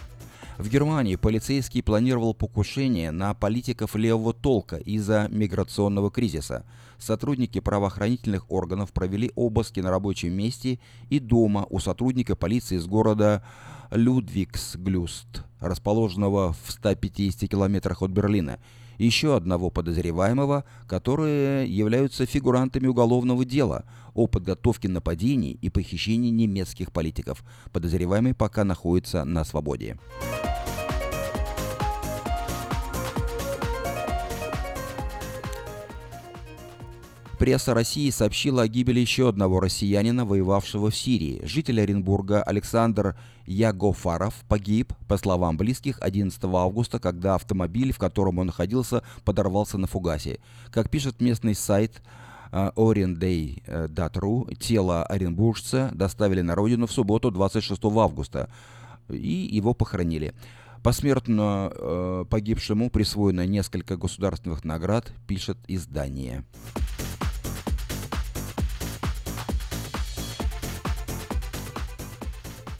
В 0.58 0.70
Германии 0.70 1.16
полицейский 1.16 1.82
планировал 1.82 2.32
покушение 2.32 3.10
на 3.10 3.34
политиков 3.34 3.94
левого 3.94 4.32
толка 4.32 4.76
из-за 4.76 5.28
миграционного 5.30 6.10
кризиса. 6.10 6.64
Сотрудники 6.96 7.60
правоохранительных 7.60 8.50
органов 8.50 8.92
провели 8.92 9.30
обыски 9.34 9.80
на 9.80 9.90
рабочем 9.90 10.32
месте 10.32 10.78
и 11.10 11.18
дома 11.18 11.66
у 11.68 11.78
сотрудника 11.78 12.36
полиции 12.36 12.76
из 12.76 12.86
города 12.86 13.44
Людвигсглюст, 13.90 15.44
расположенного 15.60 16.54
в 16.64 16.72
150 16.72 17.50
километрах 17.50 18.00
от 18.00 18.10
Берлина, 18.10 18.58
еще 18.98 19.36
одного 19.36 19.70
подозреваемого, 19.70 20.64
которые 20.86 21.66
являются 21.66 22.26
фигурантами 22.26 22.86
уголовного 22.86 23.44
дела 23.44 23.84
о 24.14 24.26
подготовке 24.26 24.88
нападений 24.88 25.58
и 25.60 25.70
похищении 25.70 26.30
немецких 26.30 26.92
политиков. 26.92 27.44
Подозреваемый 27.72 28.34
пока 28.34 28.64
находится 28.64 29.24
на 29.24 29.44
свободе. 29.44 29.98
Пресса 37.38 37.74
России 37.74 38.08
сообщила 38.08 38.62
о 38.62 38.68
гибели 38.68 38.98
еще 38.98 39.28
одного 39.28 39.60
россиянина, 39.60 40.24
воевавшего 40.24 40.90
в 40.90 40.96
Сирии. 40.96 41.42
Житель 41.44 41.82
Оренбурга 41.82 42.42
Александр 42.42 43.14
Ягофаров 43.44 44.34
погиб, 44.48 44.94
по 45.06 45.18
словам 45.18 45.58
близких, 45.58 45.98
11 46.00 46.42
августа, 46.44 46.98
когда 46.98 47.34
автомобиль, 47.34 47.92
в 47.92 47.98
котором 47.98 48.38
он 48.38 48.46
находился, 48.46 49.02
подорвался 49.24 49.76
на 49.76 49.86
фугасе. 49.86 50.40
Как 50.70 50.88
пишет 50.88 51.20
местный 51.20 51.54
сайт 51.54 52.00
orienday.ru, 52.52 54.54
тело 54.54 55.04
оренбуржца 55.04 55.90
доставили 55.92 56.40
на 56.40 56.54
родину 56.54 56.86
в 56.86 56.92
субботу 56.92 57.30
26 57.30 57.84
августа 57.84 58.48
и 59.10 59.48
его 59.52 59.74
похоронили. 59.74 60.32
Посмертно 60.82 61.72
э, 61.74 62.24
погибшему 62.30 62.90
присвоено 62.90 63.46
несколько 63.46 63.96
государственных 63.96 64.64
наград, 64.64 65.12
пишет 65.26 65.58
издание. 65.66 66.44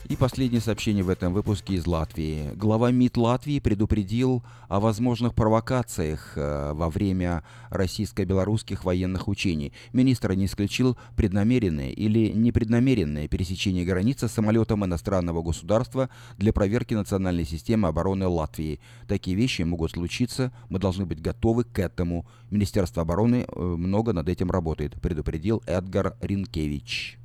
И 0.09 0.15
последнее 0.15 0.61
сообщение 0.61 1.03
в 1.03 1.09
этом 1.09 1.35
выпуске 1.35 1.75
из 1.75 1.85
Латвии. 1.85 2.53
Глава 2.55 2.93
МИД 2.93 3.17
Латвии 3.17 3.59
предупредил 3.59 4.45
о 4.69 4.79
возможных 4.79 5.35
провокациях 5.35 6.35
э, 6.37 6.73
во 6.75 6.91
время 6.91 7.43
российско-белорусских 7.71 8.85
военных 8.85 9.27
учений. 9.27 9.73
Министр 9.93 10.35
не 10.35 10.47
исключил 10.47 10.97
преднамеренное 11.17 11.91
или 11.91 12.29
непреднамеренное 12.29 13.27
пересечение 13.27 13.85
границы 13.85 14.29
самолетом 14.29 14.85
иностранного 14.85 15.43
государства 15.43 16.09
для 16.39 16.53
проверки 16.53 16.95
национальной 16.95 17.45
системы 17.45 17.89
обороны 17.89 18.29
Латвии. 18.29 18.79
Такие 19.09 19.37
вещи 19.37 19.63
могут 19.63 19.91
случиться, 19.91 20.53
мы 20.69 20.79
должны 20.79 21.05
быть 21.05 21.21
готовы 21.21 21.65
к 21.65 21.81
этому. 21.81 22.27
Министерство 22.53 23.03
обороны 23.03 23.45
э, 23.49 23.61
много 23.61 24.13
над 24.13 24.29
этим 24.29 24.53
работает, 24.53 25.01
предупредил 25.01 25.65
Эдгар 25.67 26.15
Ринкевич. 26.21 27.19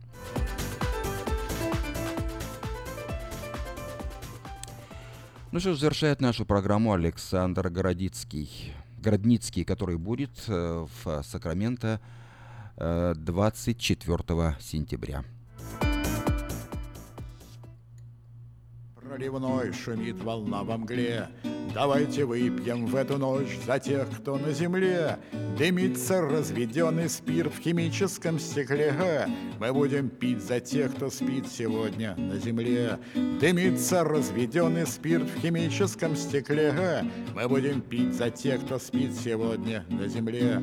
Ну 5.51 5.59
что 5.59 5.73
ж, 5.73 5.79
завершает 5.79 6.21
нашу 6.21 6.45
программу 6.45 6.93
Александр 6.93 7.69
Городицкий, 7.69 8.73
Городницкий, 8.97 9.65
который 9.65 9.97
будет 9.97 10.31
э, 10.47 10.87
в 11.03 11.23
Сакраменто 11.23 11.99
24 12.77 14.17
э, 14.29 14.53
сентября. 14.61 15.25
Проливной 18.95 19.73
шумит 19.73 20.23
волна 20.23 20.63
во 20.63 20.77
мгле, 20.77 21.27
Давайте 21.73 22.25
выпьем 22.25 22.85
в 22.85 22.95
эту 22.97 23.17
ночь 23.17 23.57
за 23.65 23.79
тех, 23.79 24.09
кто 24.19 24.37
на 24.37 24.51
земле. 24.51 25.17
Дымится 25.57 26.21
разведенный 26.21 27.09
спирт 27.09 27.53
в 27.53 27.59
химическом 27.59 28.39
стекле. 28.39 29.27
Мы 29.57 29.71
будем 29.71 30.09
пить 30.09 30.43
за 30.43 30.59
тех, 30.59 30.93
кто 30.93 31.09
спит 31.09 31.47
сегодня 31.47 32.15
на 32.17 32.37
земле. 32.37 32.99
Дымится 33.39 34.03
разведенный 34.03 34.85
спирт 34.85 35.29
в 35.29 35.41
химическом 35.41 36.17
стекле. 36.17 37.05
Мы 37.33 37.47
будем 37.47 37.81
пить 37.81 38.15
за 38.15 38.29
тех, 38.29 38.65
кто 38.65 38.77
спит 38.77 39.13
сегодня 39.13 39.85
на 39.89 40.07
земле. 40.07 40.61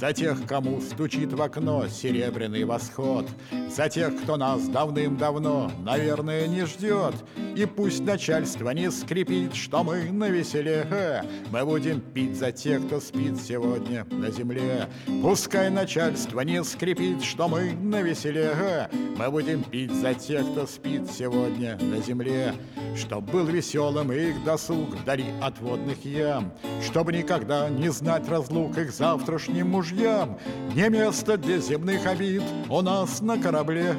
За 0.00 0.12
тех, 0.12 0.46
кому 0.46 0.80
стучит 0.80 1.32
в 1.32 1.42
окно 1.42 1.86
серебряный 1.88 2.64
восход. 2.64 3.28
За 3.68 3.88
тех, 3.88 4.20
кто 4.22 4.36
нас 4.36 4.66
давным-давно, 4.68 5.70
наверное, 5.84 6.46
не 6.46 6.64
ждет. 6.64 7.14
И 7.56 7.66
пусть 7.66 8.04
начальство 8.04 8.70
не 8.70 8.90
скрипит, 8.90 9.54
что 9.54 9.84
мы 9.84 10.10
на 10.10 10.30
веселе. 10.40 11.22
Мы 11.50 11.64
будем 11.66 12.00
пить 12.00 12.36
за 12.36 12.50
тех, 12.50 12.86
кто 12.86 12.98
спит 12.98 13.38
сегодня 13.38 14.06
на 14.10 14.30
земле. 14.30 14.88
Пускай 15.22 15.68
начальство 15.68 16.40
не 16.40 16.64
скрипит, 16.64 17.22
что 17.22 17.46
мы 17.46 17.72
на 17.72 18.00
веселе. 18.00 18.88
Мы 19.18 19.30
будем 19.30 19.62
пить 19.62 19.92
за 19.92 20.14
тех, 20.14 20.50
кто 20.52 20.66
спит 20.66 21.10
сегодня 21.10 21.78
на 21.78 22.00
земле. 22.00 22.54
Чтоб 22.96 23.22
был 23.30 23.44
веселым 23.44 24.10
их 24.12 24.42
досуг 24.44 24.94
вдали 24.94 25.26
от 25.42 25.60
водных 25.60 26.04
ям. 26.06 26.52
Чтобы 26.82 27.12
никогда 27.12 27.68
не 27.68 27.90
знать 27.90 28.26
разлук 28.28 28.78
их 28.78 28.92
завтрашним 28.92 29.68
мужьям. 29.70 30.38
Не 30.74 30.88
место 30.88 31.36
для 31.36 31.58
земных 31.58 32.06
обид 32.06 32.42
у 32.70 32.80
нас 32.80 33.20
на 33.20 33.36
корабле. 33.36 33.94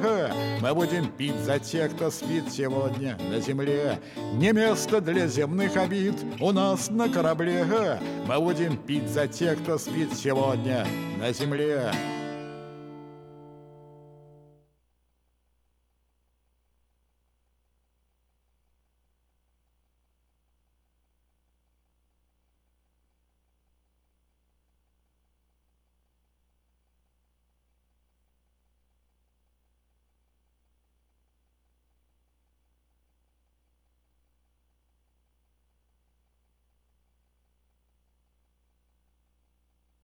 Мы 0.60 0.74
будем 0.74 1.06
пить 1.06 1.38
за 1.44 1.60
тех, 1.60 1.94
кто 1.94 2.10
спит 2.10 2.50
сегодня 2.50 3.16
на 3.30 3.40
земле. 3.40 4.00
Не 4.34 4.52
место 4.52 5.00
для 5.00 5.28
земных 5.28 5.76
обид 5.76 6.16
у 6.40 6.52
нас 6.52 6.90
на 6.90 7.08
корабле 7.08 7.98
Мы 8.26 8.38
будем 8.38 8.76
пить 8.76 9.08
за 9.08 9.26
тех, 9.26 9.62
кто 9.62 9.78
спит 9.78 10.14
сегодня 10.14 10.86
на 11.18 11.32
земле 11.32 11.92